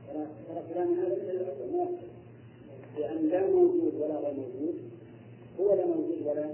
ترى 0.09 0.63
كلام 0.75 0.95
هذا 0.95 1.25
لأن 2.99 3.29
لا 3.29 3.47
موجود 3.47 3.95
ولا 4.01 4.19
غير 4.19 4.35
موجود 4.35 4.75
هو 5.61 5.75
لا 5.75 5.87
موجود 5.87 6.27
ولا 6.27 6.51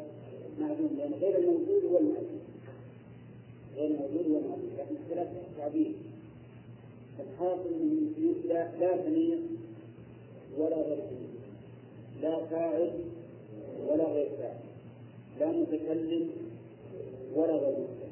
معدوم 0.61 0.91
لأن 0.99 1.13
غير 1.21 1.39
الموجود 1.39 1.85
هو 1.93 1.99
المعدوم. 1.99 2.41
غير 3.77 3.87
الموجود 3.87 4.31
هو 4.31 4.39
المعدوم. 4.39 4.71
لكن 4.79 4.95
اختلاف 5.03 5.29
التعبير. 5.51 5.93
الحاصل 7.21 7.71
من 7.71 8.35
لا 8.49 8.71
لا 8.81 9.05
سميع 9.05 9.37
ولا 10.59 10.77
غير 10.77 10.99
سميع 11.11 11.31
لا 12.23 12.45
فاعل 12.47 12.91
ولا 13.89 14.05
غير 14.05 14.29
فاعل. 14.39 14.61
لا 15.41 15.53
متكلم 15.53 16.31
ولا 17.37 17.53
غير 17.53 17.71
متكلم. 17.71 18.11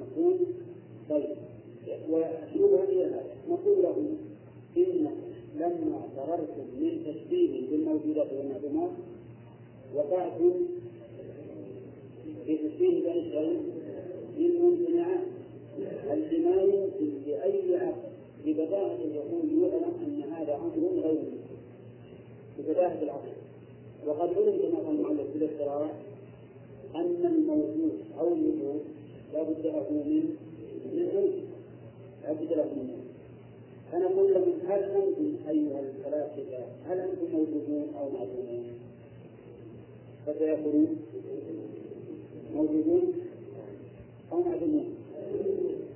مفهوم؟ 0.00 0.38
طيب. 1.10 1.36
وشبه 2.10 2.84
إلى 2.84 3.04
هذا 3.04 3.24
نقول 3.48 3.82
له 3.82 3.96
إن 4.76 5.08
لما 5.56 6.02
فررتم 6.16 6.66
من 6.80 7.02
تشبيه 7.06 7.70
بالموجودات 7.70 8.32
والمعلومات 8.32 8.90
وقعتم 9.94 10.52
في 12.48 12.68
بين 12.78 13.06
الشيء 13.06 13.60
بالممتنعات 14.36 15.20
التي 16.12 16.38
ما 16.38 16.62
يمكن 16.62 17.10
لأي 17.26 17.76
عقل؟ 17.76 18.08
ببداهة 18.46 18.98
العقول 19.04 19.62
يعلم 19.62 19.92
أن 20.06 20.22
هذا 20.32 20.54
أمر 20.54 21.00
غير 21.00 21.18
ببداهة 22.58 23.02
العقل. 23.02 23.28
وقد 24.06 24.28
علم 24.28 24.58
كما 24.62 24.78
قال 24.78 24.96
المؤلف 24.96 25.30
في 25.32 25.38
الاقتراح 25.38 25.92
أن 26.94 27.26
الموجود 27.26 27.98
أو 28.18 28.34
الوجود 28.34 28.80
لا 29.32 29.42
بد 29.42 29.66
له 29.66 29.86
من 29.90 30.36
من 30.94 31.42
لا 32.24 32.32
بد 32.32 32.52
له 32.52 32.64
من 32.64 32.98
فنقول 33.92 34.34
لهم 34.34 34.52
هل 34.68 34.82
أنتم 34.82 35.36
أيها 35.48 35.80
الفلاسفة 35.80 36.64
هل 36.86 37.00
أنتم 37.00 37.32
موجودون 37.32 37.86
أو 37.98 38.10
معدومون؟ 38.10 38.64
فسيقولون 40.26 40.96
موجودون 42.54 43.12
أو 44.32 44.42
معدومون 44.42 44.94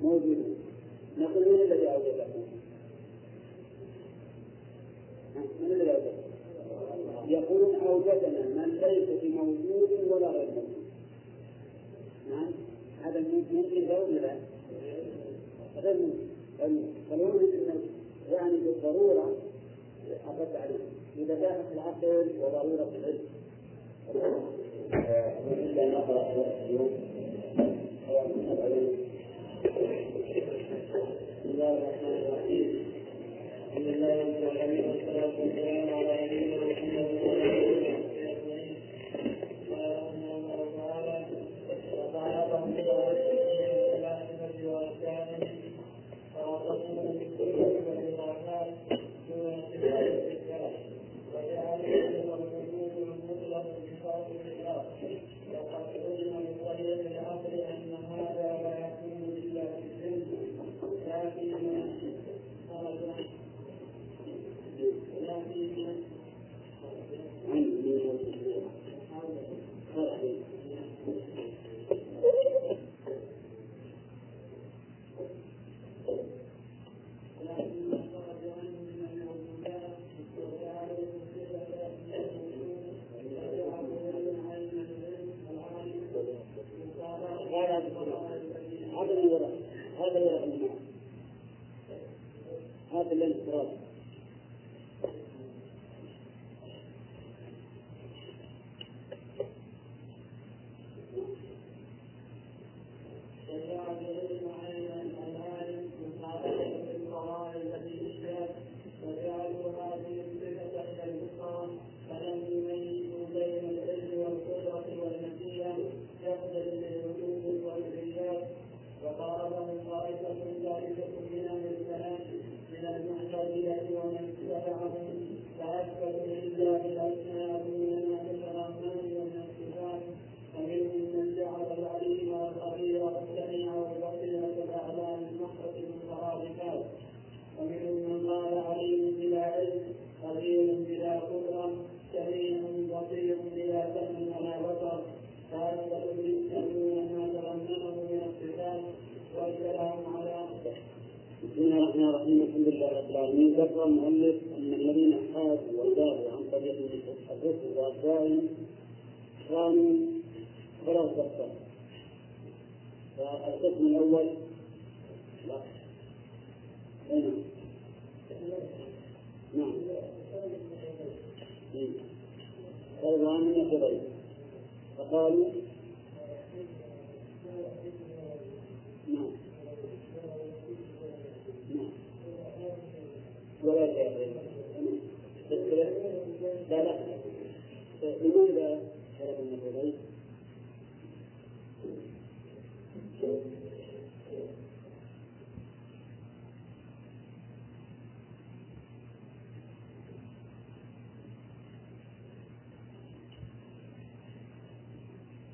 موجودون 0.03 0.55
نقول 1.17 1.43
من 1.53 1.61
الذي 1.61 1.87
أوجدكم؟ 1.87 2.43
من 5.35 5.71
الذي 5.71 5.91
أوجدكم؟ 5.91 6.23
يقولون 7.29 7.75
أوجدنا 7.75 8.41
من 8.41 8.77
ليس 8.81 9.09
بموجود 9.23 9.89
ولا 10.09 10.27
غير 10.27 10.47
موجود. 10.47 10.83
نعم 12.29 12.51
هذا 13.03 13.19
ممكن 13.19 13.87
ذا 13.87 13.99
ولا 13.99 14.19
لا؟ 14.19 14.35
غير 15.81 15.95
ممكن 15.95 16.33
فالوجود 17.09 17.53
يعني 18.31 18.57
بالضرورة 18.57 19.35
أخذت 20.27 20.55
عليه. 20.55 20.79
ببداهة 21.17 21.65
العقل 21.73 22.27
وضرورة 22.41 22.91
العلم. 22.99 23.25
إلا 24.93 25.85
نقرأ 25.85 26.45
اليوم. 26.65 26.89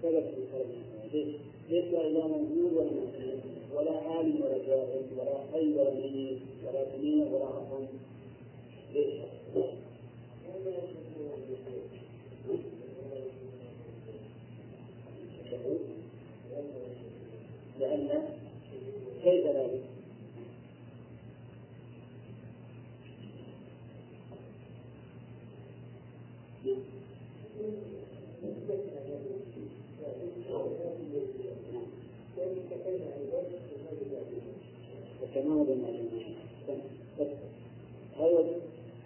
سبب 0.04 0.24
في 1.12 1.26
ليس 1.70 1.94
لا 1.94 2.28
موجود 2.28 2.74
ولا 2.74 2.90
ولا 3.76 3.92
عالم 3.92 4.42
ولا 4.42 4.58
جاهل 4.68 5.02
ولا 5.18 5.38
حي 5.54 5.74
ولا 5.74 5.94
ميت 5.94 6.40
ولا 6.68 6.86
سميع 6.98 7.26
ولا 7.26 7.46
رقم 7.46 7.86
ليش؟ 8.94 9.14
لأن 17.80 18.24
كيف 19.24 19.46
ذلك؟ 19.46 19.90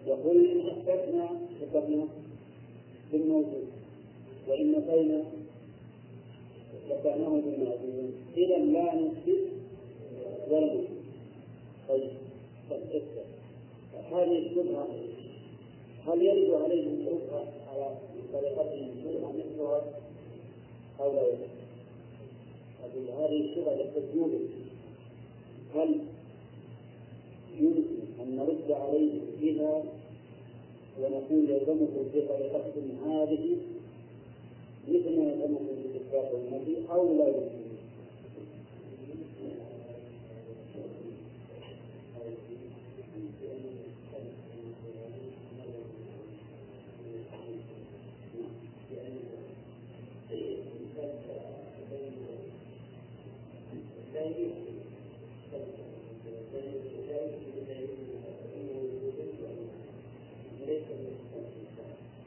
يقول 0.08 0.50
إن 0.50 0.70
أثبتنا 0.70 1.30
ذكرنا 1.62 2.08
بالموجود 3.12 3.68
وإن 4.48 4.72
نفينا 4.72 5.24
ذكرناه 6.90 7.30
بالمعدوم 7.30 8.14
إذا 8.38 8.58
لا 8.58 8.96
نثبت 8.96 9.50
ولا 10.50 10.66
نثبت 10.66 10.88
طيب 11.90 12.10
طيب 12.70 12.84
هذه 14.14 14.38
الشبهة 14.38 14.88
هل 16.08 16.22
يرد 16.22 16.62
عليهم 16.62 17.00
الشبهة 17.00 17.46
على 17.74 17.96
طريقتهم 18.34 18.90
الشبهة 18.98 19.32
مثلها 19.32 19.82
أو 21.14 21.20
لا 21.20 21.28
يرد؟ 21.28 21.50
هذه 23.20 23.42
الشبهة. 23.46 23.76
للتسجيل 23.76 24.48
هل 25.76 26.00
يمكن 27.60 28.04
أن 28.22 28.36
نرد 28.36 28.72
عليه 28.72 29.20
بها 29.42 29.84
ونقول 31.02 31.50
يلزمكم 31.50 32.10
في 32.14 32.22
طريقتكم 32.22 32.82
هذه 33.06 33.58
مثل 34.88 35.20
ما 35.20 35.24
يلزمكم 35.32 35.66
في 35.66 35.98
إثبات 35.98 36.32
النبي 36.34 36.78
أو 36.92 37.18
لا 37.18 37.28
يمكن 37.28 37.64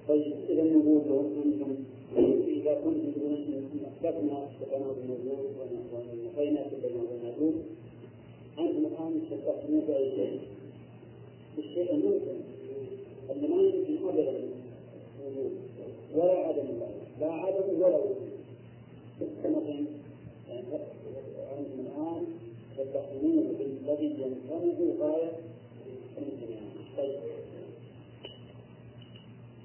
طيب 0.09 0.33
إذا 0.49 0.65
نقول 0.65 1.03
لهم 1.09 1.43
أنتم 1.45 1.75
إذا 2.49 2.75
كنتم 2.85 3.11
تقولون 3.13 3.35
أن 3.35 3.87
أثبتنا 4.09 4.49
تتناول 4.61 4.95
الموجود 5.03 5.47
ونفينا 5.93 6.63
تتناول 6.63 7.07
الموجود 7.23 7.65
أنتم 8.59 8.87
الآن 8.87 9.23
تستخدمون 9.31 9.85
بأي 9.89 10.11
شيء. 10.11 10.41
الشيء 11.59 11.95
الممكن. 11.95 12.41
اللي 13.31 13.49
ما 13.49 13.63
يمكن 13.63 14.09
أبدا. 14.09 14.35
ولا 16.15 16.33
عدم 16.33 16.65
لا 17.21 17.33
عدم 17.33 17.83
ولا 17.83 17.97
وجود. 17.97 18.17
مثلا 19.21 19.85
أنتم 21.59 21.81
الآن 21.81 22.27
تستخدمون 22.79 23.57
بالذي 23.59 24.07
يمكنه 24.07 24.95
غاية 25.01 25.33
الامتنان 26.19 26.71
طيب. 26.97 27.21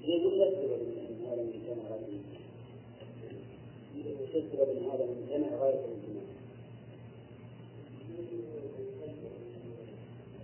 يقول 0.04 0.38
من 0.38 1.26
هذا 1.26 2.31
سبب 4.32 4.68
من 4.76 4.90
هذا 4.92 5.04
المجتمع 5.04 5.56
غاية 5.58 5.80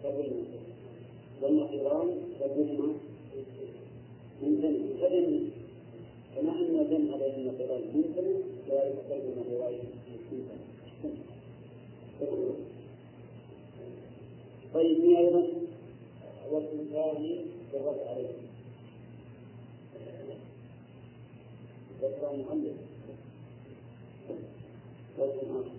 فقلنا 0.03 0.43
والنقيضان 1.43 2.09
وهما 2.41 2.95
ممتنع 4.43 5.01
فإن 5.01 5.51
كما 6.37 6.53
أن 6.53 6.79
الجمع 6.81 7.17
بين 7.17 7.35
النقيضين 7.35 7.87
ممتنع 7.95 8.39
كذلك 8.69 8.97
قلب 9.11 9.25
النقيضين 9.37 9.81
ممتنع 10.33 10.59
طيب 14.75 15.01
مين 15.01 15.17
أيضا؟ 15.17 15.43
ثاني 16.93 17.45
بالرد 17.73 17.99
عليه. 18.07 18.29
ذكر 22.03 22.88
ثلاث 25.19 25.41
سنوات 25.41 25.78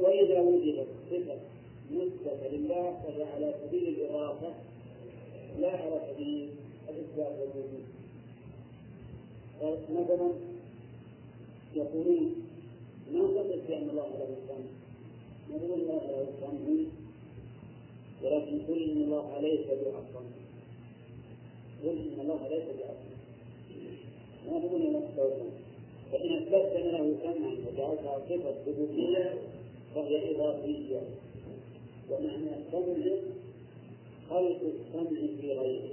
وإذا 0.00 0.40
وجدت 0.40 0.86
صفة 1.10 1.36
مثبتة 1.90 2.48
لله 2.52 3.00
فهي 3.04 3.22
على 3.24 3.54
سبيل 3.66 3.88
الإضافة 3.88 4.54
لا 5.60 5.70
على 5.70 6.00
سبيل 6.12 6.48
الإثبات 6.88 7.32
والوجود. 7.40 7.84
مثلا 9.90 10.30
يقولون 11.76 12.34
ما 13.12 13.18
نقول 13.18 13.60
بأن 13.68 13.90
الله 13.90 14.08
له 14.08 14.28
السمع 14.42 14.66
نقول 15.50 15.80
الله 15.80 15.94
له 16.06 16.26
السمع 16.28 16.86
ولكن 18.22 18.58
قل 18.68 18.82
إن 18.82 19.02
الله 19.02 19.40
ليس 19.40 19.66
بعصم 19.66 20.26
قل 21.84 21.88
إن 21.88 22.20
الله 22.20 22.48
ليس 22.48 22.64
بعصم 22.78 23.16
ما 24.46 24.58
تقول 24.60 24.82
له 24.82 25.50
فإن 26.12 26.32
أثبتت 26.32 26.76
له 26.76 27.16
سمعا 27.22 27.56
وجعلتها 27.66 28.18
صفة 28.28 28.54
ثبوتية 28.66 29.34
فهي 29.94 30.36
إضافية. 30.36 31.00
ومعنى 32.10 32.50
السمع 32.56 33.16
خلق 34.30 34.60
السمع 34.62 35.20
في 35.40 35.52
غيره. 35.52 35.88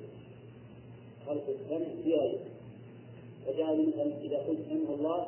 خلق 1.27 1.43
السمع 1.49 1.87
في 2.03 2.13
غيره. 2.13 2.39
وجعل 3.47 3.87
مثلا 3.87 4.21
إذا 4.21 4.37
قلت 4.37 4.59
سمع 4.69 4.93
الله 4.95 5.27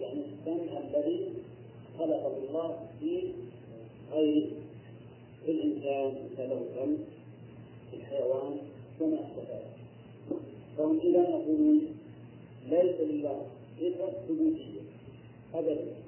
يعني 0.00 0.20
السمع 0.20 0.78
الذي 0.78 1.28
خلقه 1.98 2.36
الله 2.48 2.86
في 3.00 3.22
غيره. 4.12 4.46
في 5.44 5.50
الإنسان 5.52 6.28
له 6.38 6.66
سمع 6.76 6.96
في 7.90 7.96
الحيوان 7.96 8.56
وما 9.00 9.16
أشبه. 9.16 9.60
فهم 10.78 10.98
إذا 10.98 11.28
يقولون 11.28 11.80
ليس 12.70 13.00
لله 13.00 13.46
صفة 13.80 14.12
ثبوتية 14.28 14.80
أبدا. 15.54 16.05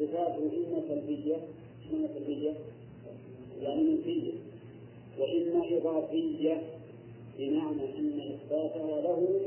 صفاته 0.00 0.50
إما 0.56 0.82
سلبية 0.88 1.36
إما 1.92 2.08
سلبية 2.14 2.52
يعني 3.62 3.82
منفية 3.82 4.32
وإما 5.18 5.64
إضافية 5.76 6.62
بمعنى 7.38 7.98
أن 7.98 8.20
إثباتها 8.20 9.00
له 9.00 9.40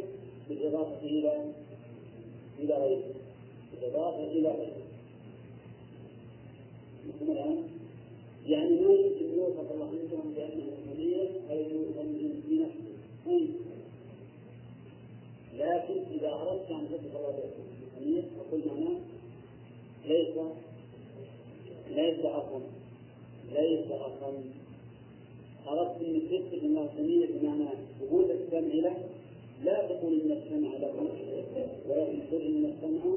بالإضافة 0.50 1.02
إلى 1.04 1.52
إلى 2.60 2.74
غيره 2.74 3.14
بالإضافة 3.72 4.32
إلى 4.32 4.50
غيره. 4.50 4.84
الآن؟ 7.22 7.64
يعني 8.48 8.70
ما 8.70 8.94
يمكن 8.94 9.38
يوصف 9.38 9.72
الله 9.72 9.86
عندهم 9.86 10.34
بأنه 10.36 10.94
كبير 10.94 11.30
أو 11.52 11.58
يوصف 11.58 12.06
بنفسه. 12.50 13.48
لكن 15.58 16.02
إذا 16.16 16.34
أردت 16.34 16.72
أن 16.72 16.88
تصف 16.92 17.16
الله 17.16 17.40
بالكبير 17.98 18.24
فقل 18.38 18.62
معناه 18.68 19.00
ليس 20.08 20.36
ليس 21.96 22.26
أصم 22.26 22.62
ليس 23.54 23.92
أصم 23.92 24.34
أردت 25.68 26.02
أن 26.02 26.22
تثبت 26.30 26.64
أنه 26.64 26.90
سميع 26.98 27.28
بمعنى 27.30 27.66
وجود 28.02 28.30
السمع 28.30 28.74
له 28.74 28.98
لا 29.64 29.88
تقول 29.88 30.22
إن 30.22 30.32
السمع 30.32 30.78
له 30.78 30.94
ولكن 31.90 32.20
تقول 32.30 32.42
إن 32.42 32.66
السمع 32.66 33.16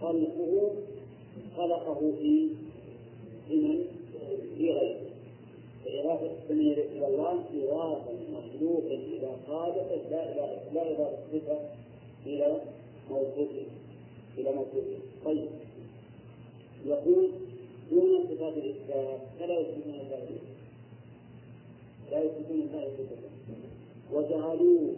خلقه 0.00 0.70
خلقه 1.56 2.12
في 2.20 2.48
لمن؟ 3.50 3.84
في 4.58 4.72
غيره. 4.72 5.00
فإضافة 5.84 6.26
السمع 6.26 6.72
إلى 6.72 7.06
الله 7.06 7.44
إضافة 7.54 8.12
مخلوق 8.32 8.84
إلى 8.84 9.28
خالقه 9.46 10.08
لا 10.10 10.32
إلى 10.32 10.60
لا 10.74 10.90
إضافة 10.92 11.16
صفة 11.32 11.58
إلى 12.26 12.60
موصوفه 13.10 13.66
إلى 14.38 14.52
موصوفه 14.52 14.98
طيب. 15.24 15.48
يقول 16.86 17.28
دون 17.90 18.24
صفات 18.24 18.56
الإثبات 18.56 19.20
فلا 19.40 19.60
يثبتون 19.60 19.94
الله 19.94 20.20
لا 22.10 22.22
يثبتون 22.22 22.60
الله 22.60 22.88
وجعلوه 24.12 24.94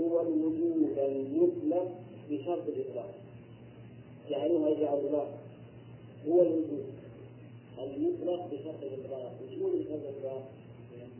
هو 0.00 0.20
الوجود 0.20 0.98
المطلق 0.98 1.90
بشرط 2.30 2.68
الإطلاق 2.68 3.14
جعلوها 4.30 4.68
يجعل 4.70 4.98
الله 4.98 5.26
هو 6.28 6.42
الوجود 6.42 6.84
المطلق 7.78 8.46
بشرط 8.52 8.82
الإطلاق 8.82 9.32
وشو 9.42 9.66
بشرط 9.66 10.00
الإطلاق؟ 10.02 10.50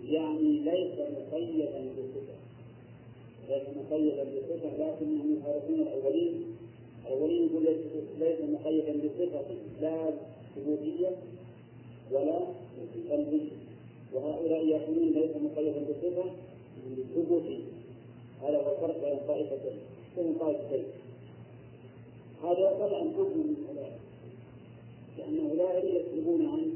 يعني 0.09 0.53
ليس 0.61 0.95
مقيدا 0.99 1.85
بصفة 1.97 2.36
ليس 3.49 3.62
مقيدا 3.77 4.24
بصفة 4.24 4.77
لكنهم 4.78 5.36
يخالفون 5.41 5.81
الأولين 5.81 6.45
الأولين 7.06 7.51
مقيدا 8.52 8.93
بصفة 8.93 9.44
لا 9.81 10.10
ثبوتية 10.56 11.16
ولا 12.12 12.40
سلبية 13.09 13.51
وهؤلاء 14.14 14.66
يقولون 14.66 15.12
ليس 15.12 15.31
مقيدا 15.36 15.81
بصفة 15.81 16.24
ثبوتية 17.14 17.64
هذا 18.43 18.56
هو 18.56 18.74
الفرق 18.74 19.01
بين 19.05 19.18
طائفتين. 19.28 19.78
بين 20.16 20.35
طائفتين؟ 20.40 20.85
هذا 22.43 22.76
طبعا 22.81 23.01
حكم 23.01 23.39
من 23.39 23.56
أولئك 23.68 23.98
لأن 25.18 25.51
أولئك 25.51 25.85
يكتبون 25.85 26.47
عنه 26.47 26.72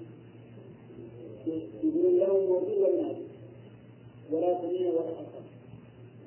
يقولون 1.84 2.18
له 2.18 2.40
موجود 2.40 2.78
ولا 2.78 3.14
ولا 4.32 4.60
سميع 4.60 4.90
ولا 4.90 5.16
حسن 5.16 5.44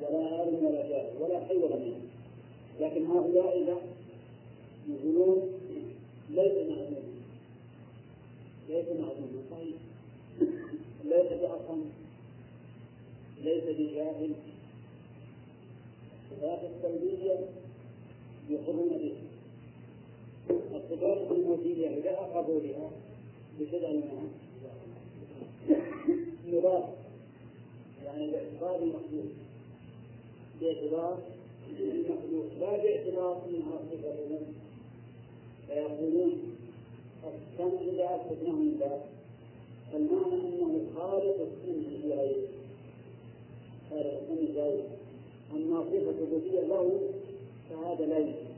ولا 0.01 0.25
عالم 0.25 0.65
ولا 0.65 0.89
جاهل 0.89 1.09
ولا 1.21 1.39
حي 1.39 1.55
ولا 1.57 1.75
ميت. 1.75 2.10
لكن 2.81 3.05
هؤلاء 3.05 3.59
لا. 3.65 3.77
يقولون 4.89 5.49
ليس 6.29 6.51
معلوما 6.69 7.01
ليس 8.69 8.85
معلوما 8.87 9.41
طيب. 9.51 9.75
ليس 11.05 11.31
بأصم 11.41 11.81
ليس 13.43 13.63
بجاهل. 13.63 14.31
الصفات 16.31 16.59
السلبية 16.63 17.39
يقرون 18.49 18.89
بها 18.89 19.21
الصفات 20.77 21.17
الوجودية 21.31 21.87
إذا 21.87 22.13
أخذوا 22.19 22.59
بها 22.59 22.89
بشدة 23.59 23.89
منها 23.93 24.23
يضاف 26.47 26.83
يعني 28.05 28.31
باعتبار 28.31 28.75
المخلوق 28.75 29.31
باعتبار 30.61 31.19
المخلوق 31.79 32.45
لا 32.59 32.83
باعتبار 32.83 33.41
انها 33.49 33.79
صفه 33.91 34.39
فيقولون 35.67 36.31
السمع 37.23 37.81
إذا 37.81 38.15
اثبتناه 38.15 38.61
لله 38.61 39.01
فالمعنى 39.91 40.33
أنه 40.33 40.81
خالق 40.95 41.37
السمع 41.41 41.87
لغيره 42.03 42.47
خالق 43.89 44.21
السمع 44.21 44.49
لغيره 44.49 44.87
أما 45.55 45.83
صفه 45.83 46.11
ثبوتيه 46.11 46.61
له 46.61 46.99
فهذا 47.69 48.05
لا 48.05 48.17
يمكن 48.17 48.51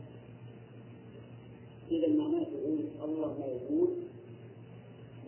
إذا 1.91 2.07
معناه 2.07 2.43
تقول 2.43 2.79
الله 3.03 3.35
موجود 3.39 3.89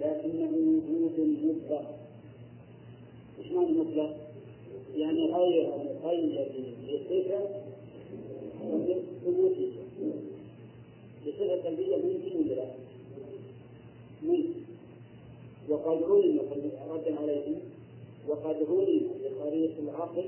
لكنه 0.02 0.52
وجود 0.90 1.30
مطلق 1.44 1.95
إيش 3.40 3.52
معنى 3.52 3.72
مطلق؟ 3.72 4.16
يعني 4.95 5.32
غير 5.32 5.70
مقيد 6.03 6.48
بصفة 6.84 7.74
بصفة 11.27 11.63
سلبية 11.63 11.95
ممكن 11.95 12.37
ولا 12.37 12.55
لا؟ 12.55 12.65
ممكن 14.23 14.49
وقد 15.69 16.03
علم 16.03 16.39
ردا 16.89 17.19
عليهم 17.19 17.59
وقد 18.27 18.55
علم 18.69 19.07
بطريق 19.23 19.71
العقل 19.79 20.25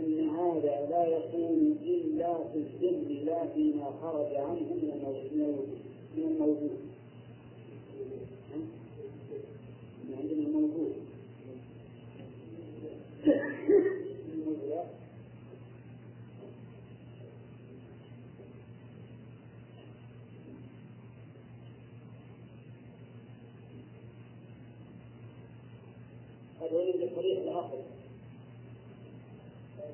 أن 0.00 0.28
هذا 0.28 0.86
لا 0.90 1.06
يكون 1.06 1.76
إلا 1.84 2.34
في 2.52 2.58
السر 2.58 3.24
لا 3.24 3.46
فيما 3.54 3.90
خرج 4.02 4.34
عنه 4.34 4.60
من 6.16 6.24
الموجود 6.24 6.78
من 10.08 10.14
عندنا 10.18 10.46
الموجود 10.46 10.92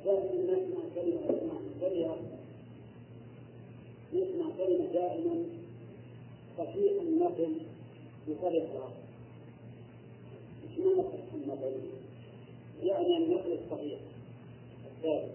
دائما 0.07 0.43
نسمع 0.43 0.81
كلمة 0.95 1.37
نسمع 4.15 4.47
كلمة 4.59 4.87
دائما 4.93 5.45
صحيح 6.59 6.93
النقل 7.03 7.53
بطريق 8.29 8.71
العقل 8.71 9.07
إيش 10.63 10.79
معنى 10.87 11.03
صحيح 11.03 11.35
النقل؟ 11.35 11.73
يعني 12.83 13.17
النقل 13.17 13.59
الصحيح. 13.65 13.99
الثابت 14.87 15.33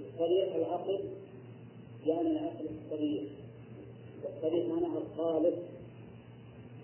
بطريق 0.00 0.54
العقل 0.54 1.00
يعني 2.06 2.30
العقل 2.30 2.66
الصريح. 2.84 3.22
والصريح 4.24 4.66
معناها 4.66 4.98
الخالص 4.98 5.56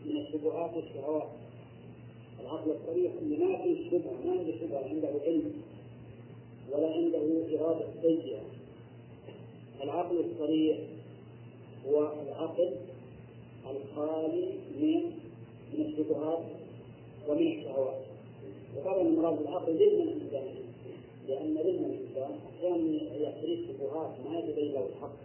من 0.07 0.17
الشبهات 0.17 0.71
والشهوات. 0.77 1.29
العقل 2.41 2.71
الصريح 2.71 3.13
اللي 3.23 3.45
ما 3.45 3.63
فيه 3.63 3.91
شبهة 3.91 4.27
ما 4.27 4.33
عنده 4.33 4.53
شبهة 4.61 4.89
عنده 4.89 5.09
علم. 5.25 5.63
ولا 6.73 6.93
عنده 6.93 7.59
إرادة 7.59 7.87
سيئة 8.03 8.41
العقل 9.83 10.25
الصريح 10.25 10.79
هو 11.89 12.13
العقل 12.23 12.71
الخالي 13.71 14.49
من 14.81 15.13
من 15.75 15.87
الشبهات 15.87 16.43
ومن 17.29 17.47
الشهوات. 17.47 18.01
وطبعا 18.77 19.01
المراد 19.01 19.39
بالعقل 19.39 19.73
ذهن 19.73 20.03
الإنسان. 20.03 20.55
لأن 21.29 21.55
ذهن 21.55 21.85
الإنسان 21.85 22.39
أحيانا 22.49 23.03
يعتريه 23.17 23.67
شبهات 23.69 24.11
ما 24.25 24.39
يتبين 24.39 24.73
له 24.73 24.87
الحق. 24.87 25.17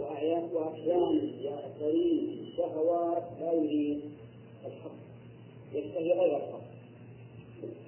وأحيانا 0.00 1.22
يعتريه 1.42 2.28
شهوات 2.56 3.22
لا 3.40 3.52
يريد 3.52 4.00
الحق. 4.66 4.96
يشتهي 5.74 6.12
غير 6.12 6.36
الحق. 6.36 6.62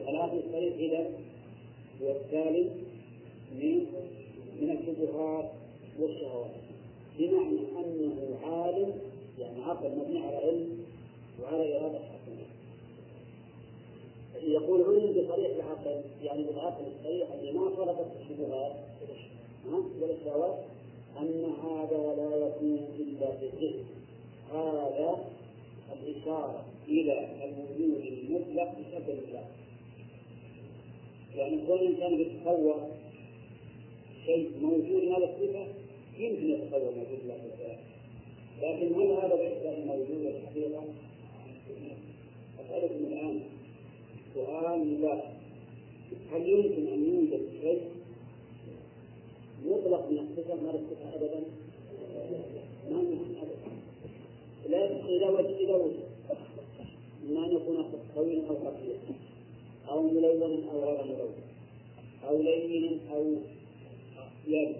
العقل 0.08 0.38
الصريح 0.46 0.74
إذا 0.78 1.10
هو 2.02 2.10
السالم 2.10 2.70
من 3.60 3.86
من 4.60 4.70
الشبهات 4.70 5.50
والشهوات. 6.00 6.50
بمعنى 7.18 7.58
أنه 7.78 8.38
عالم 8.44 8.92
يعني 9.38 9.62
عقل 9.62 9.90
مبني 9.96 10.18
على 10.26 10.36
علم 10.36 10.78
وعلى 11.42 11.78
إرادة 11.78 11.98
حسنة 11.98 12.46
يقول 14.42 14.82
علم 14.82 15.12
بطريق 15.12 15.54
العقل 15.54 16.00
يعني 16.22 16.42
بالعقل 16.42 16.84
الصريح 16.98 17.32
اللي 17.32 17.52
ما 17.52 17.70
خلقت 17.76 18.06
الشبهات 18.20 18.72
والشهوات 20.00 20.58
أن 21.20 21.44
هذا 21.64 22.14
لا 22.16 22.46
يكون 22.46 22.78
إلا 22.98 23.36
في 23.36 23.46
الذهن. 23.46 23.84
هذا 24.52 25.24
الإشارة 25.92 26.64
إلى 26.88 27.28
الوجود 27.44 28.04
المطلق 28.06 28.72
بسبب 28.72 29.18
الله 29.28 29.44
يعني 31.36 31.66
كل 31.66 31.86
إنسان 31.86 32.20
يتصور 32.20 32.88
شيء 34.26 34.50
موجود 34.62 35.04
هذا 35.08 35.24
الصفة 35.24 35.66
يمكن 36.18 36.50
يتصور 36.50 36.80
موجود 36.80 37.18
الله 37.22 37.34
في 37.34 37.76
لكن 38.62 38.94
هل 38.94 39.06
هذا 39.06 39.36
باعتبار 39.36 39.84
موجود 39.86 40.26
الحقيقة؟ 40.26 40.84
أسألكم 42.60 42.94
الآن 42.94 43.40
سؤال 44.34 45.02
لا 45.02 45.22
هل 46.32 46.48
يمكن 46.48 46.86
أن 46.92 47.04
يوجد 47.14 47.48
شيء 47.60 47.80
مطلق 49.66 50.10
من 50.10 50.18
الصفة 50.18 50.54
ما 50.54 50.70
الصفة 50.70 51.14
أبدا؟ 51.14 51.40
ما 52.90 53.00
يمكن 53.00 53.36
أبدا؟ 53.42 53.70
لا 54.68 55.06
إذا 55.08 55.28
وجد 55.28 55.56
إذا 55.60 55.74
وجد. 55.74 56.04
إما 57.28 57.46
أن 57.46 57.56
يكون 57.56 57.84
طويلا 58.16 58.48
أو 58.48 58.54
خفيفا 58.54 59.23
أو 59.88 60.02
ملونا 60.02 60.70
أو 60.70 60.84
غير 60.84 61.04
ملون 61.04 61.34
أو 62.28 62.42
لين 62.42 63.00
أو 63.12 63.36
يابس 64.48 64.76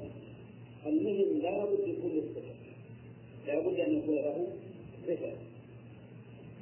المهم 0.87 1.39
لا 1.43 1.65
بد 1.65 1.89
يكون 1.89 2.19
الصفة 2.19 2.55
لا 3.47 3.61
بد 3.61 3.81
أن 3.81 3.99
يكون 3.99 4.15
له 4.15 4.47
صفة. 5.07 5.33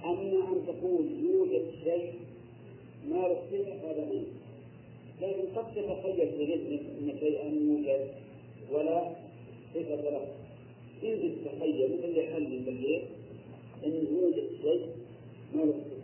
أما 0.04 0.48
أن 0.48 0.66
تقول 0.66 1.06
يوجد 1.24 1.64
شيء 1.84 2.12
ما 3.08 3.16
له 3.16 3.42
صفة 3.50 3.90
هذا 3.90 4.04
منه 4.04 4.26
لكن 5.22 5.42
قد 5.56 5.74
تتخيل 5.74 6.28
في 6.28 6.44
ذهنك 6.44 6.80
أن 6.98 7.18
شيئا 7.20 7.48
يوجد 7.48 8.08
ولا 8.72 9.12
صفة 9.74 10.10
له. 10.10 10.26
يمكن 11.02 11.30
تتخيل 11.44 11.90
مثل 11.98 12.32
حل 12.32 12.60
بالليل 12.66 13.02
أن 13.86 13.92
يوجد 13.92 14.48
شيء 14.62 14.86
ما 15.54 15.62
له 15.62 15.72
صفة. 15.72 16.01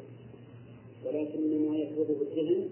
ولكن 1.06 1.68
ما 1.68 1.76
يفرضه 1.76 2.16
الذهن 2.22 2.68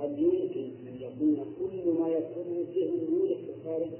هل 0.00 0.18
يمكن 0.18 0.70
أن 0.88 0.96
يكون 1.00 1.36
كل 1.58 1.90
ما 2.00 2.08
يفرضه 2.08 2.60
الذهن 2.60 2.98
يوجد 3.12 3.36
في 3.36 3.50
الخارج؟ 3.58 3.90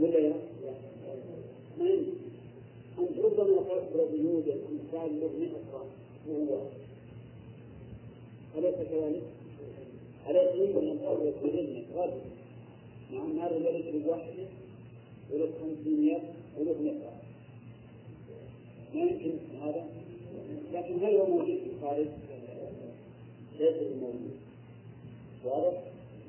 ولا 0.00 0.18
لا؟ 0.18 0.34
ما 1.78 1.90
يمكن. 1.90 2.12
أنت 2.98 3.18
ربما 3.18 3.62
تفرض 3.62 4.14
يوجد 4.14 4.60
له 4.92 5.30
100 5.38 5.48
رأس 5.72 5.86
وهو 6.28 6.58
أليس 8.58 8.74
كذلك؟ 8.74 9.22
أليس 10.28 10.54
يمكن 10.54 10.88
أن 10.88 10.98
تفرض 10.98 11.34
بذهنك 11.42 11.84
رجل 11.96 12.20
مع 13.12 13.24
أن 13.24 13.38
هذا 13.38 13.56
الذي 13.56 13.82
في 13.82 14.08
وحده 14.08 14.46
ولد 15.32 15.50
500 15.84 16.18
ولد 16.58 16.76
100 16.80 16.94
ما 18.94 19.00
يمكن 19.00 19.32
هذا؟ 19.62 20.01
لكن 20.72 20.94
هل 21.04 21.16
هو 21.16 21.26
موجود 21.26 21.58
في 21.58 21.70
الخارج؟ 21.76 22.06
ليس 23.58 23.76
موجود 24.00 24.36
واضح؟ 25.44 25.78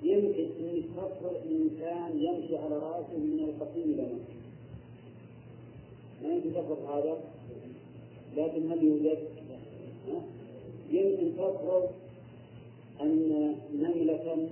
يمكن 0.03 0.47
أن 0.59 0.83
تفصل 0.97 1.35
إنسان 1.51 2.23
يمشي 2.23 2.57
على 2.57 2.77
رأسه 2.77 3.17
من 3.17 3.39
القصيم 3.39 3.93
إلى 3.93 4.03
مكة 4.03 4.33
ما 6.23 6.33
يمكن 6.33 6.53
تفرض 6.53 6.85
هذا 6.89 7.17
لكن 8.37 8.71
هل 8.71 8.83
يوجد؟ 8.83 9.17
يمكن 10.91 11.33
تفرض 11.37 11.89
أن 13.01 13.55
نملة 13.73 14.49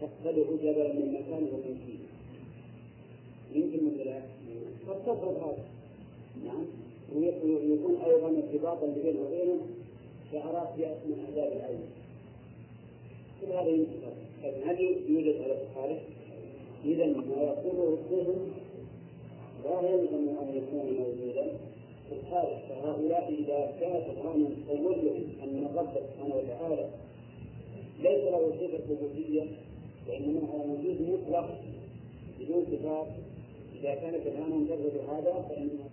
تقتلع 0.00 0.44
جبلا 0.62 0.92
من 0.92 1.12
مكان 1.12 1.42
ومن 1.52 1.98
يمكن 3.54 3.86
ولا 3.86 4.04
لا؟ 4.04 4.20
قد 4.88 5.02
تفرض 5.02 5.36
هذا 5.42 5.64
نعم 6.44 6.64
ويكون 7.14 7.96
أيضا 8.06 8.28
ارتباطا 8.28 8.86
بينه 8.86 9.20
وبينه 9.20 9.60
شعرات 10.32 10.68
من 10.78 11.24
أعداد 11.24 11.52
العين. 11.52 11.80
كل 13.40 13.52
هذا 13.52 13.68
يمكن 13.68 13.92
هل 14.64 14.80
يوجد 15.08 15.40
هذا 15.42 15.62
الخارج؟ 15.62 15.98
إذا 16.84 17.06
ما 17.06 17.42
يقوله 17.42 17.98
الذهن 17.98 18.52
لا 19.64 19.90
يلزم 19.90 20.28
أن 20.28 20.48
يكون 20.54 20.96
موجودا. 20.98 21.52
الخارج 22.12 22.56
فهؤلاء 22.68 23.34
إذا 23.38 23.76
كانت 23.80 24.04
الآن 24.06 24.56
توجه 24.68 25.16
أن 25.44 25.66
الرب 25.70 25.88
سبحانه 25.94 26.34
وتعالى 26.36 26.88
ليس 28.00 28.24
له 28.24 28.50
صفة 28.60 28.92
وجودية 28.92 29.46
وإنما 30.08 30.40
هو 30.40 30.60
وجود 30.72 31.02
مطلق 31.02 31.60
بدون 32.40 32.64
صفات. 32.64 33.06
إذا 33.80 33.94
كانت 33.94 34.26
الآن 34.26 34.50
مجرد 34.50 35.00
هذا 35.10 35.46
فإنه 35.48 35.90